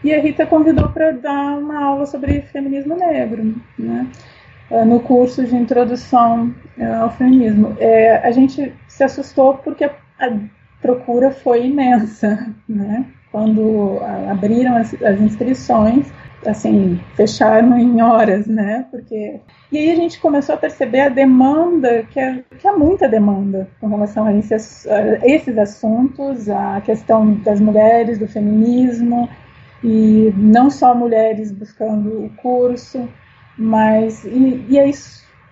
e 0.03 0.13
a 0.13 0.21
Rita 0.21 0.45
convidou 0.45 0.89
para 0.89 1.11
dar 1.11 1.57
uma 1.57 1.84
aula 1.84 2.05
sobre 2.05 2.41
feminismo 2.41 2.95
negro, 2.95 3.55
né? 3.77 4.07
Eh, 4.71 4.86
no 4.86 4.99
curso 4.99 5.43
de 5.43 5.55
introdução 5.55 6.53
eh, 6.77 6.86
ao 6.86 7.09
feminismo. 7.11 7.75
É, 7.80 8.17
a 8.17 8.32
gente 8.32 8.73
se 8.88 9.03
assustou 9.03 9.55
porque 9.55 9.84
a, 9.84 9.91
a 10.19 10.32
procura 10.82 11.32
foi 11.32 11.65
imensa, 11.65 12.53
né? 12.67 13.05
Quando 13.32 13.99
abriram 14.30 14.75
as, 14.75 14.93
as, 15.03 15.19
inscrições, 15.21 16.11
assim, 16.45 16.99
fecharam 17.15 17.77
em 17.77 18.01
horas, 18.01 18.47
né? 18.47 18.85
Porque 18.91 19.39
e 19.71 19.77
aí 19.77 19.91
a 19.91 19.95
gente 19.95 20.19
começou 20.19 20.55
a 20.55 20.57
perceber 20.57 21.01
a 21.01 21.09
demanda, 21.09 22.03
que 22.03 22.19
é, 22.19 22.43
que 22.57 22.67
é 22.67 22.71
muita 22.71 23.07
demanda 23.07 23.69
com 23.79 23.87
relação 23.87 24.25
a, 24.25 24.33
esse, 24.33 24.89
a 24.89 25.19
esses 25.23 25.57
assuntos, 25.57 26.49
a 26.49 26.81
questão 26.81 27.35
das 27.35 27.59
mulheres, 27.59 28.17
do 28.17 28.27
feminismo, 28.27 29.29
e 29.83 30.33
não 30.35 30.71
só 30.71 30.95
mulheres 30.95 31.51
buscando 31.51 32.25
o 32.25 32.29
curso, 32.41 33.07
mas, 33.55 34.25
e, 34.25 34.65
e 34.69 34.79
aí 34.79 34.91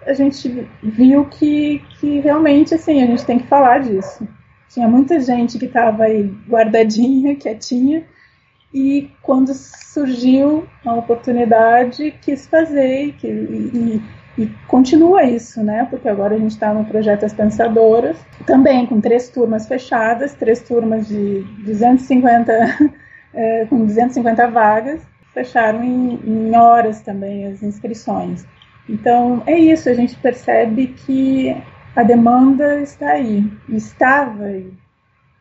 a 0.07 0.13
gente 0.13 0.67
viu 0.81 1.25
que, 1.25 1.83
que 1.99 2.19
realmente, 2.19 2.73
assim, 2.73 3.03
a 3.03 3.05
gente 3.05 3.23
tem 3.23 3.37
que 3.37 3.47
falar 3.47 3.79
disso. 3.79 4.27
Tinha 4.69 4.87
muita 4.87 5.19
gente 5.19 5.59
que 5.59 5.65
estava 5.65 6.05
aí 6.05 6.23
guardadinha, 6.49 7.35
quietinha, 7.35 8.03
e 8.73 9.09
quando 9.21 9.53
surgiu 9.53 10.67
a 10.85 10.93
oportunidade, 10.93 12.11
quis 12.21 12.47
fazer, 12.47 13.13
que, 13.13 13.27
e, 13.27 14.01
e 14.37 14.47
continua 14.67 15.23
isso, 15.23 15.63
né? 15.63 15.87
Porque 15.89 16.07
agora 16.07 16.35
a 16.35 16.37
gente 16.37 16.51
está 16.51 16.73
no 16.73 16.85
projeto 16.85 17.25
As 17.25 17.33
Pensadoras, 17.33 18.17
também 18.45 18.85
com 18.85 19.01
três 19.01 19.29
turmas 19.29 19.67
fechadas, 19.67 20.33
três 20.33 20.61
turmas 20.61 21.07
de 21.07 21.41
250, 21.65 22.53
é, 23.33 23.65
com 23.69 23.85
250 23.85 24.47
vagas, 24.47 25.01
fecharam 25.33 25.83
em, 25.83 26.19
em 26.25 26.55
horas 26.55 27.01
também 27.01 27.47
as 27.47 27.63
inscrições. 27.63 28.45
Então, 28.89 29.43
é 29.45 29.57
isso, 29.57 29.89
a 29.89 29.93
gente 29.93 30.15
percebe 30.17 30.87
que 30.87 31.55
a 31.95 32.03
demanda 32.03 32.81
está 32.81 33.11
aí, 33.11 33.51
estava 33.69 34.43
aí. 34.43 34.71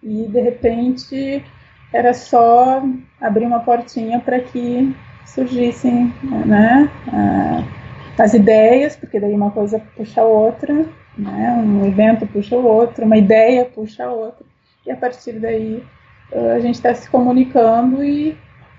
E, 0.03 0.27
de 0.27 0.41
repente, 0.41 1.45
era 1.97 2.13
só 2.13 2.83
abrir 3.21 3.47
uma 3.47 3.61
portinha 3.61 4.21
para 4.21 4.41
que 4.41 4.95
surgissem 5.25 6.13
né, 6.45 6.91
as 8.19 8.35
ideias, 8.35 8.97
porque 8.97 9.19
daí 9.19 9.35
uma 9.35 9.51
coisa 9.51 9.81
puxa 9.97 10.21
a 10.21 10.25
outra, 10.25 10.87
né, 11.17 11.53
um 11.65 11.87
evento 11.87 12.27
puxa 12.27 12.57
o 12.57 12.65
outro, 12.65 13.05
uma 13.05 13.17
ideia 13.17 13.65
puxa 13.65 14.05
a 14.05 14.13
outra, 14.13 14.45
e 14.87 14.91
a 14.91 14.97
partir 14.97 15.33
daí 15.41 15.83
a 16.55 16.61
gente 16.61 16.75
está 16.75 16.95
se 16.95 17.09
comunicando 17.09 18.03
e 18.03 18.37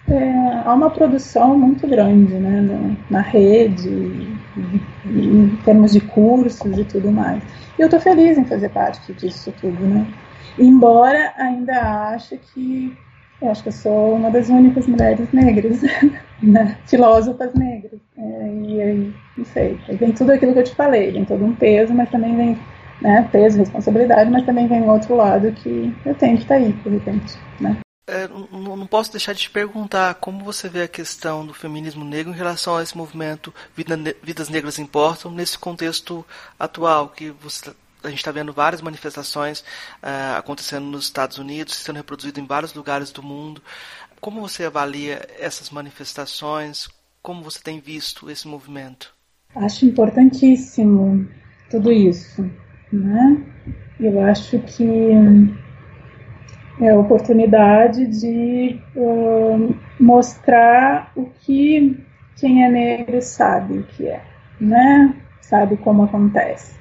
é, 0.09 0.61
há 0.65 0.73
uma 0.73 0.89
produção 0.89 1.57
muito 1.57 1.85
grande 1.85 2.33
né, 2.33 2.95
na, 3.09 3.21
rede, 3.21 3.89
em 5.05 5.55
termos 5.65 5.91
de 5.91 5.99
cursos 5.99 6.77
e 6.77 6.83
tudo 6.85 7.11
mais. 7.11 7.43
E 7.77 7.81
eu 7.81 7.87
estou 7.87 7.99
feliz 7.99 8.37
em 8.37 8.45
fazer 8.45 8.69
parte 8.69 9.11
disso 9.13 9.53
tudo, 9.59 9.85
né? 9.85 10.07
Embora 10.57 11.33
ainda 11.37 12.13
ache 12.13 12.37
que 12.37 12.97
eu 13.41 13.51
acho 13.51 13.63
que 13.63 13.69
eu 13.69 13.73
sou 13.73 14.15
uma 14.15 14.31
das 14.31 14.49
únicas 14.49 14.87
mulheres 14.87 15.31
negras, 15.31 15.81
né? 16.41 16.77
filósofas 16.85 17.53
negras. 17.53 17.99
É, 18.17 18.53
e 18.67 18.81
aí, 18.81 19.13
não 19.37 19.45
sei, 19.45 19.79
aí 19.87 19.95
vem 19.95 20.11
tudo 20.11 20.31
aquilo 20.31 20.53
que 20.53 20.59
eu 20.59 20.63
te 20.63 20.75
falei, 20.75 21.11
vem 21.11 21.25
todo 21.25 21.43
um 21.45 21.55
peso, 21.55 21.93
mas 21.93 22.09
também 22.09 22.35
vem 22.35 22.57
né, 23.01 23.27
peso, 23.31 23.59
responsabilidade, 23.59 24.29
mas 24.29 24.45
também 24.45 24.67
vem 24.67 24.81
um 24.81 24.89
outro 24.89 25.15
lado 25.15 25.51
que 25.51 25.93
eu 26.05 26.15
tenho 26.15 26.37
que 26.37 26.43
estar 26.43 26.55
tá 26.55 26.61
aí, 26.61 26.71
de 26.71 26.89
repente. 26.89 27.37
Né? 27.59 27.77
É, 28.09 28.27
não, 28.27 28.77
não, 28.77 28.87
posso 28.87 29.11
deixar 29.11 29.33
de 29.33 29.41
te 29.41 29.49
perguntar 29.49 30.15
como 30.15 30.43
você 30.43 30.69
vê 30.69 30.83
a 30.83 30.87
questão 30.87 31.45
do 31.45 31.53
feminismo 31.53 32.05
negro 32.05 32.31
em 32.31 32.35
relação 32.35 32.77
a 32.77 32.81
esse 32.81 32.95
movimento 32.95 33.53
Vida, 33.75 33.97
Vidas 34.23 34.47
Negras 34.47 34.79
Importam 34.79 35.29
nesse 35.29 35.59
contexto 35.59 36.25
atual 36.57 37.09
que 37.09 37.31
você, 37.31 37.71
a 38.03 38.09
gente 38.09 38.19
está 38.19 38.31
vendo 38.31 38.53
várias 38.53 38.81
manifestações 38.81 39.61
uh, 40.01 40.37
acontecendo 40.37 40.85
nos 40.85 41.05
Estados 41.05 41.37
Unidos, 41.37 41.75
sendo 41.75 41.97
reproduzido 41.97 42.39
em 42.39 42.45
vários 42.45 42.73
lugares 42.73 43.11
do 43.11 43.23
mundo. 43.23 43.61
Como 44.19 44.41
você 44.41 44.65
avalia 44.65 45.27
essas 45.39 45.69
manifestações? 45.69 46.87
Como 47.21 47.43
você 47.43 47.59
tem 47.61 47.79
visto 47.79 48.29
esse 48.29 48.47
movimento? 48.47 49.13
Acho 49.55 49.85
importantíssimo 49.85 51.27
tudo 51.69 51.91
isso, 51.91 52.49
né? 52.91 53.43
Eu 53.99 54.21
acho 54.21 54.59
que 54.59 55.11
é 56.79 56.91
a 56.91 56.99
oportunidade 56.99 58.05
de 58.05 58.79
uh, 58.95 59.75
mostrar 59.99 61.11
o 61.15 61.25
que 61.25 62.03
quem 62.35 62.63
é 62.63 62.69
negro 62.69 63.21
sabe 63.21 63.79
o 63.79 63.83
que 63.83 64.07
é, 64.07 64.23
né? 64.59 65.15
Sabe 65.41 65.77
como 65.77 66.03
acontece. 66.03 66.77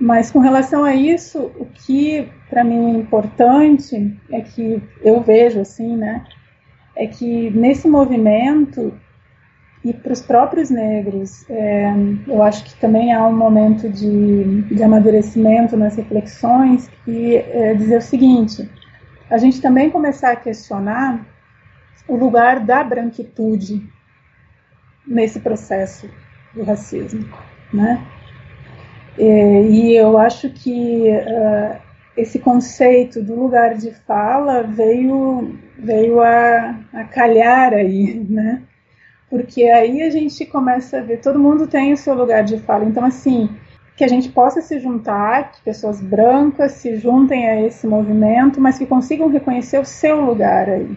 Mas 0.00 0.30
com 0.30 0.38
relação 0.38 0.82
a 0.82 0.94
isso, 0.94 1.52
o 1.58 1.66
que 1.66 2.26
para 2.48 2.64
mim 2.64 2.94
é 2.94 2.98
importante 2.98 4.18
é 4.32 4.40
que 4.40 4.82
eu 5.02 5.20
vejo 5.20 5.60
assim, 5.60 5.94
né? 5.94 6.24
É 6.96 7.06
que 7.06 7.50
nesse 7.50 7.86
movimento 7.86 8.98
e 9.84 9.92
para 9.92 10.12
os 10.12 10.22
próprios 10.22 10.70
negros, 10.70 11.48
é, 11.50 11.92
eu 12.26 12.42
acho 12.42 12.64
que 12.64 12.74
também 12.80 13.12
há 13.12 13.26
um 13.26 13.36
momento 13.36 13.90
de, 13.90 14.62
de 14.62 14.82
amadurecimento 14.82 15.76
nas 15.76 15.96
reflexões 15.96 16.88
que 17.04 17.36
é 17.36 17.74
dizer 17.74 17.98
o 17.98 18.02
seguinte: 18.02 18.70
a 19.28 19.36
gente 19.36 19.60
também 19.60 19.90
começar 19.90 20.32
a 20.32 20.36
questionar 20.36 21.26
o 22.08 22.16
lugar 22.16 22.60
da 22.60 22.82
branquitude 22.82 23.86
nesse 25.06 25.40
processo 25.40 26.08
do 26.54 26.62
racismo, 26.64 27.28
né? 27.72 28.02
E, 29.18 29.94
eu 29.94 30.18
acho 30.18 30.50
que 30.50 31.08
uh, 31.08 31.76
esse 32.16 32.38
conceito 32.38 33.22
do 33.22 33.34
lugar 33.34 33.74
de 33.74 33.92
fala 33.92 34.62
veio 34.62 35.58
veio 35.78 36.20
a, 36.20 36.78
a 36.92 37.04
calhar 37.04 37.72
aí, 37.72 38.14
né? 38.28 38.62
Porque 39.28 39.64
aí 39.64 40.02
a 40.02 40.10
gente 40.10 40.44
começa 40.46 40.98
a 40.98 41.02
ver 41.02 41.20
todo 41.20 41.38
mundo 41.38 41.66
tem 41.66 41.92
o 41.92 41.96
seu 41.96 42.14
lugar 42.14 42.42
de 42.42 42.58
fala. 42.58 42.84
Então 42.84 43.04
assim, 43.04 43.48
que 43.96 44.04
a 44.04 44.08
gente 44.08 44.30
possa 44.30 44.60
se 44.60 44.78
juntar, 44.78 45.52
que 45.52 45.60
pessoas 45.62 46.00
brancas 46.00 46.72
se 46.72 46.96
juntem 46.96 47.48
a 47.48 47.60
esse 47.60 47.86
movimento, 47.86 48.60
mas 48.60 48.78
que 48.78 48.86
consigam 48.86 49.28
reconhecer 49.28 49.78
o 49.78 49.84
seu 49.84 50.20
lugar 50.20 50.68
aí, 50.68 50.96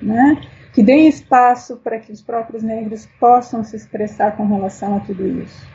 né? 0.00 0.40
Que 0.72 0.82
deem 0.82 1.08
espaço 1.08 1.76
para 1.76 1.98
que 1.98 2.10
os 2.10 2.22
próprios 2.22 2.62
negros 2.62 3.06
possam 3.20 3.62
se 3.62 3.76
expressar 3.76 4.34
com 4.34 4.46
relação 4.46 4.96
a 4.96 5.00
tudo 5.00 5.26
isso. 5.26 5.66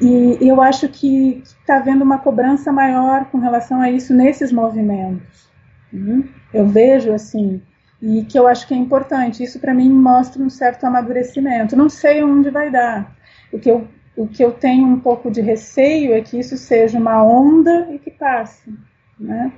E 0.00 0.38
eu 0.40 0.60
acho 0.62 0.88
que 0.88 1.42
está 1.44 1.76
havendo 1.76 2.04
uma 2.04 2.18
cobrança 2.18 2.70
maior 2.70 3.24
com 3.26 3.38
relação 3.38 3.80
a 3.80 3.90
isso 3.90 4.14
nesses 4.14 4.52
movimentos. 4.52 5.48
Né? 5.92 6.22
Eu 6.54 6.66
vejo 6.66 7.12
assim, 7.12 7.60
e 8.00 8.22
que 8.24 8.38
eu 8.38 8.46
acho 8.46 8.66
que 8.66 8.74
é 8.74 8.76
importante. 8.76 9.42
Isso 9.42 9.58
para 9.58 9.74
mim 9.74 9.90
mostra 9.90 10.42
um 10.42 10.48
certo 10.50 10.84
amadurecimento. 10.84 11.76
Não 11.76 11.88
sei 11.88 12.22
onde 12.22 12.50
vai 12.50 12.70
dar. 12.70 13.16
O 13.52 13.58
que 13.58 13.70
eu 13.70 13.88
o 14.18 14.26
que 14.26 14.44
eu 14.44 14.50
tenho 14.50 14.84
um 14.84 14.98
pouco 14.98 15.30
de 15.30 15.40
receio 15.40 16.12
é 16.12 16.20
que 16.20 16.36
isso 16.36 16.56
seja 16.56 16.98
uma 16.98 17.22
onda 17.22 17.88
e 17.92 18.00
que 18.00 18.10
passe, 18.10 18.74
né? 19.18 19.52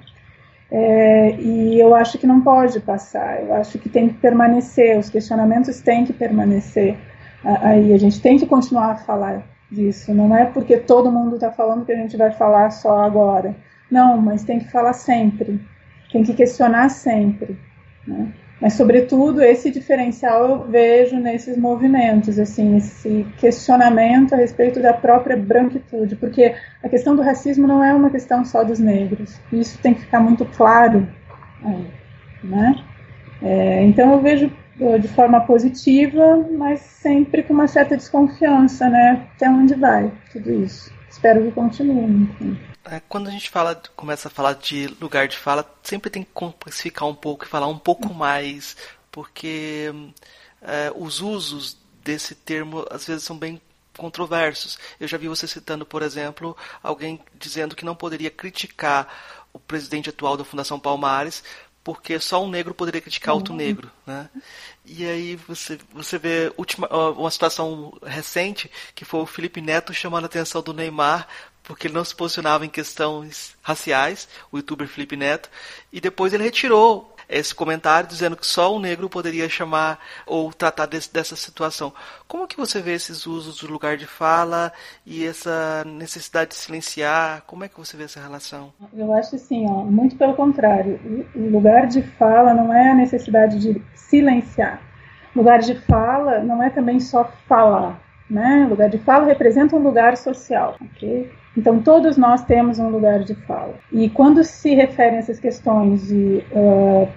É, 0.70 1.34
e 1.40 1.80
eu 1.80 1.94
acho 1.94 2.18
que 2.18 2.26
não 2.26 2.42
pode 2.42 2.78
passar, 2.78 3.42
eu 3.42 3.54
acho 3.54 3.78
que 3.78 3.88
tem 3.88 4.08
que 4.10 4.14
permanecer, 4.14 4.98
os 4.98 5.08
questionamentos 5.08 5.80
têm 5.80 6.04
que 6.04 6.12
permanecer. 6.12 6.96
Aí 7.42 7.94
a 7.94 7.98
gente 7.98 8.20
tem 8.20 8.38
que 8.38 8.44
continuar 8.44 8.90
a 8.90 8.96
falar 8.96 9.42
disso, 9.70 10.12
não 10.12 10.36
é 10.36 10.44
porque 10.46 10.76
todo 10.76 11.12
mundo 11.12 11.36
está 11.36 11.50
falando 11.50 11.84
que 11.84 11.92
a 11.92 11.96
gente 11.96 12.16
vai 12.16 12.30
falar 12.32 12.70
só 12.70 13.00
agora. 13.00 13.54
Não, 13.90 14.20
mas 14.20 14.44
tem 14.44 14.58
que 14.58 14.70
falar 14.70 14.92
sempre, 14.92 15.60
tem 16.12 16.22
que 16.22 16.34
questionar 16.34 16.88
sempre. 16.88 17.58
Né? 18.06 18.32
Mas, 18.60 18.74
sobretudo, 18.74 19.40
esse 19.40 19.70
diferencial 19.70 20.44
eu 20.46 20.64
vejo 20.68 21.16
nesses 21.16 21.56
movimentos, 21.56 22.38
assim, 22.38 22.76
esse 22.76 23.26
questionamento 23.38 24.34
a 24.34 24.36
respeito 24.36 24.82
da 24.82 24.92
própria 24.92 25.34
branquitude, 25.34 26.14
porque 26.16 26.54
a 26.82 26.88
questão 26.88 27.16
do 27.16 27.22
racismo 27.22 27.66
não 27.66 27.82
é 27.82 27.94
uma 27.94 28.10
questão 28.10 28.44
só 28.44 28.62
dos 28.62 28.78
negros. 28.78 29.40
Isso 29.50 29.78
tem 29.78 29.94
que 29.94 30.02
ficar 30.02 30.20
muito 30.20 30.44
claro, 30.44 31.08
né? 32.44 32.84
É, 33.42 33.82
então, 33.82 34.12
eu 34.12 34.20
vejo 34.20 34.52
de 35.00 35.08
forma 35.08 35.40
positiva, 35.42 36.36
mas 36.56 36.80
sempre 36.80 37.42
com 37.42 37.52
uma 37.52 37.68
certa 37.68 37.96
desconfiança, 37.96 38.88
né? 38.88 39.28
Até 39.34 39.48
onde 39.48 39.74
vai 39.74 40.12
tudo 40.32 40.50
isso? 40.50 40.92
Espero 41.08 41.42
que 41.42 41.52
continue. 41.52 42.22
Enfim. 42.22 42.58
É, 42.84 43.00
quando 43.08 43.28
a 43.28 43.30
gente 43.30 43.50
fala, 43.50 43.80
começa 43.94 44.28
a 44.28 44.30
falar 44.30 44.54
de 44.54 44.86
lugar 45.00 45.28
de 45.28 45.36
fala, 45.36 45.68
sempre 45.82 46.10
tem 46.10 46.22
que 46.22 46.30
complexificar 46.32 47.06
um 47.08 47.14
pouco 47.14 47.44
e 47.44 47.48
falar 47.48 47.66
um 47.66 47.78
pouco 47.78 48.12
mais, 48.14 48.76
porque 49.12 49.92
é, 50.62 50.90
os 50.96 51.20
usos 51.20 51.78
desse 52.02 52.34
termo 52.34 52.86
às 52.90 53.06
vezes 53.06 53.24
são 53.24 53.36
bem 53.36 53.60
controversos. 53.96 54.78
Eu 54.98 55.06
já 55.06 55.18
vi 55.18 55.28
você 55.28 55.46
citando, 55.46 55.84
por 55.84 56.00
exemplo, 56.02 56.56
alguém 56.82 57.20
dizendo 57.38 57.76
que 57.76 57.84
não 57.84 57.94
poderia 57.94 58.30
criticar 58.30 59.06
o 59.52 59.58
presidente 59.58 60.08
atual 60.08 60.36
da 60.36 60.44
Fundação 60.44 60.78
Palmares 60.80 61.42
porque 61.82 62.18
só 62.18 62.44
um 62.44 62.50
negro 62.50 62.74
poderia 62.74 63.00
criticar 63.00 63.34
outro 63.34 63.52
uhum. 63.52 63.58
negro, 63.58 63.90
né? 64.06 64.28
E 64.84 65.06
aí 65.06 65.36
você, 65.36 65.78
você 65.92 66.18
vê 66.18 66.52
última, 66.56 66.88
uma 66.88 67.30
situação 67.30 67.96
recente 68.02 68.70
que 68.94 69.04
foi 69.04 69.20
o 69.20 69.26
Felipe 69.26 69.60
Neto 69.60 69.94
chamando 69.94 70.24
a 70.24 70.26
atenção 70.26 70.62
do 70.62 70.74
Neymar 70.74 71.26
porque 71.62 71.86
ele 71.86 71.94
não 71.94 72.04
se 72.04 72.16
posicionava 72.16 72.66
em 72.66 72.68
questões 72.68 73.54
raciais, 73.62 74.28
o 74.50 74.56
youtuber 74.56 74.88
Felipe 74.88 75.14
Neto, 75.14 75.48
e 75.92 76.00
depois 76.00 76.32
ele 76.32 76.42
retirou 76.42 77.14
esse 77.30 77.54
comentário 77.54 78.08
dizendo 78.08 78.36
que 78.36 78.46
só 78.46 78.74
um 78.74 78.80
negro 78.80 79.08
poderia 79.08 79.48
chamar 79.48 79.98
ou 80.26 80.52
tratar 80.52 80.86
desse, 80.86 81.12
dessa 81.12 81.36
situação. 81.36 81.92
Como 82.26 82.46
que 82.46 82.56
você 82.56 82.80
vê 82.80 82.92
esses 82.92 83.26
usos 83.26 83.60
do 83.60 83.70
lugar 83.70 83.96
de 83.96 84.06
fala 84.06 84.72
e 85.06 85.24
essa 85.24 85.84
necessidade 85.86 86.50
de 86.50 86.56
silenciar? 86.56 87.42
Como 87.46 87.64
é 87.64 87.68
que 87.68 87.78
você 87.78 87.96
vê 87.96 88.04
essa 88.04 88.20
relação? 88.20 88.72
Eu 88.92 89.12
acho 89.14 89.36
assim, 89.36 89.64
ó, 89.68 89.84
muito 89.84 90.16
pelo 90.16 90.34
contrário. 90.34 91.00
O 91.34 91.48
lugar 91.48 91.86
de 91.86 92.02
fala 92.02 92.52
não 92.52 92.74
é 92.74 92.90
a 92.90 92.94
necessidade 92.94 93.58
de 93.58 93.80
silenciar. 93.94 94.82
O 95.34 95.38
lugar 95.38 95.60
de 95.60 95.74
fala 95.74 96.40
não 96.40 96.62
é 96.62 96.70
também 96.70 96.98
só 96.98 97.24
falar. 97.46 98.00
Né? 98.28 98.64
O 98.66 98.70
lugar 98.70 98.88
de 98.88 98.98
fala 98.98 99.26
representa 99.26 99.74
um 99.74 99.82
lugar 99.82 100.16
social, 100.16 100.76
ok? 100.80 101.39
Então, 101.56 101.80
todos 101.80 102.16
nós 102.16 102.44
temos 102.44 102.78
um 102.78 102.88
lugar 102.88 103.20
de 103.20 103.34
fala. 103.34 103.74
E 103.92 104.08
quando 104.08 104.44
se 104.44 104.74
referem 104.74 105.16
a 105.16 105.18
essas 105.18 105.40
questões 105.40 106.06
de, 106.06 106.44
uh, 106.52 107.08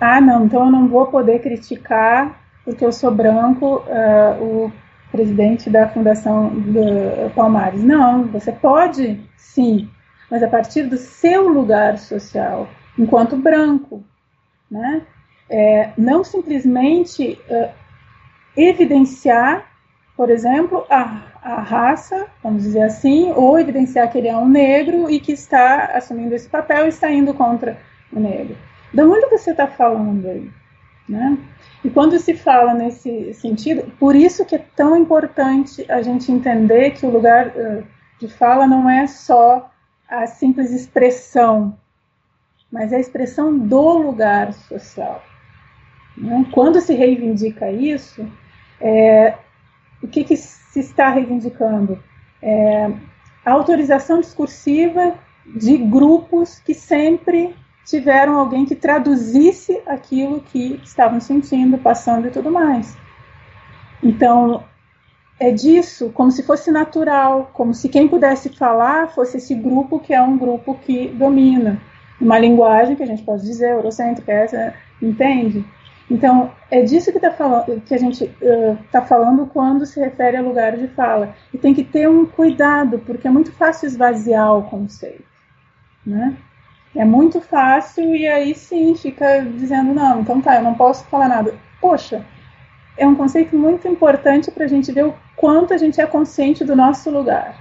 ah, 0.00 0.20
não, 0.20 0.46
então 0.46 0.64
eu 0.64 0.70
não 0.70 0.88
vou 0.88 1.06
poder 1.06 1.40
criticar 1.40 2.46
porque 2.66 2.84
eu 2.84 2.92
sou 2.92 3.12
branco, 3.12 3.76
uh, 3.86 4.42
o 4.42 4.72
presidente 5.12 5.70
da 5.70 5.88
Fundação 5.88 6.48
do 6.48 7.30
Palmares. 7.32 7.82
Não, 7.82 8.24
você 8.24 8.50
pode, 8.50 9.20
sim, 9.36 9.88
mas 10.28 10.42
a 10.42 10.48
partir 10.48 10.82
do 10.82 10.96
seu 10.96 11.48
lugar 11.48 11.96
social, 11.96 12.68
enquanto 12.98 13.36
branco, 13.36 14.04
né? 14.68 15.02
É, 15.48 15.90
não 15.96 16.24
simplesmente 16.24 17.38
uh, 17.48 17.70
evidenciar, 18.56 19.64
por 20.16 20.28
exemplo, 20.28 20.84
a 20.90 21.22
a 21.46 21.60
raça, 21.60 22.26
vamos 22.42 22.64
dizer 22.64 22.82
assim, 22.82 23.30
ou 23.30 23.56
evidenciar 23.56 24.10
que 24.10 24.18
ele 24.18 24.26
é 24.26 24.36
um 24.36 24.48
negro 24.48 25.08
e 25.08 25.20
que 25.20 25.30
está 25.30 25.92
assumindo 25.94 26.34
esse 26.34 26.48
papel 26.48 26.86
e 26.86 26.88
está 26.88 27.08
indo 27.08 27.32
contra 27.32 27.78
o 28.12 28.18
negro. 28.18 28.56
De 28.92 29.00
onde 29.02 29.26
você 29.28 29.52
está 29.52 29.68
falando 29.68 30.26
aí? 30.26 30.50
Né? 31.08 31.38
E 31.84 31.90
quando 31.90 32.18
se 32.18 32.34
fala 32.34 32.74
nesse 32.74 33.32
sentido, 33.34 33.92
por 33.96 34.16
isso 34.16 34.44
que 34.44 34.56
é 34.56 34.64
tão 34.74 34.96
importante 34.96 35.86
a 35.88 36.02
gente 36.02 36.32
entender 36.32 36.90
que 36.90 37.06
o 37.06 37.10
lugar 37.10 37.46
uh, 37.46 37.84
de 38.18 38.26
fala 38.26 38.66
não 38.66 38.90
é 38.90 39.06
só 39.06 39.70
a 40.08 40.26
simples 40.26 40.72
expressão, 40.72 41.78
mas 42.72 42.92
é 42.92 42.96
a 42.96 43.00
expressão 43.00 43.56
do 43.56 43.98
lugar 43.98 44.52
social. 44.52 45.22
Né? 46.16 46.44
Quando 46.50 46.80
se 46.80 46.92
reivindica 46.92 47.70
isso, 47.70 48.28
é, 48.80 49.34
o 50.02 50.08
que, 50.08 50.24
que 50.24 50.36
se 50.76 50.80
está 50.80 51.08
reivindicando? 51.08 51.98
É, 52.42 52.90
a 53.44 53.52
autorização 53.52 54.20
discursiva 54.20 55.14
de 55.46 55.78
grupos 55.78 56.58
que 56.58 56.74
sempre 56.74 57.54
tiveram 57.84 58.38
alguém 58.38 58.66
que 58.66 58.74
traduzisse 58.74 59.80
aquilo 59.86 60.40
que 60.40 60.80
estavam 60.84 61.20
sentindo, 61.20 61.78
passando 61.78 62.26
e 62.26 62.30
tudo 62.30 62.50
mais. 62.50 62.96
Então, 64.02 64.64
é 65.40 65.50
disso 65.50 66.10
como 66.12 66.30
se 66.30 66.42
fosse 66.42 66.70
natural, 66.70 67.50
como 67.54 67.72
se 67.72 67.88
quem 67.88 68.08
pudesse 68.08 68.50
falar 68.50 69.08
fosse 69.08 69.38
esse 69.38 69.54
grupo 69.54 70.00
que 70.00 70.12
é 70.12 70.20
um 70.20 70.36
grupo 70.36 70.74
que 70.74 71.08
domina. 71.08 71.80
Uma 72.20 72.38
linguagem 72.38 72.96
que 72.96 73.02
a 73.02 73.06
gente 73.06 73.22
pode 73.22 73.42
dizer, 73.42 73.70
eurocêntrica, 73.70 74.32
essa, 74.32 74.74
entende? 75.00 75.64
Então, 76.10 76.52
é 76.70 76.82
disso 76.82 77.12
que, 77.12 77.18
tá 77.18 77.32
falando, 77.32 77.80
que 77.80 77.94
a 77.94 77.98
gente 77.98 78.32
está 78.84 79.02
uh, 79.02 79.06
falando 79.06 79.46
quando 79.46 79.84
se 79.84 79.98
refere 79.98 80.36
a 80.36 80.42
lugar 80.42 80.76
de 80.76 80.86
fala. 80.88 81.34
E 81.52 81.58
tem 81.58 81.74
que 81.74 81.82
ter 81.82 82.08
um 82.08 82.24
cuidado, 82.24 83.00
porque 83.00 83.26
é 83.26 83.30
muito 83.30 83.50
fácil 83.52 83.86
esvaziar 83.86 84.56
o 84.56 84.62
conceito. 84.62 85.24
Né? 86.06 86.36
É 86.94 87.04
muito 87.04 87.40
fácil 87.40 88.14
e 88.14 88.26
aí 88.26 88.54
sim 88.54 88.94
fica 88.94 89.40
dizendo: 89.40 89.92
não, 89.92 90.20
então 90.20 90.40
tá, 90.40 90.56
eu 90.56 90.62
não 90.62 90.74
posso 90.74 91.04
falar 91.06 91.28
nada. 91.28 91.54
Poxa, 91.80 92.24
é 92.96 93.06
um 93.06 93.16
conceito 93.16 93.56
muito 93.56 93.88
importante 93.88 94.50
para 94.50 94.64
a 94.64 94.68
gente 94.68 94.92
ver 94.92 95.06
o 95.06 95.14
quanto 95.34 95.74
a 95.74 95.76
gente 95.76 96.00
é 96.00 96.06
consciente 96.06 96.64
do 96.64 96.76
nosso 96.76 97.10
lugar, 97.10 97.56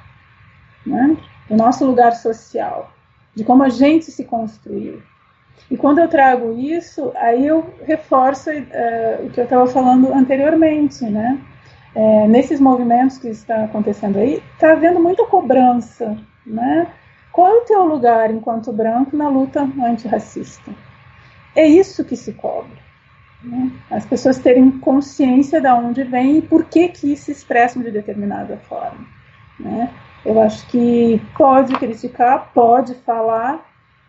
né? 0.85 1.17
do 1.49 1.55
nosso 1.55 1.85
lugar 1.85 2.13
social, 2.15 2.91
de 3.35 3.43
como 3.43 3.63
a 3.63 3.69
gente 3.69 4.11
se 4.11 4.23
construiu. 4.23 5.01
E 5.69 5.75
quando 5.75 5.99
eu 5.99 6.07
trago 6.07 6.53
isso, 6.57 7.11
aí 7.15 7.45
eu 7.47 7.73
reforço 7.85 8.49
uh, 8.49 9.25
o 9.25 9.29
que 9.31 9.39
eu 9.39 9.45
estava 9.45 9.65
falando 9.67 10.13
anteriormente, 10.13 11.03
né? 11.05 11.39
É, 11.95 12.27
nesses 12.27 12.59
movimentos 12.59 13.17
que 13.17 13.29
está 13.29 13.63
acontecendo 13.63 14.19
aí, 14.19 14.43
está 14.53 14.73
havendo 14.73 14.99
muita 14.99 15.25
cobrança, 15.25 16.17
né? 16.45 16.87
Qual 17.31 17.47
é 17.47 17.53
o 17.53 17.65
teu 17.65 17.85
lugar 17.85 18.31
enquanto 18.31 18.71
branco 18.71 19.15
na 19.15 19.29
luta 19.29 19.61
antirracista? 19.81 20.71
É 21.55 21.65
isso 21.65 22.03
que 22.03 22.15
se 22.15 22.33
cobra. 22.33 22.77
Né? 23.43 23.71
As 23.91 24.05
pessoas 24.05 24.39
terem 24.39 24.71
consciência 24.71 25.61
de 25.61 25.67
onde 25.67 26.03
vem 26.03 26.37
e 26.37 26.41
por 26.41 26.65
que 26.65 26.87
que 26.89 27.15
se 27.15 27.31
expressam 27.31 27.81
de 27.81 27.91
determinada 27.91 28.57
forma. 28.69 29.05
Né? 29.59 29.89
Eu 30.25 30.41
acho 30.41 30.67
que 30.67 31.21
pode 31.37 31.73
criticar, 31.75 32.51
pode 32.53 32.95
falar, 32.95 33.65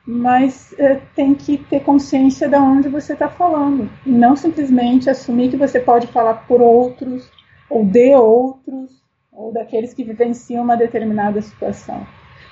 mas 0.06 0.72
é, 0.78 1.00
tem 1.14 1.34
que 1.34 1.58
ter 1.58 1.80
consciência 1.80 2.48
de 2.48 2.56
onde 2.56 2.88
você 2.88 3.14
está 3.14 3.28
falando 3.28 3.90
e 4.04 4.10
não 4.10 4.36
simplesmente 4.36 5.10
assumir 5.10 5.50
que 5.50 5.56
você 5.56 5.80
pode 5.80 6.06
falar 6.06 6.46
por 6.46 6.60
outros 6.60 7.28
ou 7.68 7.84
de 7.84 8.14
outros 8.14 9.02
ou 9.32 9.52
daqueles 9.52 9.92
que 9.92 10.04
vivenciam 10.04 10.62
uma 10.62 10.76
determinada 10.76 11.42
situação. 11.42 12.06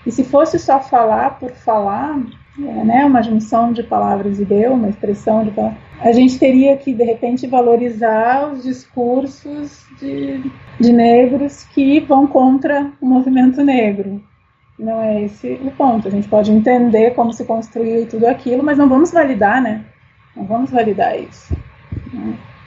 E 0.07 0.11
se 0.11 0.25
fosse 0.25 0.59
só 0.59 0.81
falar 0.81 1.39
por 1.39 1.53
falar, 1.53 2.21
é, 2.59 2.85
né, 2.85 3.05
uma 3.05 3.23
junção 3.23 3.73
de 3.73 3.83
palavras 3.83 4.39
e 4.39 4.45
deu, 4.45 4.75
uma 4.75 4.89
expressão 4.89 5.45
de 5.45 5.51
palavras, 5.51 5.79
a 6.01 6.13
gente 6.13 6.39
teria 6.39 6.77
que, 6.77 6.93
de 6.93 7.05
repente, 7.05 7.47
valorizar 7.47 8.53
os 8.53 8.65
discursos 8.65 9.87
de, 9.99 10.43
de 10.79 10.93
negros 10.93 11.65
que 11.65 12.01
vão 12.01 12.27
contra 12.27 12.93
o 13.01 13.07
movimento 13.07 13.63
negro. 13.63 14.23
Não 14.79 15.01
é 15.01 15.23
esse 15.25 15.53
o 15.63 15.71
ponto. 15.71 16.09
A 16.09 16.11
gente 16.11 16.29
pode 16.29 16.51
entender 16.51 17.13
como 17.13 17.33
se 17.33 17.45
construiu 17.45 18.09
tudo 18.09 18.27
aquilo, 18.27 18.63
mas 18.63 18.79
não 18.79 18.89
vamos 18.89 19.13
validar, 19.13 19.63
né? 19.63 19.85
Não 20.37 20.45
vamos 20.45 20.71
validar 20.71 21.19
isso. 21.19 21.55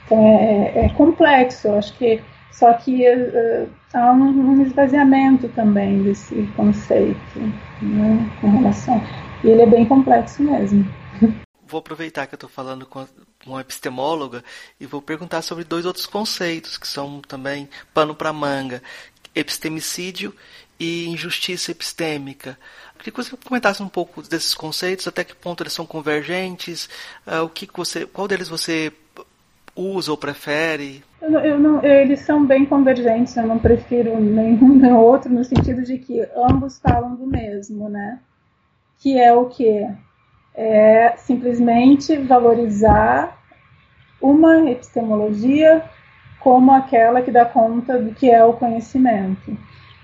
Então 0.06 0.18
é, 0.18 0.72
é, 0.74 0.84
é 0.86 0.88
complexo. 0.90 1.70
Acho 1.72 1.92
que 1.98 2.22
só 2.50 2.72
que 2.72 3.06
uh, 3.08 3.68
há 3.94 4.10
um, 4.12 4.22
um, 4.22 4.62
esvaziamento 4.62 5.48
também 5.50 6.02
desse 6.02 6.42
conceito 6.56 7.38
né, 7.82 8.30
com 8.40 8.50
relação. 8.50 9.00
E 9.44 9.48
ele 9.48 9.62
é 9.62 9.66
bem 9.66 9.84
complexo 9.84 10.42
mesmo. 10.42 10.84
Vou 11.64 11.80
aproveitar 11.80 12.26
que 12.26 12.34
eu 12.34 12.36
estou 12.36 12.48
falando 12.48 12.86
com 12.86 13.06
uma 13.46 13.60
epistemóloga 13.60 14.42
e 14.80 14.86
vou 14.86 15.02
perguntar 15.02 15.42
sobre 15.42 15.64
dois 15.64 15.84
outros 15.84 16.06
conceitos 16.06 16.78
que 16.78 16.88
são 16.88 17.20
também 17.20 17.68
pano 17.92 18.14
para 18.14 18.32
manga: 18.32 18.82
epistemicídio 19.34 20.34
e 20.78 21.08
injustiça 21.08 21.72
epistêmica. 21.72 22.58
Queria 22.98 23.12
que 23.12 23.22
você 23.22 23.36
comentasse 23.36 23.82
um 23.82 23.88
pouco 23.88 24.22
desses 24.22 24.54
conceitos, 24.54 25.06
até 25.06 25.24
que 25.24 25.34
ponto 25.34 25.62
eles 25.62 25.72
são 25.72 25.86
convergentes, 25.86 26.88
uh, 27.26 27.42
o 27.44 27.48
que 27.48 27.68
você, 27.72 28.06
qual 28.06 28.26
deles 28.26 28.48
você 28.48 28.92
usa 29.74 30.10
ou 30.10 30.16
prefere? 30.16 31.04
Eu 31.22 31.30
não, 31.30 31.40
eu 31.44 31.58
não, 31.58 31.84
eles 31.84 32.20
são 32.20 32.44
bem 32.44 32.66
convergentes, 32.66 33.36
eu 33.36 33.46
não 33.46 33.58
prefiro 33.58 34.20
nenhum 34.20 34.74
nem 34.74 34.92
outro, 34.92 35.32
no 35.32 35.44
sentido 35.44 35.82
de 35.82 35.98
que 35.98 36.20
ambos 36.34 36.78
falam 36.80 37.14
do 37.14 37.26
mesmo, 37.26 37.88
né? 37.88 38.18
Que 38.98 39.18
é 39.18 39.32
o 39.32 39.46
que? 39.46 39.86
É 40.54 41.14
simplesmente 41.18 42.16
valorizar 42.16 43.38
uma 44.20 44.68
epistemologia 44.68 45.84
como 46.40 46.72
aquela 46.72 47.22
que 47.22 47.30
dá 47.30 47.44
conta 47.44 48.00
do 48.00 48.12
que 48.12 48.28
é 48.28 48.44
o 48.44 48.54
conhecimento. 48.54 49.56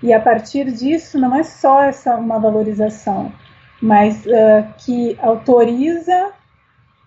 E 0.05 0.13
a 0.13 0.19
partir 0.19 0.71
disso, 0.71 1.17
não 1.17 1.35
é 1.35 1.41
só 1.41 1.81
essa 1.81 2.15
uma 2.15 2.37
valorização, 2.37 3.33
mas 3.81 4.23
uh, 4.27 4.63
que 4.77 5.17
autoriza, 5.19 6.31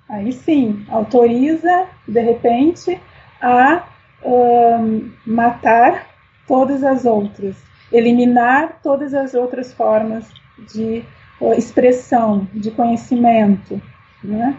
aí 0.08 0.32
sim, 0.32 0.84
autoriza, 0.88 1.86
de 2.08 2.20
repente, 2.20 3.00
a 3.40 3.84
uh, 4.24 5.12
matar 5.24 6.08
todas 6.44 6.82
as 6.82 7.04
outras, 7.04 7.54
eliminar 7.92 8.80
todas 8.82 9.14
as 9.14 9.32
outras 9.32 9.72
formas 9.72 10.28
de 10.74 11.04
uh, 11.40 11.52
expressão, 11.52 12.48
de 12.52 12.72
conhecimento. 12.72 13.80
Né? 14.24 14.56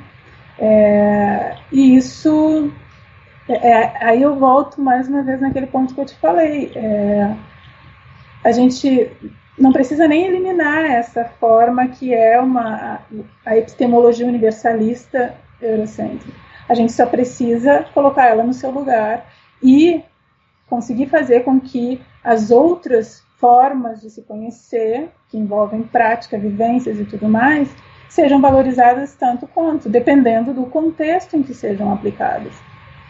É, 0.57 1.57
e 1.73 1.97
isso 1.97 2.71
é, 3.49 3.69
é, 3.69 3.93
aí 3.99 4.21
eu 4.21 4.37
volto 4.37 4.79
mais 4.79 5.09
uma 5.09 5.23
vez 5.23 5.41
naquele 5.41 5.67
ponto 5.67 5.93
que 5.93 5.99
eu 5.99 6.05
te 6.05 6.15
falei. 6.15 6.71
É, 6.73 7.35
a 8.43 8.51
gente 8.51 9.11
não 9.57 9.73
precisa 9.73 10.07
nem 10.07 10.25
eliminar 10.25 10.85
essa 10.85 11.25
forma 11.25 11.87
que 11.87 12.13
é 12.13 12.39
uma 12.39 13.01
a 13.45 13.57
epistemologia 13.57 14.25
universalista 14.25 15.35
eurocêntrica. 15.61 16.31
A 16.67 16.73
gente 16.73 16.93
só 16.93 17.05
precisa 17.05 17.85
colocar 17.93 18.27
ela 18.27 18.43
no 18.43 18.53
seu 18.53 18.71
lugar 18.71 19.25
e 19.61 20.01
conseguir 20.67 21.07
fazer 21.07 21.43
com 21.43 21.59
que 21.59 21.99
as 22.23 22.51
outras 22.51 23.23
formas 23.37 24.01
de 24.01 24.09
se 24.09 24.21
conhecer, 24.21 25.09
que 25.29 25.37
envolvem 25.37 25.81
prática, 25.81 26.37
vivências 26.37 26.99
e 26.99 27.05
tudo 27.05 27.27
mais, 27.27 27.73
sejam 28.07 28.39
valorizadas 28.41 29.15
tanto 29.15 29.47
quanto, 29.47 29.89
dependendo 29.89 30.53
do 30.53 30.65
contexto 30.65 31.35
em 31.35 31.43
que 31.43 31.53
sejam 31.53 31.91
aplicadas. 31.91 32.53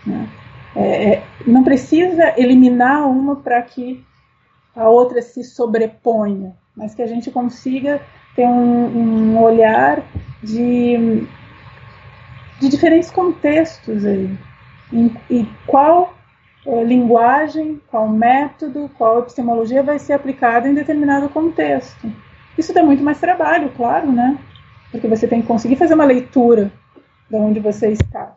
Né? 0.05 0.27
É, 0.75 1.13
é, 1.13 1.23
não 1.45 1.63
precisa 1.63 2.33
eliminar 2.37 3.07
uma 3.09 3.35
para 3.35 3.61
que 3.61 4.03
a 4.79 4.89
outra 4.89 5.21
se 5.21 5.43
sobreponha, 5.43 6.55
mas 6.75 6.95
que 6.95 7.01
a 7.01 7.07
gente 7.07 7.29
consiga 7.31 8.01
ter 8.35 8.47
um, 8.47 9.33
um 9.33 9.41
olhar 9.41 10.01
de, 10.41 11.27
de 12.59 12.69
diferentes 12.69 13.11
contextos 13.11 14.05
aí. 14.05 14.37
E, 14.91 15.11
e 15.29 15.49
qual 15.67 16.13
é, 16.65 16.83
linguagem, 16.83 17.81
qual 17.89 18.07
método, 18.07 18.89
qual 18.97 19.19
epistemologia 19.19 19.83
vai 19.83 19.99
ser 19.99 20.13
aplicada 20.13 20.67
em 20.67 20.73
determinado 20.73 21.29
contexto. 21.29 22.11
Isso 22.57 22.73
dá 22.73 22.83
muito 22.83 23.03
mais 23.03 23.19
trabalho, 23.19 23.71
claro, 23.75 24.11
né? 24.11 24.37
Porque 24.91 25.07
você 25.07 25.27
tem 25.27 25.41
que 25.41 25.47
conseguir 25.47 25.75
fazer 25.75 25.93
uma 25.93 26.05
leitura 26.05 26.71
de 27.29 27.35
onde 27.35 27.59
você 27.59 27.89
está 27.89 28.35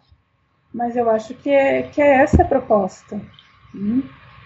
mas 0.73 0.97
eu 0.97 1.11
acho 1.11 1.35
que 1.35 1.51
é, 1.51 1.83
que 1.83 2.01
é 2.01 2.23
essa 2.23 2.43
a 2.43 2.47
proposta. 2.47 3.21
Hum? 3.75 4.03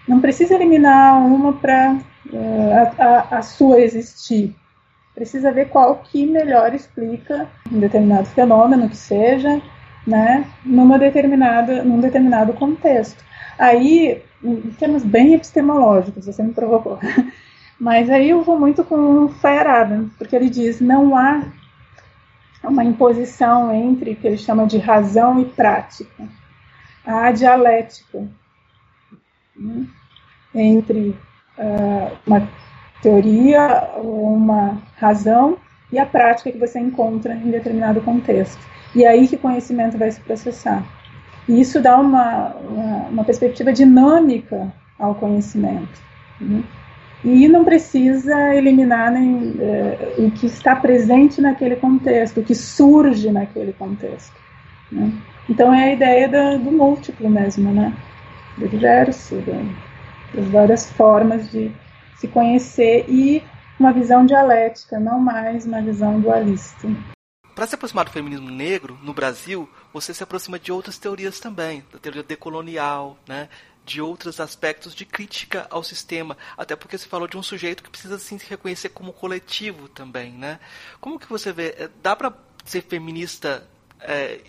Não 0.07 0.21
precisa 0.21 0.55
eliminar 0.55 1.17
uma 1.17 1.53
para 1.53 1.93
uh, 1.93 2.35
eh, 2.35 2.91
a, 2.97 3.37
a, 3.37 3.41
sua 3.41 3.81
existir. 3.81 4.55
Precisa 5.13 5.51
ver 5.51 5.69
qual 5.69 5.97
que 5.97 6.25
melhor 6.25 6.73
explica 6.73 7.49
um 7.71 7.79
determinado 7.79 8.27
fenômeno 8.27 8.87
que 8.89 8.95
seja, 8.95 9.61
né, 10.05 10.47
numa 10.63 10.97
determinada, 10.97 11.83
num 11.83 11.99
determinado 11.99 12.53
contexto. 12.53 13.21
Aí, 13.59 14.23
em 14.41 14.71
termos 14.79 15.03
bem 15.03 15.33
epistemológicos, 15.33 16.25
você 16.25 16.41
me 16.41 16.53
provocou. 16.53 16.99
Mas 17.79 18.09
aí 18.09 18.29
eu 18.29 18.43
vou 18.43 18.57
muito 18.57 18.83
com 18.83 19.25
o 19.25 19.29
Feyerabend, 19.29 20.11
porque 20.17 20.35
ele 20.35 20.49
diz 20.49 20.79
não 20.79 21.15
há 21.15 21.43
uma 22.63 22.83
imposição 22.83 23.73
entre 23.73 24.11
o 24.11 24.15
que 24.15 24.25
ele 24.25 24.37
chama 24.37 24.65
de 24.65 24.77
razão 24.77 25.39
e 25.39 25.45
prática. 25.45 26.27
a 27.05 27.31
dialética 27.31 28.27
né, 29.57 29.85
entre 30.53 31.15
uh, 31.57 32.17
uma 32.25 32.47
teoria 33.01 33.89
ou 33.97 34.33
uma 34.33 34.81
razão 34.97 35.57
e 35.91 35.99
a 35.99 36.05
prática 36.05 36.51
que 36.51 36.57
você 36.57 36.79
encontra 36.79 37.33
em 37.33 37.51
determinado 37.51 38.01
contexto. 38.01 38.59
E 38.95 39.03
é 39.03 39.09
aí 39.09 39.27
que 39.27 39.35
o 39.35 39.39
conhecimento 39.39 39.97
vai 39.97 40.11
se 40.11 40.19
processar. 40.21 40.83
E 41.47 41.61
isso 41.61 41.81
dá 41.81 41.97
uma, 41.97 42.55
uma, 42.55 42.97
uma 43.09 43.23
perspectiva 43.23 43.71
dinâmica 43.71 44.73
ao 44.99 45.15
conhecimento. 45.15 46.01
Né? 46.41 46.63
E 47.23 47.47
não 47.47 47.63
precisa 47.63 48.53
eliminar 48.53 49.11
nem, 49.11 49.55
é, 49.59 50.15
o 50.19 50.31
que 50.31 50.45
está 50.45 50.75
presente 50.75 51.41
naquele 51.41 51.75
contexto, 51.75 52.39
o 52.39 52.43
que 52.43 52.53
surge 52.53 53.31
naquele 53.31 53.73
contexto. 53.73 54.35
Né? 54.91 55.11
Então 55.49 55.73
é 55.73 55.85
a 55.85 55.93
ideia 55.93 56.27
do, 56.27 56.63
do 56.63 56.71
múltiplo 56.71 57.29
mesmo, 57.29 57.71
né? 57.71 57.93
Do 58.57 58.67
diverso, 58.67 59.41
das 60.33 60.47
várias 60.49 60.91
formas 60.91 61.49
de 61.51 61.71
se 62.17 62.27
conhecer 62.27 63.05
e 63.07 63.43
uma 63.79 63.93
visão 63.93 64.25
dialética, 64.25 64.99
não 64.99 65.19
mais 65.19 65.65
uma 65.65 65.81
visão 65.81 66.19
dualista. 66.19 66.87
Para 67.53 67.65
se 67.65 67.75
aproximar 67.75 68.05
do 68.05 68.11
feminismo 68.11 68.49
negro 68.49 68.99
no 69.01 69.13
Brasil, 69.13 69.67
você 69.91 70.13
se 70.13 70.23
aproxima 70.23 70.59
de 70.59 70.71
outras 70.71 70.97
teorias 70.97 71.39
também, 71.39 71.83
da 71.91 71.97
teoria 71.97 72.23
decolonial, 72.23 73.17
né, 73.27 73.49
de 73.87 74.01
outros 74.01 74.39
aspectos 74.39 74.93
de 74.93 75.05
crítica 75.05 75.65
ao 75.69 75.83
sistema, 75.83 76.37
até 76.57 76.75
porque 76.75 76.97
você 76.97 77.07
falou 77.07 77.27
de 77.27 77.37
um 77.37 77.41
sujeito 77.41 77.81
que 77.81 77.89
precisa 77.89 78.15
assim, 78.15 78.37
se 78.37 78.47
reconhecer 78.49 78.89
como 78.89 79.13
coletivo 79.13 79.87
também, 79.87 80.33
né? 80.33 80.59
Como 80.99 81.17
que 81.17 81.27
você 81.27 81.53
vê? 81.53 81.73
É, 81.77 81.89
dá 82.03 82.13
para 82.13 82.33
ser 82.65 82.81
feminista, 82.81 83.65
é, 84.01 84.41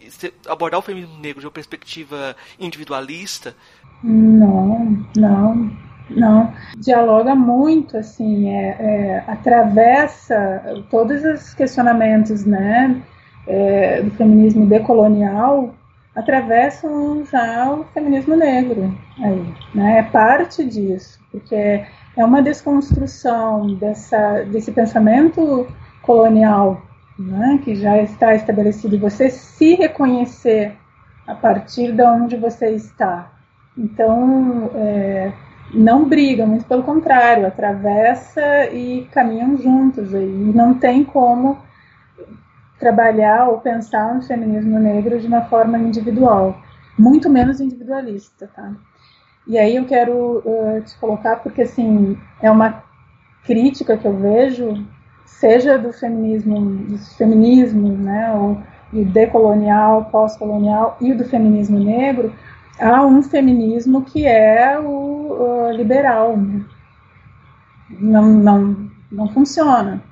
abordar 0.46 0.80
o 0.80 0.82
feminismo 0.82 1.16
negro 1.18 1.40
de 1.40 1.46
uma 1.46 1.52
perspectiva 1.52 2.36
individualista? 2.58 3.54
Não, 4.02 5.04
não, 5.16 5.70
não. 6.10 6.52
Dialoga 6.76 7.34
muito, 7.34 7.96
assim, 7.96 8.50
é, 8.50 8.76
é 8.78 9.24
atravessa 9.26 10.84
todos 10.90 11.24
os 11.24 11.54
questionamentos, 11.54 12.44
né, 12.44 13.02
é, 13.46 14.02
do 14.02 14.10
feminismo 14.12 14.66
decolonial 14.66 15.74
atravessam 16.18 17.24
já 17.24 17.72
o 17.72 17.84
feminismo 17.94 18.34
negro 18.34 18.92
aí, 19.22 19.54
né? 19.72 19.98
É 19.98 20.02
parte 20.02 20.64
disso, 20.64 21.20
porque 21.30 21.54
é 21.54 22.24
uma 22.24 22.42
desconstrução 22.42 23.74
dessa, 23.76 24.42
desse 24.44 24.72
pensamento 24.72 25.68
colonial, 26.02 26.82
né? 27.16 27.60
Que 27.62 27.76
já 27.76 28.02
está 28.02 28.34
estabelecido 28.34 28.98
você 28.98 29.30
se 29.30 29.76
reconhecer 29.76 30.76
a 31.24 31.36
partir 31.36 31.92
de 31.92 32.02
onde 32.02 32.36
você 32.36 32.70
está. 32.70 33.30
Então, 33.78 34.70
é, 34.74 35.32
não 35.72 36.08
briga, 36.08 36.44
muito 36.44 36.64
pelo 36.64 36.82
contrário, 36.82 37.46
atravessa 37.46 38.66
e 38.72 39.06
caminham 39.12 39.56
juntos. 39.56 40.12
E 40.12 40.16
não 40.16 40.74
tem 40.74 41.04
como 41.04 41.58
trabalhar 42.78 43.48
ou 43.48 43.58
pensar 43.58 44.14
no 44.14 44.22
feminismo 44.22 44.78
negro 44.78 45.18
de 45.20 45.26
uma 45.26 45.42
forma 45.42 45.78
individual, 45.78 46.60
muito 46.98 47.30
menos 47.30 47.60
individualista, 47.60 48.48
tá? 48.54 48.72
E 49.46 49.58
aí 49.58 49.76
eu 49.76 49.86
quero 49.86 50.42
uh, 50.44 50.82
te 50.84 50.96
colocar 50.98 51.36
porque 51.36 51.62
assim 51.62 52.18
é 52.40 52.50
uma 52.50 52.82
crítica 53.44 53.96
que 53.96 54.06
eu 54.06 54.16
vejo, 54.16 54.84
seja 55.24 55.78
do 55.78 55.92
feminismo, 55.92 56.60
dos 56.86 57.16
feminismos, 57.16 57.98
né, 57.98 58.32
ou 58.34 58.58
do 58.92 59.04
decolonial, 59.06 60.04
pós-colonial 60.06 60.96
e 61.00 61.14
do 61.14 61.24
feminismo 61.24 61.78
negro, 61.78 62.32
há 62.80 63.04
um 63.06 63.22
feminismo 63.22 64.02
que 64.02 64.26
é 64.26 64.78
o 64.78 64.84
uh, 64.84 65.72
liberal, 65.72 66.36
né? 66.36 66.64
não, 67.90 68.26
não, 68.26 68.90
não 69.10 69.28
funciona, 69.28 70.02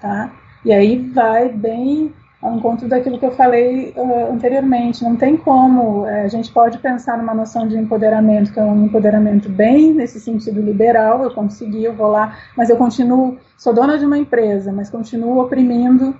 tá? 0.00 0.30
E 0.64 0.72
aí 0.72 0.98
vai 1.10 1.48
bem 1.48 2.12
ao 2.42 2.56
encontro 2.56 2.88
daquilo 2.88 3.18
que 3.18 3.26
eu 3.26 3.32
falei 3.32 3.92
uh, 3.96 4.32
anteriormente. 4.32 5.04
Não 5.04 5.16
tem 5.16 5.36
como. 5.36 6.02
Uh, 6.02 6.24
a 6.24 6.28
gente 6.28 6.50
pode 6.52 6.78
pensar 6.78 7.18
numa 7.18 7.34
noção 7.34 7.66
de 7.66 7.76
empoderamento, 7.76 8.52
que 8.52 8.60
é 8.60 8.64
um 8.64 8.86
empoderamento 8.86 9.48
bem 9.48 9.92
nesse 9.92 10.20
sentido 10.20 10.60
liberal. 10.60 11.22
Eu 11.22 11.30
consegui, 11.32 11.84
eu 11.84 11.94
vou 11.94 12.08
lá, 12.08 12.36
mas 12.56 12.70
eu 12.70 12.76
continuo. 12.76 13.38
Sou 13.56 13.74
dona 13.74 13.98
de 13.98 14.06
uma 14.06 14.18
empresa, 14.18 14.72
mas 14.72 14.90
continuo 14.90 15.40
oprimindo 15.40 16.16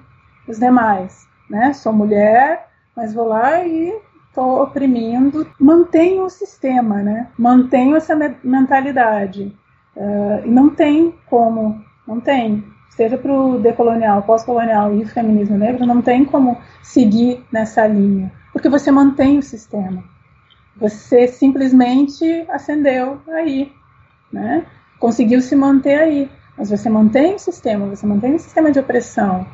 os 0.47 0.59
demais. 0.59 1.27
Né? 1.49 1.73
Sou 1.73 1.93
mulher, 1.93 2.67
mas 2.95 3.15
vou 3.15 3.27
lá 3.27 3.65
e 3.65 3.95
estou 4.31 4.63
oprimindo. 4.63 5.47
Mantenho 5.59 6.25
o 6.25 6.31
sistema, 6.31 7.03
né? 7.03 7.29
mantenho 7.39 7.95
essa 7.95 8.17
mentalidade. 8.43 9.55
Uh, 9.95 10.47
e 10.47 10.51
não 10.51 10.71
tem 10.71 11.15
como, 11.29 11.85
não 12.07 12.21
tem 12.21 12.65
seja 13.01 13.17
para 13.17 13.33
o 13.33 13.59
decolonial, 13.59 14.23
pós-colonial 14.23 14.95
e 14.95 15.07
feminismo 15.07 15.57
negro, 15.57 15.87
não 15.87 16.03
tem 16.03 16.23
como 16.23 16.59
seguir 16.83 17.43
nessa 17.51 17.87
linha, 17.87 18.31
porque 18.53 18.69
você 18.69 18.91
mantém 18.91 19.39
o 19.39 19.43
sistema. 19.43 20.05
Você 20.77 21.27
simplesmente 21.27 22.45
ascendeu 22.51 23.19
aí, 23.29 23.73
né? 24.31 24.67
Conseguiu 24.99 25.41
se 25.41 25.57
manter 25.57 25.99
aí, 25.99 26.31
mas 26.59 26.69
você 26.69 26.91
mantém 26.91 27.37
o 27.37 27.39
sistema, 27.39 27.87
você 27.87 28.07
mantém 28.07 28.35
o 28.35 28.39
sistema 28.39 28.71
de 28.71 28.79
opressão. 28.79 29.47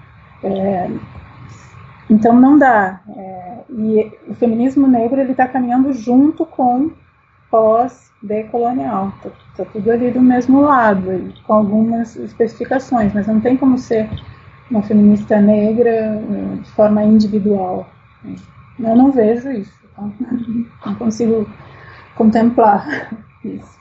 É, 0.43 0.91
então 2.09 2.38
não 2.38 2.59
dá. 2.59 3.00
É, 3.16 3.59
e 3.70 4.12
o 4.28 4.34
feminismo 4.34 4.86
negro 4.86 5.20
ele 5.20 5.32
está 5.32 5.46
caminhando 5.46 5.92
junto 5.92 6.46
com 6.46 6.90
pós-decolonial. 7.50 9.12
Está 9.16 9.30
tá 9.64 9.70
tudo 9.72 9.90
ali 9.90 10.11
do 10.11 10.20
mesmo 10.20 10.61
lado, 10.61 11.32
com 11.44 11.52
algumas 11.52 12.16
especificações, 12.16 13.12
mas 13.12 13.26
não 13.26 13.40
tem 13.40 13.57
como 13.57 13.78
ser 13.78 14.09
uma 14.70 14.82
feminista 14.82 15.40
negra 15.40 15.90
eh, 15.90 16.57
de 16.62 16.70
forma 16.72 17.02
individual. 17.04 17.88
Eu 18.78 18.96
não 18.96 19.12
vejo 19.12 19.50
isso. 19.50 19.72
Tá? 19.94 20.02
Não 20.84 20.94
consigo 20.96 21.48
contemplar 22.14 23.11
isso. 23.44 23.76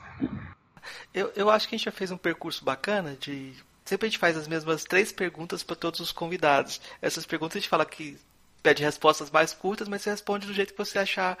Eu, 1.12 1.32
eu 1.34 1.50
acho 1.50 1.68
que 1.68 1.74
a 1.74 1.78
gente 1.78 1.86
já 1.86 1.92
fez 1.92 2.10
um 2.10 2.16
percurso 2.16 2.64
bacana 2.64 3.16
de. 3.18 3.52
Sempre 3.86 4.06
a 4.06 4.10
gente 4.10 4.18
faz 4.18 4.36
as 4.36 4.48
mesmas 4.48 4.82
três 4.82 5.12
perguntas 5.12 5.62
para 5.62 5.76
todos 5.76 6.00
os 6.00 6.10
convidados. 6.10 6.80
Essas 7.00 7.24
perguntas 7.24 7.56
a 7.56 7.60
gente 7.60 7.68
fala 7.68 7.86
que 7.86 8.18
pede 8.60 8.82
respostas 8.82 9.30
mais 9.30 9.54
curtas, 9.54 9.88
mas 9.88 10.02
você 10.02 10.10
responde 10.10 10.44
do 10.44 10.52
jeito 10.52 10.72
que 10.72 10.78
você 10.78 10.98
achar 10.98 11.38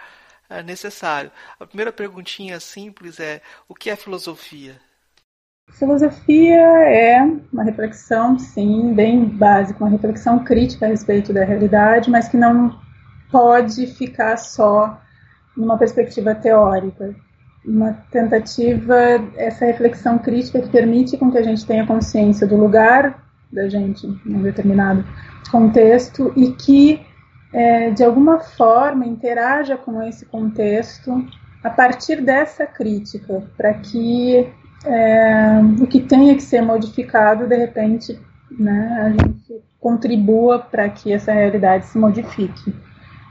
é, 0.48 0.62
necessário. 0.62 1.32
A 1.58 1.66
primeira 1.66 1.92
perguntinha 1.92 2.60
simples 2.60 3.18
é: 3.18 3.42
o 3.68 3.74
que 3.74 3.90
é 3.90 3.96
filosofia? 3.96 4.80
Filosofia 5.72 6.62
é 6.84 7.20
uma 7.52 7.64
reflexão, 7.64 8.38
sim, 8.38 8.94
bem 8.94 9.24
básica, 9.24 9.82
uma 9.82 9.90
reflexão 9.90 10.44
crítica 10.44 10.86
a 10.86 10.88
respeito 10.88 11.32
da 11.32 11.44
realidade, 11.44 12.08
mas 12.08 12.28
que 12.28 12.36
não 12.36 12.80
pode 13.32 13.88
ficar 13.88 14.36
só 14.36 15.02
numa 15.56 15.76
perspectiva 15.76 16.32
teórica. 16.32 17.12
Uma 17.66 17.92
tentativa, 18.10 18.96
essa 19.36 19.64
reflexão 19.66 20.18
crítica 20.18 20.60
que 20.60 20.68
permite 20.68 21.16
com 21.16 21.32
que 21.32 21.38
a 21.38 21.42
gente 21.42 21.66
tenha 21.66 21.86
consciência 21.86 22.46
do 22.46 22.56
lugar 22.56 23.24
da 23.52 23.68
gente 23.68 24.06
em 24.06 24.34
um 24.34 24.42
determinado 24.42 25.04
contexto 25.50 26.32
e 26.36 26.52
que, 26.52 27.00
é, 27.52 27.90
de 27.90 28.04
alguma 28.04 28.38
forma, 28.38 29.06
interaja 29.06 29.76
com 29.76 30.02
esse 30.02 30.26
contexto 30.26 31.24
a 31.62 31.70
partir 31.70 32.20
dessa 32.20 32.66
crítica, 32.66 33.42
para 33.56 33.74
que 33.74 34.48
é, 34.84 35.60
o 35.80 35.86
que 35.86 36.00
tenha 36.00 36.34
que 36.34 36.42
ser 36.42 36.62
modificado, 36.62 37.46
de 37.46 37.56
repente, 37.56 38.20
né, 38.50 38.98
a 39.02 39.10
gente 39.10 39.64
contribua 39.80 40.60
para 40.60 40.88
que 40.88 41.12
essa 41.12 41.32
realidade 41.32 41.86
se 41.86 41.98
modifique. 41.98 42.74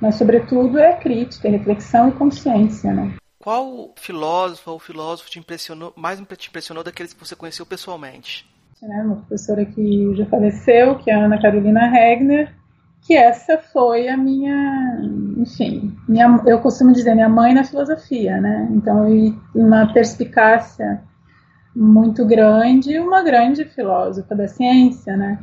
Mas, 0.01 0.15
sobretudo, 0.15 0.77
é 0.77 0.93
crítica, 0.93 1.47
é 1.47 1.51
reflexão 1.51 2.09
e 2.09 2.11
consciência. 2.11 2.93
Né? 2.93 3.13
Qual 3.45 3.91
filósofo 3.95 4.71
ou 4.71 4.79
filósofo 4.79 5.29
te 5.29 5.37
impressionou, 5.37 5.93
mais 5.95 6.19
te 6.19 6.49
impressionou 6.49 6.83
daqueles 6.83 7.13
que 7.13 7.23
você 7.23 7.35
conheceu 7.35 7.63
pessoalmente? 7.63 8.43
Né, 8.81 9.03
uma 9.03 9.17
professora 9.17 9.63
que 9.63 10.15
já 10.15 10.25
faleceu, 10.25 10.97
que 10.97 11.11
é 11.11 11.13
a 11.13 11.25
Ana 11.25 11.39
Carolina 11.39 11.87
Regner, 11.87 12.51
que 13.03 13.15
essa 13.15 13.59
foi 13.59 14.07
a 14.07 14.17
minha, 14.17 14.99
enfim, 15.37 15.95
minha, 16.09 16.41
eu 16.47 16.59
costumo 16.59 16.91
dizer 16.91 17.13
minha 17.13 17.29
mãe 17.29 17.53
na 17.53 17.63
filosofia, 17.63 18.41
né? 18.41 18.67
Então, 18.71 19.05
uma 19.53 19.93
perspicácia 19.93 21.03
muito 21.75 22.25
grande 22.25 22.93
e 22.93 22.99
uma 22.99 23.21
grande 23.21 23.63
filósofa 23.63 24.33
da 24.33 24.47
ciência, 24.47 25.15
né? 25.15 25.37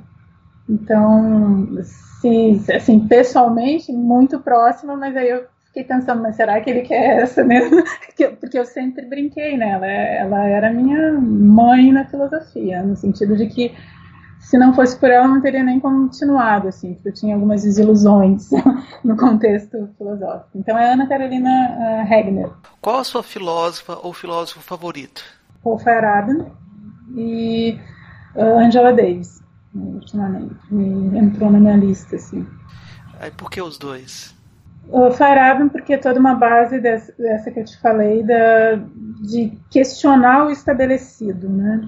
Então, 0.68 1.68
se, 1.84 2.64
assim, 2.74 3.06
pessoalmente, 3.06 3.92
muito 3.92 4.40
próxima, 4.40 4.96
mas 4.96 5.16
aí 5.16 5.28
eu 5.28 5.51
fiquei 5.72 5.84
pensando, 5.84 6.22
mas 6.22 6.36
será 6.36 6.60
que 6.60 6.68
ele 6.68 6.82
quer 6.82 7.22
essa 7.22 7.42
mesmo? 7.42 7.82
Porque 8.38 8.58
eu 8.58 8.64
sempre 8.66 9.06
brinquei 9.06 9.56
nela, 9.56 9.86
ela 9.86 10.44
era 10.44 10.70
minha 10.70 11.12
mãe 11.12 11.90
na 11.90 12.04
filosofia, 12.04 12.82
no 12.82 12.94
sentido 12.94 13.34
de 13.36 13.46
que 13.46 13.74
se 14.38 14.58
não 14.58 14.74
fosse 14.74 14.98
por 14.98 15.08
ela, 15.08 15.26
não 15.26 15.40
teria 15.40 15.62
nem 15.62 15.80
continuado, 15.80 16.68
assim, 16.68 16.94
porque 16.94 17.08
eu 17.08 17.14
tinha 17.14 17.34
algumas 17.34 17.62
desilusões 17.62 18.50
no 19.02 19.16
contexto 19.16 19.88
filosófico. 19.96 20.50
Então 20.56 20.76
é 20.76 20.92
Ana 20.92 21.06
Carolina 21.06 22.02
Regner. 22.02 22.50
Qual 22.80 22.98
a 22.98 23.04
sua 23.04 23.22
filósofa 23.22 23.98
ou 24.02 24.12
filósofo 24.12 24.60
favorito? 24.60 25.22
Paul 25.62 25.78
Feyerabend 25.78 26.52
e 27.16 27.78
uh, 28.34 28.58
Angela 28.58 28.92
Davis, 28.92 29.42
ultimamente. 29.74 30.56
Me 30.70 31.18
entrou 31.18 31.50
na 31.50 31.60
minha 31.60 31.76
lista, 31.76 32.16
assim. 32.16 32.44
Aí 33.20 33.30
por 33.30 33.48
que 33.48 33.62
os 33.62 33.78
dois? 33.78 34.34
O 34.88 35.08
porque 35.70 35.94
é 35.94 35.98
toda 35.98 36.20
uma 36.20 36.34
base 36.34 36.78
dessa, 36.80 37.14
dessa 37.16 37.50
que 37.50 37.60
eu 37.60 37.64
te 37.64 37.80
falei 37.80 38.22
da, 38.22 38.76
de 39.22 39.58
questionar 39.70 40.46
o 40.46 40.50
estabelecido, 40.50 41.48
né? 41.48 41.80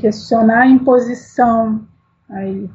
Questionar 0.00 0.62
a 0.62 0.66
imposição 0.66 1.86
aí. 2.28 2.70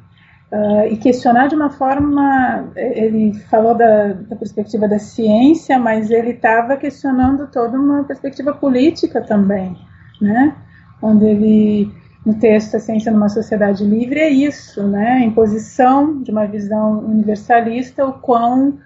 Uh, 0.50 0.86
e 0.90 0.96
questionar 0.96 1.48
de 1.48 1.54
uma 1.54 1.70
forma. 1.70 2.70
Ele 2.74 3.34
falou 3.50 3.74
da, 3.74 4.14
da 4.14 4.36
perspectiva 4.36 4.88
da 4.88 4.98
ciência, 4.98 5.78
mas 5.78 6.10
ele 6.10 6.30
estava 6.30 6.76
questionando 6.76 7.46
toda 7.48 7.78
uma 7.78 8.04
perspectiva 8.04 8.54
política 8.54 9.20
também 9.20 9.76
né? 10.20 10.54
Onde 11.00 11.24
ele 11.26 11.92
no 12.26 12.34
texto 12.34 12.76
A 12.76 12.80
Ciência 12.80 13.12
numa 13.12 13.28
Sociedade 13.28 13.84
Livre 13.84 14.20
é 14.20 14.28
isso, 14.28 14.86
né? 14.86 15.12
A 15.12 15.24
imposição 15.24 16.22
de 16.22 16.30
uma 16.30 16.46
visão 16.46 16.98
universalista, 17.00 18.04
o 18.04 18.14
quão 18.14 18.78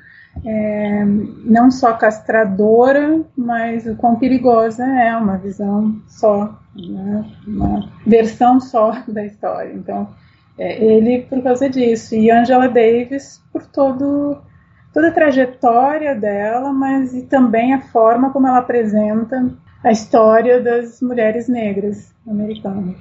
é, 0.45 1.05
não 1.45 1.71
só 1.71 1.93
castradora, 1.93 3.21
mas 3.37 3.87
o 3.87 3.95
quão 3.97 4.17
perigosa 4.17 4.85
é 4.85 5.17
uma 5.17 5.37
visão 5.37 6.01
só, 6.09 6.59
né? 6.75 7.25
uma 7.47 7.89
versão 8.07 8.61
só 8.61 9.03
da 9.07 9.25
história. 9.25 9.73
Então, 9.73 10.09
é, 10.59 10.83
ele 10.83 11.23
por 11.23 11.43
causa 11.43 11.69
disso, 11.69 12.15
e 12.15 12.31
Angela 12.31 12.69
Davis 12.69 13.43
por 13.53 13.67
todo, 13.67 14.39
toda 14.93 15.09
a 15.09 15.13
trajetória 15.13 16.15
dela, 16.15 16.73
mas 16.73 17.15
e 17.15 17.23
também 17.23 17.75
a 17.75 17.81
forma 17.81 18.31
como 18.31 18.47
ela 18.47 18.59
apresenta 18.59 19.53
a 19.85 19.91
história 19.91 20.61
das 20.61 21.01
mulheres 21.01 21.49
negras 21.49 22.15
americanas. 22.27 22.97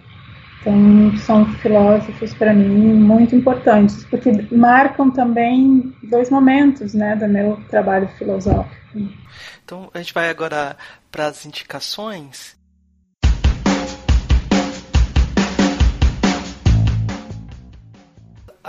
Então, 0.62 1.18
são 1.18 1.46
filósofos 1.56 2.34
para 2.36 2.54
mim 2.54 2.94
muito 2.94 3.36
importantes, 3.36 4.06
porque 4.06 4.32
marcam 4.52 5.10
também 5.10 5.92
dois 6.04 6.30
momentos 6.30 6.94
né, 6.94 7.16
do 7.16 7.28
meu 7.28 7.60
trabalho 7.70 8.08
filosófico. 8.10 8.76
Então, 9.66 9.90
a 9.94 9.98
gente 9.98 10.14
vai 10.14 10.30
agora 10.30 10.78
para 11.12 11.26
as 11.26 11.46
indicações. 11.46 12.56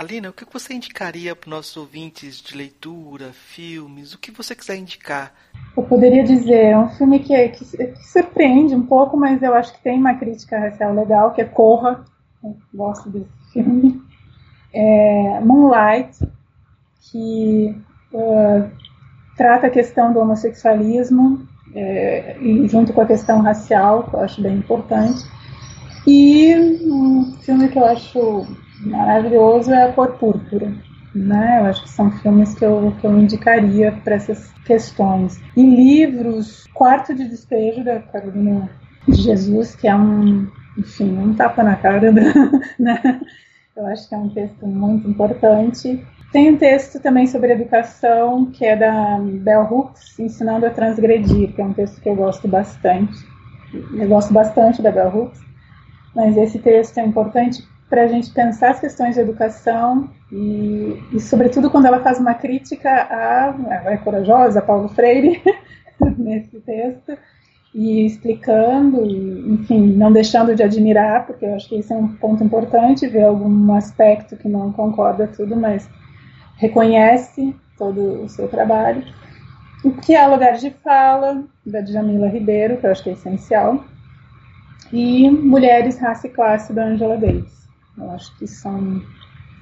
Alina, 0.03 0.29
o 0.29 0.33
que 0.33 0.45
você 0.51 0.73
indicaria 0.73 1.33
para 1.33 1.47
os 1.47 1.55
nossos 1.55 1.77
ouvintes 1.77 2.41
de 2.41 2.57
leitura, 2.57 3.31
filmes, 3.31 4.13
o 4.13 4.19
que 4.19 4.31
você 4.31 4.53
quiser 4.53 4.75
indicar? 4.75 5.33
Eu 5.77 5.83
poderia 5.83 6.23
dizer, 6.23 6.65
é 6.71 6.77
um 6.77 6.89
filme 6.89 7.19
que, 7.19 7.33
é, 7.33 7.47
que, 7.47 7.63
que, 7.65 8.07
surpreende 8.07 8.75
um 8.75 8.85
pouco, 8.85 9.15
mas 9.15 9.41
eu 9.41 9.53
acho 9.55 9.73
que 9.73 9.81
tem 9.81 9.97
uma 9.97 10.13
crítica 10.15 10.59
racial 10.59 10.93
legal, 10.93 11.31
que 11.31 11.41
é 11.41 11.45
Corra. 11.45 12.03
Eu 12.43 12.57
gosto 12.73 13.09
desse 13.09 13.29
filme. 13.53 14.01
É 14.73 15.39
Moonlight, 15.39 16.19
que 17.09 17.73
uh, 18.11 18.69
trata 19.37 19.67
a 19.67 19.69
questão 19.69 20.11
do 20.11 20.19
homossexualismo 20.19 21.47
é, 21.73 22.37
e 22.41 22.67
junto 22.67 22.91
com 22.91 23.01
a 23.01 23.05
questão 23.05 23.41
racial, 23.41 24.03
que 24.03 24.15
eu 24.15 24.19
acho 24.19 24.41
bem 24.41 24.57
importante. 24.57 25.23
E 26.05 26.53
um 26.83 27.37
filme 27.41 27.69
que 27.69 27.79
eu 27.79 27.85
acho 27.85 28.45
maravilhoso 28.85 29.71
é 29.71 29.83
A 29.83 29.93
Cor 29.93 30.11
Púrpura. 30.13 30.73
Né? 31.15 31.59
Eu 31.59 31.65
acho 31.65 31.83
que 31.83 31.89
são 31.89 32.11
filmes 32.11 32.55
que 32.55 32.65
eu, 32.65 32.93
que 32.99 33.05
eu 33.05 33.17
indicaria 33.19 33.91
para 34.03 34.15
essas 34.15 34.51
questões. 34.65 35.39
E 35.55 35.63
livros, 35.63 36.65
Quarto 36.73 37.13
de 37.13 37.27
Despejo, 37.27 37.83
da 37.83 37.99
Carolina 37.99 38.69
de 39.07 39.21
Jesus, 39.21 39.75
que 39.75 39.87
é 39.87 39.95
um, 39.95 40.47
enfim, 40.77 41.17
um 41.17 41.35
tapa 41.35 41.63
na 41.63 41.75
cara, 41.75 42.11
da, 42.11 42.21
né? 42.79 43.21
Eu 43.75 43.87
acho 43.87 44.07
que 44.07 44.15
é 44.15 44.17
um 44.17 44.29
texto 44.29 44.65
muito 44.65 45.07
importante. 45.07 46.03
Tem 46.31 46.51
um 46.51 46.57
texto 46.57 46.99
também 46.99 47.27
sobre 47.27 47.53
educação, 47.53 48.47
que 48.47 48.65
é 48.65 48.75
da 48.75 49.19
Bell 49.19 49.67
Hooks, 49.69 50.17
Ensinando 50.19 50.65
a 50.65 50.71
Transgredir, 50.71 51.53
que 51.53 51.61
é 51.61 51.65
um 51.65 51.73
texto 51.73 52.01
que 52.01 52.09
eu 52.09 52.15
gosto 52.15 52.47
bastante. 52.47 53.13
Eu 53.93 54.07
gosto 54.07 54.33
bastante 54.33 54.81
da 54.81 54.91
Bell 54.91 55.15
Hooks, 55.15 55.41
mas 56.15 56.37
esse 56.37 56.59
texto 56.59 56.97
é 56.97 57.05
importante 57.05 57.63
para 57.93 58.05
a 58.05 58.07
gente 58.07 58.31
pensar 58.31 58.71
as 58.71 58.79
questões 58.79 59.13
de 59.13 59.21
educação 59.21 60.09
e, 60.31 60.99
e, 61.13 61.19
sobretudo, 61.19 61.69
quando 61.69 61.85
ela 61.85 62.01
faz 62.01 62.19
uma 62.19 62.33
crítica 62.33 62.89
a. 62.89 63.55
Ela 63.69 63.91
é 63.91 63.97
corajosa, 63.97 64.57
a 64.57 64.61
Paulo 64.63 64.89
Freire, 64.89 65.39
nesse 66.17 66.59
texto, 66.61 67.15
e 67.71 68.03
explicando, 68.03 69.05
e, 69.05 69.53
enfim, 69.53 69.93
não 69.95 70.11
deixando 70.11 70.55
de 70.55 70.63
admirar, 70.63 71.27
porque 71.27 71.45
eu 71.45 71.53
acho 71.53 71.69
que 71.69 71.77
isso 71.77 71.93
é 71.93 71.95
um 71.95 72.07
ponto 72.07 72.43
importante, 72.43 73.05
ver 73.05 73.25
algum 73.25 73.75
aspecto 73.75 74.37
que 74.37 74.49
não 74.49 74.73
concorda 74.73 75.27
tudo, 75.27 75.55
mas 75.55 75.87
reconhece 76.57 77.55
todo 77.77 78.23
o 78.23 78.27
seu 78.27 78.47
trabalho. 78.47 79.03
O 79.85 79.91
que 79.91 80.15
é 80.15 80.25
Lugar 80.25 80.53
de 80.53 80.71
Fala, 80.83 81.43
da 81.63 81.81
Djamila 81.81 82.27
Ribeiro, 82.27 82.77
que 82.77 82.87
eu 82.87 82.91
acho 82.91 83.03
que 83.03 83.11
é 83.11 83.13
essencial, 83.13 83.85
e 84.91 85.29
Mulheres, 85.29 85.99
Raça 85.99 86.25
e 86.25 86.31
Classe, 86.31 86.73
da 86.73 86.85
Angela 86.85 87.17
Davis. 87.17 87.62
Eu 87.97 88.11
acho 88.11 88.35
que 88.37 88.47
são 88.47 89.01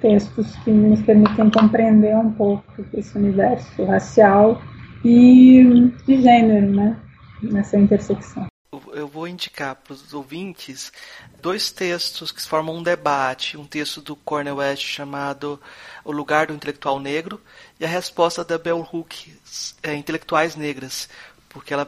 textos 0.02 0.56
que 0.64 0.72
nos 0.72 1.02
permitem 1.04 1.50
compreender 1.52 2.16
um 2.16 2.32
pouco 2.32 2.64
esse 2.94 3.18
universo 3.18 3.86
racial 3.86 4.62
e 5.04 5.92
de 6.06 6.22
gênero, 6.22 6.72
né? 6.72 7.00
Nessa 7.42 7.78
intersecção. 7.78 8.48
Eu 8.94 9.08
vou 9.08 9.28
indicar 9.28 9.76
para 9.76 9.94
os 9.94 10.14
ouvintes 10.14 10.92
dois 11.42 11.72
textos 11.72 12.32
que 12.32 12.42
formam 12.42 12.78
um 12.78 12.84
debate. 12.84 13.58
Um 13.58 13.66
texto 13.66 14.02
do 14.02 14.16
Cornel 14.16 14.58
West 14.58 14.84
chamado 14.84 15.60
O 16.06 16.12
Lugar 16.12 16.48
do 16.48 16.54
Intelectual 16.54 17.00
Negro 17.00 17.40
e 17.80 17.86
a 17.86 17.88
resposta 17.88 18.44
da 18.44 18.58
Bell 18.58 18.88
Hook, 18.92 19.34
é, 19.84 19.94
Intelectuais 19.96 20.56
Negras, 20.56 21.10
porque 21.50 21.74
ela 21.74 21.88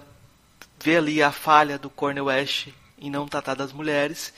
vê 0.82 0.98
ali 0.98 1.24
a 1.24 1.32
falha 1.32 1.78
do 1.78 1.90
Cornel 1.90 2.26
West 2.26 2.70
em 2.98 3.10
não 3.10 3.28
tratar 3.28 3.56
das 3.56 3.72
mulheres 3.72 4.34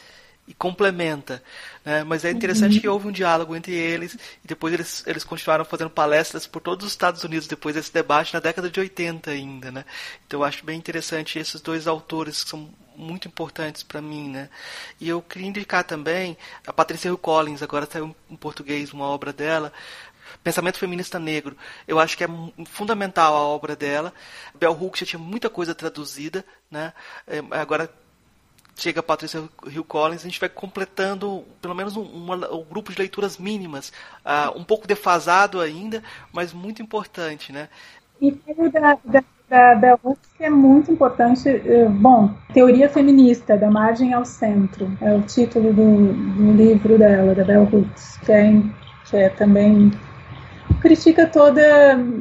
e 0.47 0.53
complementa. 0.53 1.41
Né? 1.83 2.03
Mas 2.03 2.23
é 2.23 2.31
interessante 2.31 2.75
uhum. 2.75 2.81
que 2.81 2.87
houve 2.87 3.07
um 3.07 3.11
diálogo 3.11 3.55
entre 3.55 3.73
eles 3.73 4.13
e 4.43 4.47
depois 4.47 4.73
eles, 4.73 5.03
eles 5.07 5.23
continuaram 5.23 5.65
fazendo 5.65 5.89
palestras 5.89 6.45
por 6.45 6.61
todos 6.61 6.85
os 6.85 6.91
Estados 6.91 7.23
Unidos 7.23 7.47
depois 7.47 7.75
desse 7.75 7.93
debate 7.93 8.33
na 8.33 8.39
década 8.39 8.69
de 8.69 8.79
80 8.79 9.31
ainda. 9.31 9.71
Né? 9.71 9.85
Então 10.25 10.41
eu 10.41 10.43
acho 10.43 10.65
bem 10.65 10.77
interessante 10.77 11.39
esses 11.39 11.61
dois 11.61 11.87
autores 11.87 12.43
que 12.43 12.49
são 12.49 12.69
muito 12.95 13.27
importantes 13.27 13.83
para 13.83 14.01
mim, 14.01 14.29
né? 14.29 14.49
E 15.01 15.09
eu 15.09 15.21
queria 15.21 15.49
indicar 15.49 15.83
também 15.83 16.37
a 16.65 16.71
Patrícia 16.71 17.09
Hill 17.09 17.17
Collins, 17.17 17.61
agora 17.61 17.85
saiu 17.91 18.15
em 18.29 18.35
português 18.37 18.93
uma 18.93 19.05
obra 19.05 19.33
dela, 19.33 19.73
Pensamento 20.43 20.77
Feminista 20.77 21.19
Negro. 21.19 21.57
Eu 21.87 21.99
acho 21.99 22.17
que 22.17 22.23
é 22.23 22.27
fundamental 22.65 23.35
a 23.35 23.41
obra 23.41 23.75
dela. 23.75 24.13
Bell 24.53 24.71
Hooks 24.71 25.01
já 25.01 25.05
tinha 25.05 25.19
muita 25.19 25.49
coisa 25.49 25.75
traduzida, 25.75 26.45
né? 26.69 26.93
É, 27.27 27.43
agora 27.51 27.89
chega 28.76 28.99
a 28.99 29.03
Patrícia 29.03 29.43
Hill 29.67 29.84
Collins, 29.84 30.21
a 30.21 30.26
gente 30.26 30.39
vai 30.39 30.49
completando 30.49 31.43
pelo 31.61 31.73
menos 31.73 31.95
um, 31.95 32.03
um 32.03 32.63
grupo 32.69 32.91
de 32.91 32.99
leituras 32.99 33.38
mínimas, 33.38 33.91
uh, 34.26 34.57
um 34.57 34.63
pouco 34.63 34.88
defasado 34.88 35.61
ainda, 35.61 36.03
mas 36.32 36.53
muito 36.53 36.82
importante, 36.82 37.51
né? 37.51 37.69
E 38.21 38.38
o 38.57 38.71
da, 38.71 38.97
da, 39.49 39.73
da 39.76 39.99
Hooks 40.03 40.30
é 40.39 40.49
muito 40.49 40.91
importante, 40.91 41.49
eh, 41.49 41.88
bom, 41.89 42.34
Teoria 42.53 42.89
Feminista, 42.89 43.57
da 43.57 43.69
Margem 43.69 44.13
ao 44.13 44.26
Centro, 44.26 44.89
é 45.01 45.13
o 45.13 45.21
título 45.21 45.73
do, 45.73 46.13
do 46.13 46.51
livro 46.53 46.97
dela, 46.97 47.36
da 47.36 47.43
Bell 47.43 47.67
Hooks, 47.71 48.17
que 48.26 48.32
é, 48.32 48.61
que 49.05 49.17
é 49.17 49.30
também 49.30 49.91
critica 50.82 51.28
toda 51.28 51.61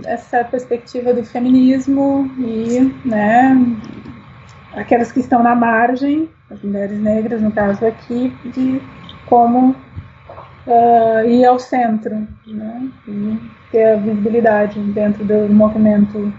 essa 0.05 0.45
perspectiva 0.45 1.15
do 1.15 1.25
feminismo 1.25 2.31
e, 2.39 2.81
né, 3.07 3.55
aquelas 4.77 5.13
que 5.13 5.21
estão 5.21 5.43
na 5.43 5.55
margem, 5.55 6.29
as 6.51 6.61
mulheres 6.63 6.99
negras, 7.01 7.41
no 7.41 7.51
caso 7.53 7.85
aqui, 7.87 8.37
de 8.45 8.81
como 9.27 9.71
uh, 10.67 11.27
ir 11.27 11.45
ao 11.45 11.59
centro 11.59 12.27
né, 12.47 12.91
e 13.09 13.39
ter 13.71 13.93
a 13.93 13.97
visibilidade 13.97 14.79
dentro 14.93 15.25
do 15.25 15.53
movimento 15.53 16.33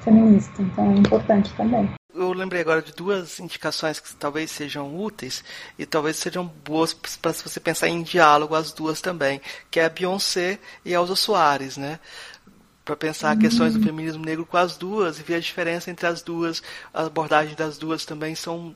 feminista. 0.00 0.60
Então 0.60 0.92
é 0.92 0.96
importante 0.96 1.52
também. 1.54 1.88
Eu 2.14 2.32
lembrei 2.32 2.60
agora 2.60 2.82
de 2.82 2.92
duas 2.92 3.40
indicações 3.40 3.98
que 3.98 4.14
talvez 4.14 4.50
sejam 4.50 4.94
úteis 4.94 5.42
e 5.78 5.86
talvez 5.86 6.16
sejam 6.16 6.44
boas 6.44 6.92
para 6.92 7.32
você 7.32 7.58
pensar 7.58 7.88
em 7.88 8.02
diálogo 8.02 8.54
as 8.54 8.70
duas 8.70 9.00
também, 9.00 9.40
que 9.70 9.80
é 9.80 9.86
a 9.86 9.88
Beyoncé 9.88 10.58
e 10.84 10.94
a 10.94 10.98
Elza 10.98 11.16
Soares, 11.16 11.78
né? 11.78 11.98
Para 12.84 12.96
pensar 12.96 13.38
questões 13.38 13.74
do 13.74 13.82
feminismo 13.82 14.24
negro 14.24 14.44
com 14.44 14.56
as 14.56 14.76
duas 14.76 15.18
e 15.18 15.22
ver 15.22 15.36
a 15.36 15.40
diferença 15.40 15.90
entre 15.90 16.06
as 16.06 16.22
duas. 16.22 16.62
As 16.92 17.06
abordagens 17.06 17.56
das 17.56 17.78
duas 17.78 18.04
também 18.04 18.34
são 18.34 18.74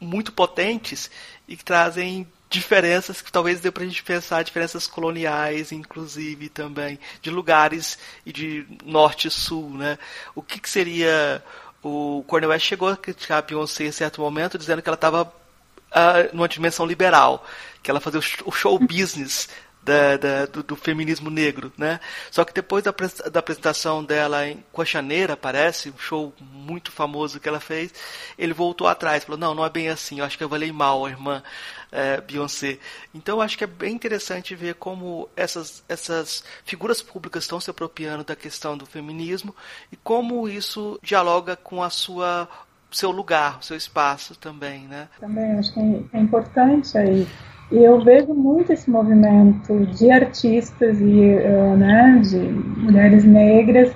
muito 0.00 0.32
potentes 0.32 1.10
e 1.46 1.56
trazem 1.56 2.26
diferenças 2.48 3.20
que 3.20 3.30
talvez 3.30 3.60
dê 3.60 3.70
para 3.70 3.82
a 3.82 3.86
gente 3.86 4.02
pensar, 4.02 4.42
diferenças 4.42 4.86
coloniais, 4.86 5.70
inclusive 5.70 6.48
também, 6.48 6.98
de 7.20 7.30
lugares 7.30 7.98
e 8.24 8.32
de 8.32 8.66
norte 8.84 9.28
e 9.28 9.30
sul, 9.30 9.70
né? 9.70 9.98
O 10.34 10.42
que, 10.42 10.58
que 10.58 10.70
seria... 10.70 11.42
O 11.80 12.24
Cornel 12.26 12.50
West 12.50 12.66
chegou 12.66 12.88
a 12.88 12.96
criticar 12.96 13.38
a 13.38 13.42
Beyoncé 13.42 13.84
em 13.84 13.92
certo 13.92 14.20
momento, 14.20 14.58
dizendo 14.58 14.82
que 14.82 14.88
ela 14.88 14.96
estava 14.96 15.22
uh, 15.22 16.34
numa 16.34 16.48
dimensão 16.48 16.84
liberal, 16.84 17.46
que 17.82 17.90
ela 17.90 18.00
fazia 18.00 18.20
o 18.44 18.50
show 18.50 18.78
business 18.80 19.48
da, 19.88 20.16
da, 20.18 20.46
do, 20.46 20.62
do, 20.62 20.76
feminismo 20.76 21.30
negro, 21.30 21.72
né? 21.78 21.98
Só 22.30 22.44
que 22.44 22.52
depois 22.52 22.84
da, 22.84 22.94
da 23.32 23.40
apresentação 23.40 24.04
dela 24.04 24.46
em 24.46 24.62
Cochaneira, 24.70 25.34
parece, 25.34 25.88
um 25.88 25.96
show 25.98 26.34
muito 26.38 26.92
famoso 26.92 27.40
que 27.40 27.48
ela 27.48 27.58
fez, 27.58 27.94
ele 28.36 28.52
voltou 28.52 28.86
atrás, 28.86 29.24
falou, 29.24 29.40
não, 29.40 29.54
não 29.54 29.64
é 29.64 29.70
bem 29.70 29.88
assim, 29.88 30.18
eu 30.18 30.26
acho 30.26 30.36
que 30.36 30.44
eu 30.44 30.48
falei 30.48 30.70
mal 30.70 31.06
a 31.06 31.10
irmã 31.10 31.42
é, 31.90 32.20
Beyoncé. 32.20 32.78
Então 33.14 33.36
eu 33.36 33.40
acho 33.42 33.56
que 33.56 33.64
é 33.64 33.66
bem 33.66 33.94
interessante 33.94 34.54
ver 34.54 34.74
como 34.74 35.26
essas, 35.34 35.82
essas 35.88 36.44
figuras 36.64 37.00
públicas 37.00 37.44
estão 37.44 37.58
se 37.58 37.70
apropriando 37.70 38.24
da 38.24 38.36
questão 38.36 38.76
do 38.76 38.84
feminismo 38.84 39.56
e 39.90 39.96
como 39.96 40.46
isso 40.46 41.00
dialoga 41.02 41.56
com 41.56 41.82
a 41.82 41.88
sua 41.88 42.46
seu 42.90 43.10
lugar, 43.10 43.62
seu 43.62 43.76
espaço 43.76 44.34
também, 44.34 44.88
né? 44.88 45.08
Também 45.20 45.58
acho 45.58 45.74
que 45.74 46.08
é 46.10 46.18
importante 46.18 46.96
aí 46.96 47.26
e 47.70 47.84
eu 47.84 48.02
vejo 48.02 48.32
muito 48.34 48.72
esse 48.72 48.90
movimento 48.90 49.84
de 49.86 50.10
artistas 50.10 50.98
e 51.00 51.34
uh, 51.34 51.76
né, 51.76 52.20
de 52.22 52.38
mulheres 52.38 53.24
negras, 53.24 53.92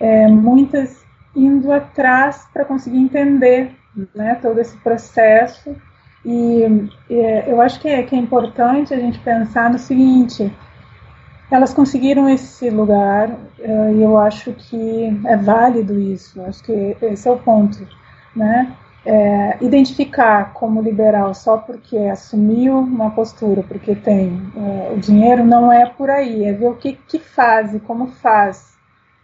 é, 0.00 0.26
muitas 0.28 1.04
indo 1.36 1.70
atrás 1.70 2.46
para 2.52 2.64
conseguir 2.64 2.98
entender 2.98 3.70
né, 4.14 4.38
todo 4.40 4.58
esse 4.58 4.76
processo. 4.78 5.76
E, 6.24 6.88
e 7.10 7.14
eu 7.46 7.60
acho 7.60 7.80
que 7.80 7.88
é, 7.88 8.02
que 8.02 8.14
é 8.14 8.18
importante 8.18 8.94
a 8.94 8.98
gente 8.98 9.18
pensar 9.18 9.70
no 9.70 9.78
seguinte: 9.78 10.50
elas 11.50 11.74
conseguiram 11.74 12.28
esse 12.30 12.70
lugar 12.70 13.28
uh, 13.30 13.94
e 13.94 14.02
eu 14.02 14.16
acho 14.16 14.52
que 14.52 15.20
é 15.26 15.36
válido 15.36 16.00
isso. 16.00 16.40
Acho 16.42 16.62
que 16.64 16.96
esse 17.02 17.28
é 17.28 17.30
o 17.30 17.38
ponto, 17.38 17.86
né? 18.34 18.74
É, 19.04 19.58
identificar 19.60 20.52
como 20.52 20.80
liberal 20.80 21.34
só 21.34 21.56
porque 21.56 21.96
assumiu 21.96 22.78
uma 22.78 23.10
postura, 23.10 23.62
porque 23.62 23.94
tem 23.94 24.40
é, 24.56 24.92
o 24.92 24.98
dinheiro, 24.98 25.44
não 25.44 25.72
é 25.72 25.86
por 25.86 26.08
aí, 26.08 26.44
é 26.44 26.52
ver 26.52 26.68
o 26.68 26.76
que, 26.76 26.92
que 27.08 27.18
faz 27.18 27.74
e 27.74 27.80
como 27.80 28.06
faz, 28.06 28.76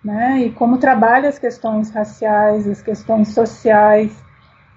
né? 0.04 0.38
e 0.40 0.50
como 0.52 0.78
trabalha 0.78 1.28
as 1.28 1.38
questões 1.38 1.90
raciais, 1.90 2.66
as 2.66 2.82
questões 2.82 3.28
sociais, 3.28 4.12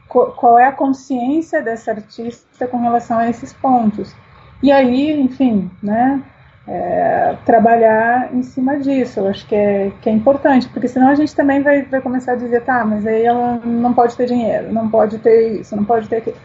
qual 0.08 0.60
é 0.60 0.66
a 0.66 0.74
consciência 0.74 1.62
dessa 1.62 1.92
artista 1.92 2.68
com 2.68 2.78
relação 2.78 3.18
a 3.18 3.30
esses 3.30 3.54
pontos. 3.54 4.14
E 4.62 4.72
aí, 4.72 5.10
enfim, 5.20 5.72
né? 5.82 6.22
É, 6.68 7.38
trabalhar 7.46 8.34
em 8.34 8.44
cima 8.44 8.78
disso. 8.80 9.20
Eu 9.20 9.28
acho 9.28 9.46
que 9.48 9.56
é, 9.56 9.92
que 10.02 10.10
é 10.10 10.12
importante, 10.12 10.68
porque 10.70 10.88
senão 10.88 11.10
a 11.10 11.16
gente 11.16 11.36
também 11.36 11.62
vai, 11.62 11.84
vai 11.84 12.02
começar 12.02 12.34
a 12.34 12.36
dizer, 12.36 12.64
tá, 12.64 12.86
mas 12.86 13.06
aí 13.06 13.24
ela 13.24 13.58
não 13.64 13.94
pode 13.94 14.16
ter 14.16 14.28
dinheiro, 14.28 14.72
não 14.72 14.90
pode 14.90 15.18
ter 15.20 15.60
isso, 15.60 15.76
não 15.76 15.86
pode 15.86 16.08
ter 16.08 16.18
aquilo. 16.18 16.38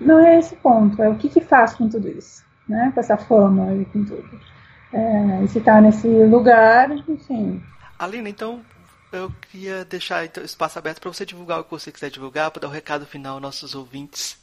Não 0.00 0.18
é 0.18 0.38
esse 0.38 0.56
ponto, 0.56 1.02
é 1.02 1.08
o 1.08 1.14
que, 1.14 1.28
que 1.28 1.40
faz 1.40 1.74
com 1.74 1.88
tudo 1.88 2.08
isso, 2.08 2.42
né? 2.68 2.90
Com 2.94 3.00
essa 3.00 3.16
fama 3.16 3.74
e 3.74 3.84
com 3.86 4.04
tudo. 4.04 4.40
É, 4.92 5.44
e 5.44 5.48
se 5.48 5.58
está 5.58 5.80
nesse 5.80 6.08
lugar, 6.08 6.90
enfim. 7.08 7.62
Aline, 7.98 8.30
então 8.30 8.60
eu 9.12 9.30
queria 9.42 9.84
deixar 9.84 10.24
então, 10.24 10.42
espaço 10.42 10.78
aberto 10.78 11.00
para 11.00 11.12
você 11.12 11.26
divulgar 11.26 11.60
o 11.60 11.64
que 11.64 11.70
você 11.70 11.92
quiser 11.92 12.10
divulgar, 12.10 12.50
para 12.50 12.62
dar 12.62 12.68
o 12.68 12.70
um 12.70 12.74
recado 12.74 13.04
final 13.04 13.34
aos 13.34 13.42
nossos 13.42 13.74
ouvintes. 13.74 14.38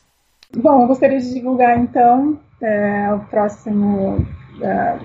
Bom, 0.55 0.82
eu 0.82 0.88
gostaria 0.88 1.19
de 1.19 1.34
divulgar 1.34 1.78
então 1.78 2.39
é, 2.61 3.11
o 3.13 3.19
próximo 3.21 4.25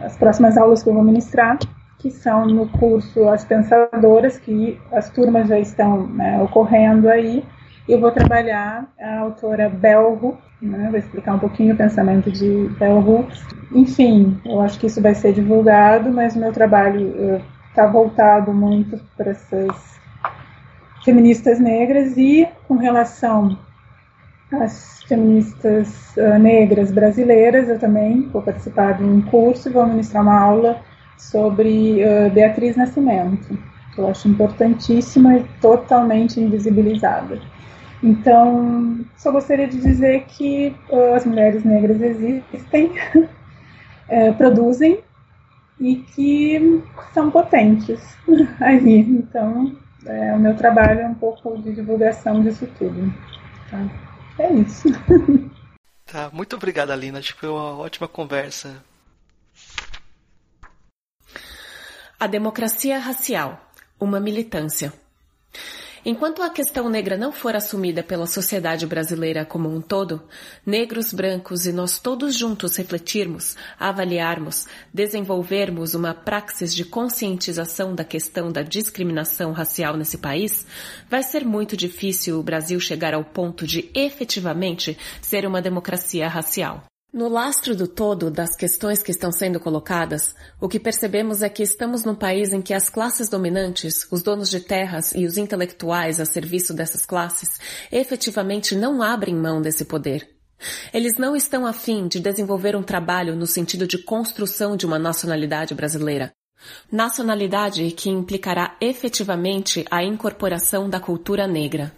as 0.02 0.16
próximas 0.16 0.56
aulas 0.56 0.82
que 0.82 0.88
eu 0.88 0.94
vou 0.94 1.04
ministrar, 1.04 1.58
que 1.98 2.10
são 2.10 2.46
no 2.46 2.68
curso 2.68 3.28
As 3.28 3.44
Pensadoras, 3.44 4.38
que 4.38 4.80
as 4.90 5.08
turmas 5.10 5.48
já 5.48 5.58
estão 5.58 6.06
né, 6.08 6.42
ocorrendo 6.42 7.08
aí. 7.08 7.44
Eu 7.88 8.00
vou 8.00 8.10
trabalhar 8.10 8.92
a 9.00 9.18
autora 9.20 9.68
Hooks, 9.68 10.38
né, 10.60 10.88
vou 10.90 10.98
explicar 10.98 11.34
um 11.34 11.38
pouquinho 11.38 11.74
o 11.74 11.76
pensamento 11.76 12.30
de 12.30 12.70
Hooks. 12.80 13.44
Enfim, 13.72 14.40
eu 14.44 14.60
acho 14.60 14.78
que 14.78 14.86
isso 14.86 15.00
vai 15.00 15.14
ser 15.14 15.32
divulgado, 15.32 16.12
mas 16.12 16.34
o 16.34 16.38
meu 16.38 16.52
trabalho 16.52 17.40
está 17.68 17.86
voltado 17.86 18.52
muito 18.52 19.00
para 19.16 19.30
essas 19.30 20.00
feministas 21.04 21.58
negras 21.58 22.16
e 22.16 22.48
com 22.68 22.76
relação 22.76 23.58
as 24.52 25.02
feministas 25.04 26.14
uh, 26.16 26.38
negras 26.38 26.90
brasileiras. 26.90 27.68
Eu 27.68 27.78
também 27.78 28.28
vou 28.28 28.42
participar 28.42 28.92
de 28.92 29.04
um 29.04 29.22
curso 29.22 29.68
e 29.68 29.72
vou 29.72 29.86
ministrar 29.86 30.22
uma 30.22 30.38
aula 30.38 30.80
sobre 31.16 32.02
uh, 32.04 32.30
Beatriz 32.30 32.76
Nascimento, 32.76 33.58
que 33.94 34.00
eu 34.00 34.08
acho 34.08 34.28
importantíssima 34.28 35.36
e 35.36 35.44
totalmente 35.60 36.40
invisibilizada. 36.40 37.40
Então, 38.02 39.00
só 39.16 39.30
gostaria 39.30 39.68
de 39.68 39.80
dizer 39.80 40.24
que 40.26 40.74
uh, 40.90 41.14
as 41.14 41.24
mulheres 41.24 41.64
negras 41.64 42.00
existem, 42.00 42.92
produzem 44.36 44.98
e 45.80 45.96
que 45.96 46.82
são 47.14 47.30
potentes 47.30 48.16
aí. 48.60 49.00
Então, 49.00 49.72
é, 50.04 50.34
o 50.34 50.38
meu 50.38 50.54
trabalho 50.54 51.00
é 51.00 51.06
um 51.06 51.14
pouco 51.14 51.56
de 51.58 51.72
divulgação 51.72 52.42
disso 52.42 52.68
tudo. 52.78 53.12
Tá? 53.70 53.86
É 54.38 54.52
isso. 54.52 54.88
Tá, 56.04 56.28
muito 56.30 56.56
obrigado, 56.56 56.90
Alina. 56.90 57.20
Acho 57.20 57.32
que 57.32 57.40
foi 57.40 57.48
uma 57.48 57.78
ótima 57.78 58.06
conversa. 58.06 58.84
A 62.20 62.26
democracia 62.26 62.98
racial, 62.98 63.72
uma 63.98 64.20
militância. 64.20 64.92
Enquanto 66.04 66.42
a 66.42 66.50
questão 66.50 66.88
negra 66.88 67.16
não 67.16 67.30
for 67.30 67.54
assumida 67.54 68.02
pela 68.02 68.26
sociedade 68.26 68.84
brasileira 68.88 69.44
como 69.44 69.72
um 69.72 69.80
todo, 69.80 70.20
negros, 70.66 71.12
brancos 71.12 71.64
e 71.64 71.72
nós 71.72 72.00
todos 72.00 72.36
juntos 72.36 72.74
refletirmos, 72.74 73.56
avaliarmos, 73.78 74.66
desenvolvermos 74.92 75.94
uma 75.94 76.12
praxis 76.12 76.74
de 76.74 76.84
conscientização 76.84 77.94
da 77.94 78.02
questão 78.02 78.50
da 78.50 78.62
discriminação 78.62 79.52
racial 79.52 79.96
nesse 79.96 80.18
país, 80.18 80.66
vai 81.08 81.22
ser 81.22 81.44
muito 81.44 81.76
difícil 81.76 82.40
o 82.40 82.42
Brasil 82.42 82.80
chegar 82.80 83.14
ao 83.14 83.24
ponto 83.24 83.64
de 83.64 83.88
efetivamente 83.94 84.98
ser 85.20 85.46
uma 85.46 85.62
democracia 85.62 86.26
racial. 86.26 86.82
No 87.12 87.28
lastro 87.28 87.76
do 87.76 87.86
todo 87.86 88.30
das 88.30 88.56
questões 88.56 89.02
que 89.02 89.10
estão 89.10 89.30
sendo 89.30 89.60
colocadas, 89.60 90.34
o 90.58 90.66
que 90.66 90.80
percebemos 90.80 91.42
é 91.42 91.48
que 91.50 91.62
estamos 91.62 92.06
num 92.06 92.14
país 92.14 92.54
em 92.54 92.62
que 92.62 92.72
as 92.72 92.88
classes 92.88 93.28
dominantes, 93.28 94.06
os 94.10 94.22
donos 94.22 94.48
de 94.48 94.60
terras 94.60 95.12
e 95.14 95.26
os 95.26 95.36
intelectuais 95.36 96.18
a 96.18 96.24
serviço 96.24 96.72
dessas 96.72 97.04
classes, 97.04 97.60
efetivamente 97.92 98.74
não 98.74 99.02
abrem 99.02 99.34
mão 99.34 99.60
desse 99.60 99.84
poder. 99.84 100.26
Eles 100.90 101.18
não 101.18 101.36
estão 101.36 101.66
afim 101.66 102.08
de 102.08 102.18
desenvolver 102.18 102.74
um 102.74 102.82
trabalho 102.82 103.36
no 103.36 103.46
sentido 103.46 103.86
de 103.86 103.98
construção 103.98 104.74
de 104.74 104.86
uma 104.86 104.98
nacionalidade 104.98 105.74
brasileira. 105.74 106.32
Nacionalidade 106.90 107.90
que 107.90 108.08
implicará 108.08 108.74
efetivamente 108.80 109.84
a 109.90 110.02
incorporação 110.02 110.88
da 110.88 110.98
cultura 110.98 111.46
negra. 111.46 111.92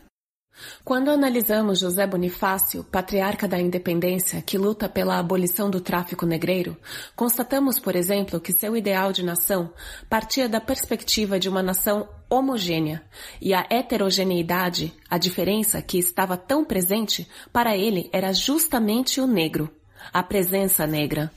Quando 0.85 1.11
analisamos 1.11 1.81
José 1.81 2.07
Bonifácio, 2.07 2.85
patriarca 2.85 3.49
da 3.49 3.59
independência 3.59 4.41
que 4.43 4.57
luta 4.57 4.89
pela 4.89 5.19
abolição 5.19 5.71
do 5.71 5.81
tráfico 5.81 6.27
negreiro, 6.27 6.77
constatamos, 7.17 7.79
por 7.79 7.97
exemplo, 7.97 8.41
que 8.41 8.53
seu 8.53 8.77
ideal 8.77 9.13
de 9.13 9.25
nação 9.25 9.73
partia 10.09 10.49
da 10.49 10.61
perspectiva 10.61 11.39
de 11.39 11.49
uma 11.49 11.63
nação 11.63 12.09
homogênea 12.31 13.03
e 13.41 13.53
a 13.53 13.67
heterogeneidade, 13.69 14.93
a 15.09 15.19
diferença 15.19 15.83
que 15.83 15.99
estava 15.99 16.37
tão 16.37 16.65
presente, 16.65 17.29
para 17.53 17.77
ele 17.77 18.09
era 18.13 18.33
justamente 18.33 19.21
o 19.21 19.27
negro, 19.27 19.71
a 20.13 20.23
presença 20.23 20.87
negra. 20.87 21.31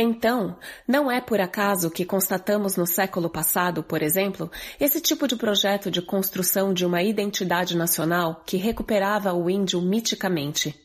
Então, 0.00 0.56
não 0.86 1.10
é 1.10 1.20
por 1.20 1.40
acaso 1.40 1.90
que 1.90 2.04
constatamos 2.04 2.76
no 2.76 2.86
século 2.86 3.28
passado, 3.28 3.82
por 3.82 4.00
exemplo, 4.00 4.48
esse 4.78 5.00
tipo 5.00 5.26
de 5.26 5.34
projeto 5.34 5.90
de 5.90 6.00
construção 6.00 6.72
de 6.72 6.86
uma 6.86 7.02
identidade 7.02 7.76
nacional 7.76 8.40
que 8.46 8.56
recuperava 8.56 9.34
o 9.34 9.50
índio 9.50 9.82
miticamente. 9.82 10.80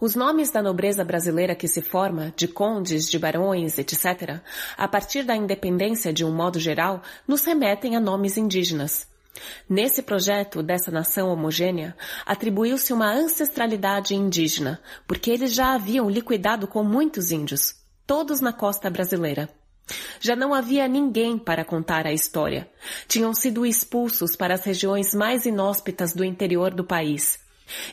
Os 0.00 0.14
nomes 0.14 0.50
da 0.50 0.62
nobreza 0.62 1.04
brasileira 1.04 1.54
que 1.54 1.68
se 1.68 1.82
forma, 1.82 2.32
de 2.34 2.48
condes, 2.48 3.10
de 3.10 3.18
barões, 3.18 3.76
etc., 3.76 4.40
a 4.74 4.88
partir 4.88 5.22
da 5.22 5.36
independência 5.36 6.10
de 6.10 6.24
um 6.24 6.32
modo 6.34 6.58
geral, 6.58 7.02
nos 7.28 7.44
remetem 7.44 7.94
a 7.94 8.00
nomes 8.00 8.38
indígenas. 8.38 9.06
Nesse 9.68 10.00
projeto 10.00 10.62
dessa 10.62 10.90
nação 10.90 11.28
homogênea, 11.28 11.94
atribuiu-se 12.24 12.90
uma 12.94 13.12
ancestralidade 13.12 14.14
indígena, 14.14 14.80
porque 15.06 15.30
eles 15.30 15.52
já 15.52 15.74
haviam 15.74 16.08
liquidado 16.08 16.66
com 16.66 16.82
muitos 16.82 17.30
índios 17.30 17.79
todos 18.10 18.40
na 18.40 18.52
costa 18.52 18.90
brasileira. 18.90 19.48
Já 20.18 20.34
não 20.34 20.52
havia 20.52 20.88
ninguém 20.88 21.38
para 21.38 21.64
contar 21.64 22.08
a 22.08 22.12
história. 22.12 22.68
Tinham 23.06 23.32
sido 23.32 23.64
expulsos 23.64 24.34
para 24.34 24.54
as 24.54 24.64
regiões 24.64 25.14
mais 25.14 25.46
inóspitas 25.46 26.12
do 26.12 26.24
interior 26.24 26.74
do 26.74 26.82
país. 26.82 27.38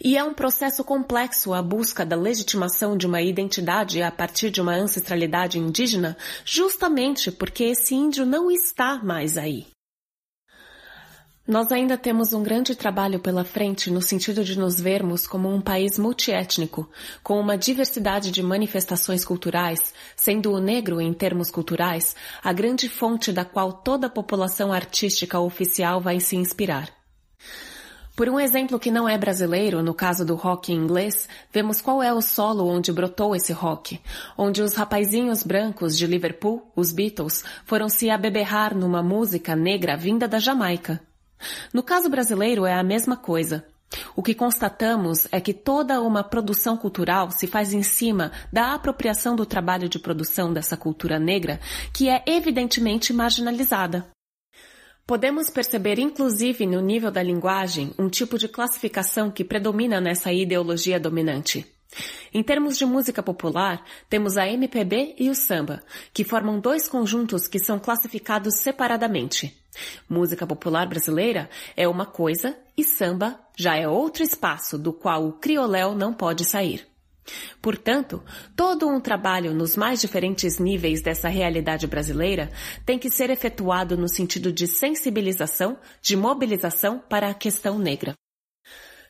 E 0.03 0.18
é 0.18 0.24
um 0.24 0.34
processo 0.34 0.84
complexo 0.84 1.53
a 1.53 1.61
busca 1.61 2.03
da 2.03 2.15
legitimação 2.15 2.97
de 2.97 3.05
uma 3.05 3.22
identidade 3.22 4.01
a 4.01 4.09
partir 4.09 4.49
de 4.49 4.59
uma 4.59 4.74
ancestralidade 4.74 5.59
indígena, 5.59 6.18
justamente 6.43 7.32
porque 7.32 7.65
esse 7.65 7.93
índio 7.93 8.26
não 8.26 8.49
está 8.49 8.97
mais 9.03 9.38
aí. 9.38 9.68
Nós 11.48 11.72
ainda 11.72 11.98
temos 11.98 12.34
um 12.34 12.43
grande 12.43 12.76
trabalho 12.76 13.22
pela 13.22 13.45
frente 13.45 13.89
no 13.89 14.02
sentido 14.02 14.43
de 14.43 14.60
nos 14.60 14.82
vermos 14.82 15.26
como 15.26 15.50
um 15.50 15.62
país 15.62 15.98
multiétnico, 15.98 16.89
com 17.24 17.39
uma 17.39 17.58
diversidade 17.58 18.32
de 18.32 18.43
manifestações 18.43 19.24
culturais, 19.24 19.93
sendo 20.14 20.52
o 20.52 20.60
negro, 20.60 21.00
em 21.00 21.14
termos 21.14 21.50
culturais, 21.50 22.18
a 22.43 22.52
grande 22.52 22.89
fonte 22.89 23.32
da 23.32 23.45
qual 23.45 23.72
toda 23.72 24.08
a 24.08 24.10
população 24.10 24.74
artística 24.74 25.39
oficial 25.39 26.02
vai 26.02 26.20
se 26.20 26.36
inspirar. 26.36 26.89
Por 28.14 28.28
um 28.28 28.38
exemplo 28.38 28.78
que 28.78 28.91
não 28.91 29.08
é 29.08 29.18
brasileiro, 29.18 29.82
no 29.82 29.93
caso 29.93 30.26
do 30.26 30.36
rock 30.36 30.74
inglês, 30.74 31.30
vemos 31.54 31.80
qual 31.80 32.04
é 32.04 32.14
o 32.14 32.22
solo 32.22 32.68
onde 32.68 32.91
brotou 32.91 33.34
esse 33.34 33.54
rock, 33.54 34.02
onde 34.38 34.62
os 34.62 34.74
rapazinhos 34.74 35.43
brancos 35.43 35.98
de 35.98 36.08
Liverpool, 36.08 36.70
os 36.76 36.91
Beatles, 36.91 37.41
foram 37.64 37.88
se 37.88 38.10
abeberrar 38.10 38.76
numa 38.76 39.02
música 39.02 39.56
negra 39.56 39.95
vinda 39.95 40.28
da 40.28 40.39
Jamaica. 40.39 41.00
No 41.74 41.84
caso 41.84 42.10
brasileiro 42.10 42.66
é 42.66 42.74
a 42.74 42.84
mesma 42.84 43.16
coisa. 43.16 43.66
O 44.16 44.22
que 44.22 44.34
constatamos 44.34 45.28
é 45.32 45.40
que 45.40 45.54
toda 45.54 46.02
uma 46.02 46.24
produção 46.24 46.76
cultural 46.76 47.32
se 47.32 47.48
faz 47.48 47.74
em 47.74 47.84
cima 47.84 48.32
da 48.52 48.74
apropriação 48.74 49.36
do 49.36 49.46
trabalho 49.46 49.88
de 49.88 49.98
produção 49.98 50.52
dessa 50.52 50.76
cultura 50.76 51.20
negra, 51.20 51.60
que 51.94 52.10
é 52.10 52.22
evidentemente 52.26 53.14
marginalizada. 53.14 54.08
Podemos 55.06 55.50
perceber, 55.50 56.00
inclusive, 56.00 56.66
no 56.66 56.82
nível 56.82 57.10
da 57.10 57.24
linguagem, 57.24 57.94
um 57.98 58.10
tipo 58.10 58.38
de 58.38 58.50
classificação 58.50 59.32
que 59.32 59.46
predomina 59.46 60.02
nessa 60.02 60.34
ideologia 60.34 61.00
dominante. 61.00 61.66
Em 62.34 62.43
termos 62.43 62.78
de 62.78 62.86
música 62.86 63.24
popular, 63.24 63.84
temos 64.10 64.38
a 64.38 64.48
MPB 64.48 65.16
e 65.18 65.30
o 65.30 65.36
samba, 65.36 65.82
que 66.14 66.24
formam 66.24 66.60
dois 66.60 66.88
conjuntos 66.88 67.48
que 67.48 67.60
são 67.60 67.80
classificados 67.80 68.56
separadamente. 68.60 69.56
Música 70.10 70.45
popular 70.45 70.88
brasileira 70.88 71.50
é 71.76 71.88
uma 71.88 72.06
coisa 72.06 72.58
e 72.76 72.84
samba 72.84 73.39
já 73.56 73.76
é 73.76 73.88
outro 73.88 74.24
espaço 74.24 74.78
do 74.78 74.93
qual 74.93 75.28
o 75.28 75.34
crioléu 75.34 75.95
não 75.95 76.14
pode 76.14 76.45
sair. 76.45 76.88
Portanto, 77.62 78.24
todo 78.56 78.88
um 78.88 79.00
trabalho 79.00 79.54
nos 79.54 79.76
mais 79.76 80.00
diferentes 80.00 80.60
níveis 80.60 81.02
dessa 81.02 81.28
realidade 81.28 81.86
brasileira 81.86 82.50
tem 82.86 82.98
que 82.98 83.10
ser 83.10 83.30
efetuado 83.30 83.98
no 83.98 84.08
sentido 84.08 84.52
de 84.52 84.68
sensibilização, 84.68 85.78
de 86.02 86.16
mobilização 86.16 87.00
para 87.00 87.30
a 87.30 87.34
questão 87.34 87.78
negra. 87.78 88.16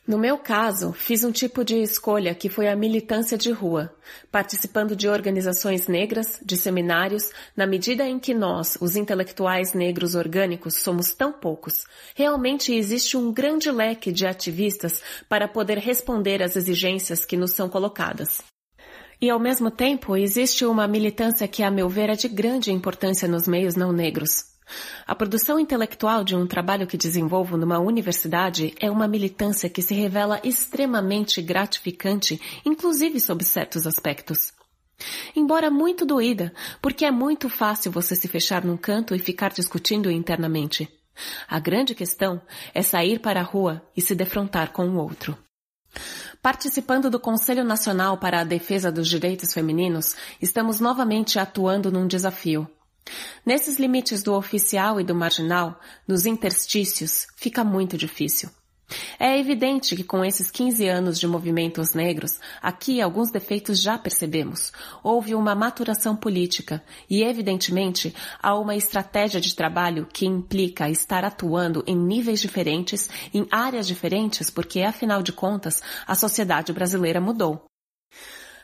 No 0.08 0.16
meu 0.16 0.38
caso, 0.38 0.90
fiz 0.94 1.22
um 1.22 1.30
tipo 1.30 1.62
de 1.62 1.82
escolha 1.82 2.34
que 2.34 2.48
foi 2.48 2.66
a 2.66 2.74
militância 2.74 3.36
de 3.36 3.52
rua, 3.52 3.94
participando 4.32 4.96
de 4.96 5.06
organizações 5.06 5.86
negras, 5.86 6.40
de 6.42 6.56
seminários, 6.56 7.30
na 7.54 7.66
medida 7.66 8.08
em 8.08 8.18
que 8.18 8.32
nós, 8.32 8.78
os 8.80 8.96
intelectuais 8.96 9.74
negros 9.74 10.14
orgânicos, 10.14 10.76
somos 10.76 11.12
tão 11.12 11.30
poucos. 11.30 11.84
Realmente 12.14 12.72
existe 12.72 13.18
um 13.18 13.30
grande 13.30 13.70
leque 13.70 14.10
de 14.10 14.26
ativistas 14.26 15.02
para 15.28 15.46
poder 15.46 15.76
responder 15.76 16.42
às 16.42 16.56
exigências 16.56 17.26
que 17.26 17.36
nos 17.36 17.52
são 17.52 17.68
colocadas. 17.68 18.38
E 19.20 19.28
ao 19.28 19.38
mesmo 19.38 19.70
tempo, 19.70 20.16
existe 20.16 20.64
uma 20.64 20.88
militância 20.88 21.46
que, 21.46 21.62
a 21.62 21.70
meu 21.70 21.86
ver, 21.86 22.08
é 22.08 22.16
de 22.16 22.28
grande 22.28 22.72
importância 22.72 23.28
nos 23.28 23.46
meios 23.46 23.76
não 23.76 23.92
negros. 23.92 24.57
A 25.06 25.14
produção 25.14 25.58
intelectual 25.58 26.22
de 26.22 26.36
um 26.36 26.46
trabalho 26.46 26.86
que 26.86 26.96
desenvolvo 26.96 27.56
numa 27.56 27.78
universidade 27.78 28.74
é 28.80 28.90
uma 28.90 29.08
militância 29.08 29.68
que 29.68 29.82
se 29.82 29.94
revela 29.94 30.40
extremamente 30.44 31.40
gratificante, 31.40 32.40
inclusive 32.64 33.18
sob 33.20 33.44
certos 33.44 33.86
aspectos. 33.86 34.52
Embora 35.34 35.70
muito 35.70 36.04
doída, 36.04 36.52
porque 36.82 37.04
é 37.04 37.10
muito 37.10 37.48
fácil 37.48 37.92
você 37.92 38.16
se 38.16 38.28
fechar 38.28 38.64
num 38.64 38.76
canto 38.76 39.14
e 39.14 39.18
ficar 39.18 39.52
discutindo 39.52 40.10
internamente. 40.10 40.88
A 41.48 41.58
grande 41.58 41.94
questão 41.94 42.40
é 42.74 42.82
sair 42.82 43.18
para 43.20 43.40
a 43.40 43.44
rua 43.44 43.82
e 43.96 44.00
se 44.00 44.14
defrontar 44.14 44.72
com 44.72 44.88
o 44.88 44.96
outro. 44.96 45.36
Participando 46.42 47.10
do 47.10 47.18
Conselho 47.18 47.64
Nacional 47.64 48.18
para 48.18 48.40
a 48.40 48.44
Defesa 48.44 48.92
dos 48.92 49.08
Direitos 49.08 49.52
Femininos, 49.52 50.14
estamos 50.40 50.78
novamente 50.78 51.38
atuando 51.38 51.90
num 51.90 52.06
desafio 52.06 52.68
Nesses 53.44 53.78
limites 53.78 54.22
do 54.22 54.34
oficial 54.34 55.00
e 55.00 55.04
do 55.04 55.14
marginal, 55.14 55.78
nos 56.06 56.26
interstícios, 56.26 57.26
fica 57.36 57.64
muito 57.64 57.96
difícil. 57.96 58.50
É 59.18 59.38
evidente 59.38 59.94
que 59.94 60.02
com 60.02 60.24
esses 60.24 60.50
15 60.50 60.88
anos 60.88 61.20
de 61.20 61.26
movimentos 61.26 61.92
negros, 61.92 62.38
aqui 62.62 63.00
alguns 63.00 63.30
defeitos 63.30 63.80
já 63.82 63.98
percebemos. 63.98 64.72
Houve 65.02 65.34
uma 65.34 65.54
maturação 65.54 66.16
política 66.16 66.82
e, 67.08 67.22
evidentemente, 67.22 68.14
há 68.40 68.58
uma 68.58 68.74
estratégia 68.74 69.40
de 69.40 69.54
trabalho 69.54 70.06
que 70.10 70.24
implica 70.24 70.88
estar 70.88 71.24
atuando 71.24 71.84
em 71.86 71.96
níveis 71.96 72.40
diferentes, 72.40 73.10
em 73.34 73.46
áreas 73.50 73.86
diferentes, 73.86 74.48
porque, 74.48 74.80
afinal 74.80 75.22
de 75.22 75.32
contas, 75.32 75.82
a 76.06 76.14
sociedade 76.14 76.72
brasileira 76.72 77.20
mudou. 77.20 77.66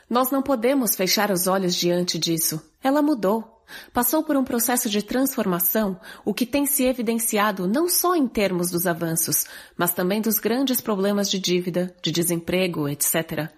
Nós 0.09 0.31
não 0.31 0.41
podemos 0.41 0.95
fechar 0.95 1.31
os 1.31 1.45
olhos 1.45 1.75
diante 1.75 2.17
disso. 2.17 2.61
Ela 2.83 3.01
mudou 3.01 3.54
passou 3.93 4.23
por 4.23 4.35
um 4.35 4.43
processo 4.43 4.89
de 4.89 5.01
transformação, 5.01 5.99
o 6.23 6.33
que 6.33 6.45
tem 6.45 6.65
se 6.65 6.83
evidenciado 6.85 7.67
não 7.67 7.89
só 7.89 8.15
em 8.15 8.27
termos 8.27 8.69
dos 8.69 8.87
avanços, 8.87 9.45
mas 9.77 9.93
também 9.93 10.21
dos 10.21 10.39
grandes 10.39 10.81
problemas 10.81 11.29
de 11.29 11.39
dívida, 11.39 11.95
de 12.01 12.11
desemprego, 12.11 12.87
etc., 12.87 13.49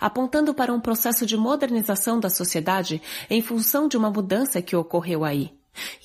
apontando 0.00 0.54
para 0.54 0.72
um 0.72 0.80
processo 0.80 1.26
de 1.26 1.36
modernização 1.36 2.20
da 2.20 2.30
sociedade 2.30 3.02
em 3.28 3.42
função 3.42 3.88
de 3.88 3.96
uma 3.96 4.10
mudança 4.10 4.62
que 4.62 4.76
ocorreu 4.76 5.24
aí. 5.24 5.52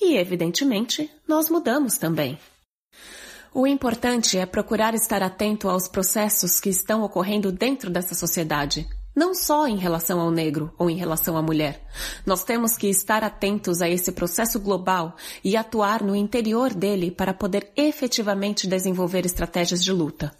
E, 0.00 0.16
evidentemente, 0.16 1.10
nós 1.28 1.48
mudamos 1.48 1.96
também. 1.96 2.38
O 3.52 3.66
importante 3.66 4.38
é 4.38 4.46
procurar 4.46 4.94
estar 4.94 5.22
atento 5.22 5.68
aos 5.68 5.88
processos 5.88 6.60
que 6.60 6.68
estão 6.68 7.02
ocorrendo 7.02 7.50
dentro 7.50 7.90
dessa 7.90 8.14
sociedade, 8.14 8.88
não 9.14 9.34
só 9.34 9.66
em 9.66 9.76
relação 9.76 10.20
ao 10.20 10.30
negro 10.30 10.72
ou 10.78 10.88
em 10.88 10.96
relação 10.96 11.36
à 11.36 11.42
mulher. 11.42 11.84
Nós 12.24 12.44
temos 12.44 12.76
que 12.76 12.88
estar 12.88 13.24
atentos 13.24 13.82
a 13.82 13.88
esse 13.88 14.12
processo 14.12 14.58
global 14.60 15.16
e 15.42 15.56
atuar 15.56 16.02
no 16.02 16.14
interior 16.14 16.72
dele 16.72 17.10
para 17.10 17.34
poder 17.34 17.70
efetivamente 17.76 18.66
desenvolver 18.66 19.26
estratégias 19.26 19.82
de 19.82 19.92
luta. 19.92 20.32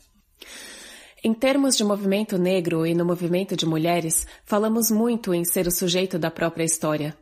Em 1.23 1.35
termos 1.35 1.77
de 1.77 1.85
movimento 1.85 2.39
negro 2.39 2.87
e 2.87 2.95
no 2.95 3.05
movimento 3.05 3.55
de 3.55 3.67
mulheres, 3.67 4.27
falamos 4.45 4.91
muito 4.91 5.35
em 5.35 5.45
ser 5.45 5.67
o 5.67 5.71
sujeito 5.71 6.19
da 6.19 6.31
própria 6.31 6.65
história. 6.65 7.17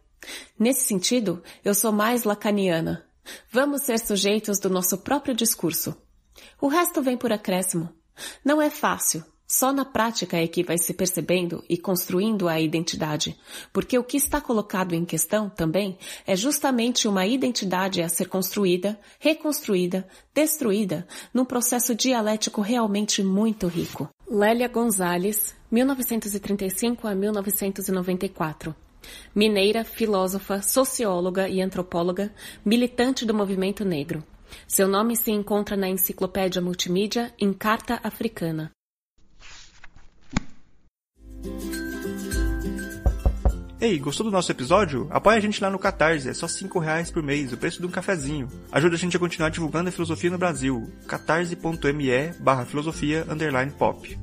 Nesse 0.58 0.86
sentido, 0.86 1.42
eu 1.64 1.74
sou 1.74 1.90
mais 1.90 2.24
lacaniana, 2.24 3.08
Vamos 3.50 3.82
ser 3.82 3.98
sujeitos 3.98 4.58
do 4.58 4.70
nosso 4.70 4.98
próprio 4.98 5.34
discurso. 5.34 5.96
O 6.60 6.68
resto 6.68 7.02
vem 7.02 7.16
por 7.16 7.32
acréscimo. 7.32 7.88
Não 8.44 8.60
é 8.60 8.70
fácil. 8.70 9.24
Só 9.50 9.72
na 9.72 9.82
prática 9.82 10.36
é 10.36 10.46
que 10.46 10.62
vai 10.62 10.76
se 10.76 10.92
percebendo 10.92 11.64
e 11.70 11.78
construindo 11.78 12.48
a 12.48 12.60
identidade, 12.60 13.34
porque 13.72 13.98
o 13.98 14.04
que 14.04 14.18
está 14.18 14.42
colocado 14.42 14.94
em 14.94 15.06
questão 15.06 15.48
também 15.48 15.96
é 16.26 16.36
justamente 16.36 17.08
uma 17.08 17.26
identidade 17.26 18.02
a 18.02 18.10
ser 18.10 18.26
construída, 18.26 19.00
reconstruída, 19.18 20.06
destruída, 20.34 21.08
num 21.32 21.46
processo 21.46 21.94
dialético 21.94 22.60
realmente 22.60 23.22
muito 23.22 23.66
rico. 23.66 24.10
Lélia 24.30 24.68
Gonzalez, 24.68 25.56
1935 25.70 27.08
a 27.08 27.14
1994 27.14 28.76
Mineira, 29.34 29.82
filósofa, 29.84 30.60
socióloga 30.60 31.48
e 31.48 31.62
antropóloga, 31.62 32.30
militante 32.62 33.24
do 33.24 33.32
movimento 33.32 33.82
negro. 33.82 34.22
Seu 34.66 34.86
nome 34.86 35.16
se 35.16 35.30
encontra 35.30 35.74
na 35.76 35.88
enciclopédia 35.88 36.60
multimídia 36.60 37.32
em 37.38 37.52
Carta 37.52 37.98
Africana. 38.02 38.70
Ei, 43.80 43.96
gostou 43.98 44.24
do 44.24 44.32
nosso 44.32 44.50
episódio? 44.50 45.06
Apoie 45.08 45.36
a 45.36 45.40
gente 45.40 45.62
lá 45.62 45.70
no 45.70 45.78
Catarse, 45.78 46.28
é 46.28 46.34
só 46.34 46.48
5 46.48 46.80
reais 46.80 47.12
por 47.12 47.22
mês, 47.22 47.52
o 47.52 47.56
preço 47.56 47.80
de 47.80 47.86
um 47.86 47.90
cafezinho. 47.90 48.48
Ajuda 48.72 48.96
a 48.96 48.98
gente 48.98 49.16
a 49.16 49.20
continuar 49.20 49.50
divulgando 49.50 49.88
a 49.88 49.92
filosofia 49.92 50.30
no 50.30 50.38
Brasil. 50.38 50.90
catarse.me 51.06 52.32
barra 52.40 52.66
filosofia 52.66 53.24
underline 53.30 53.70
pop. 53.70 54.18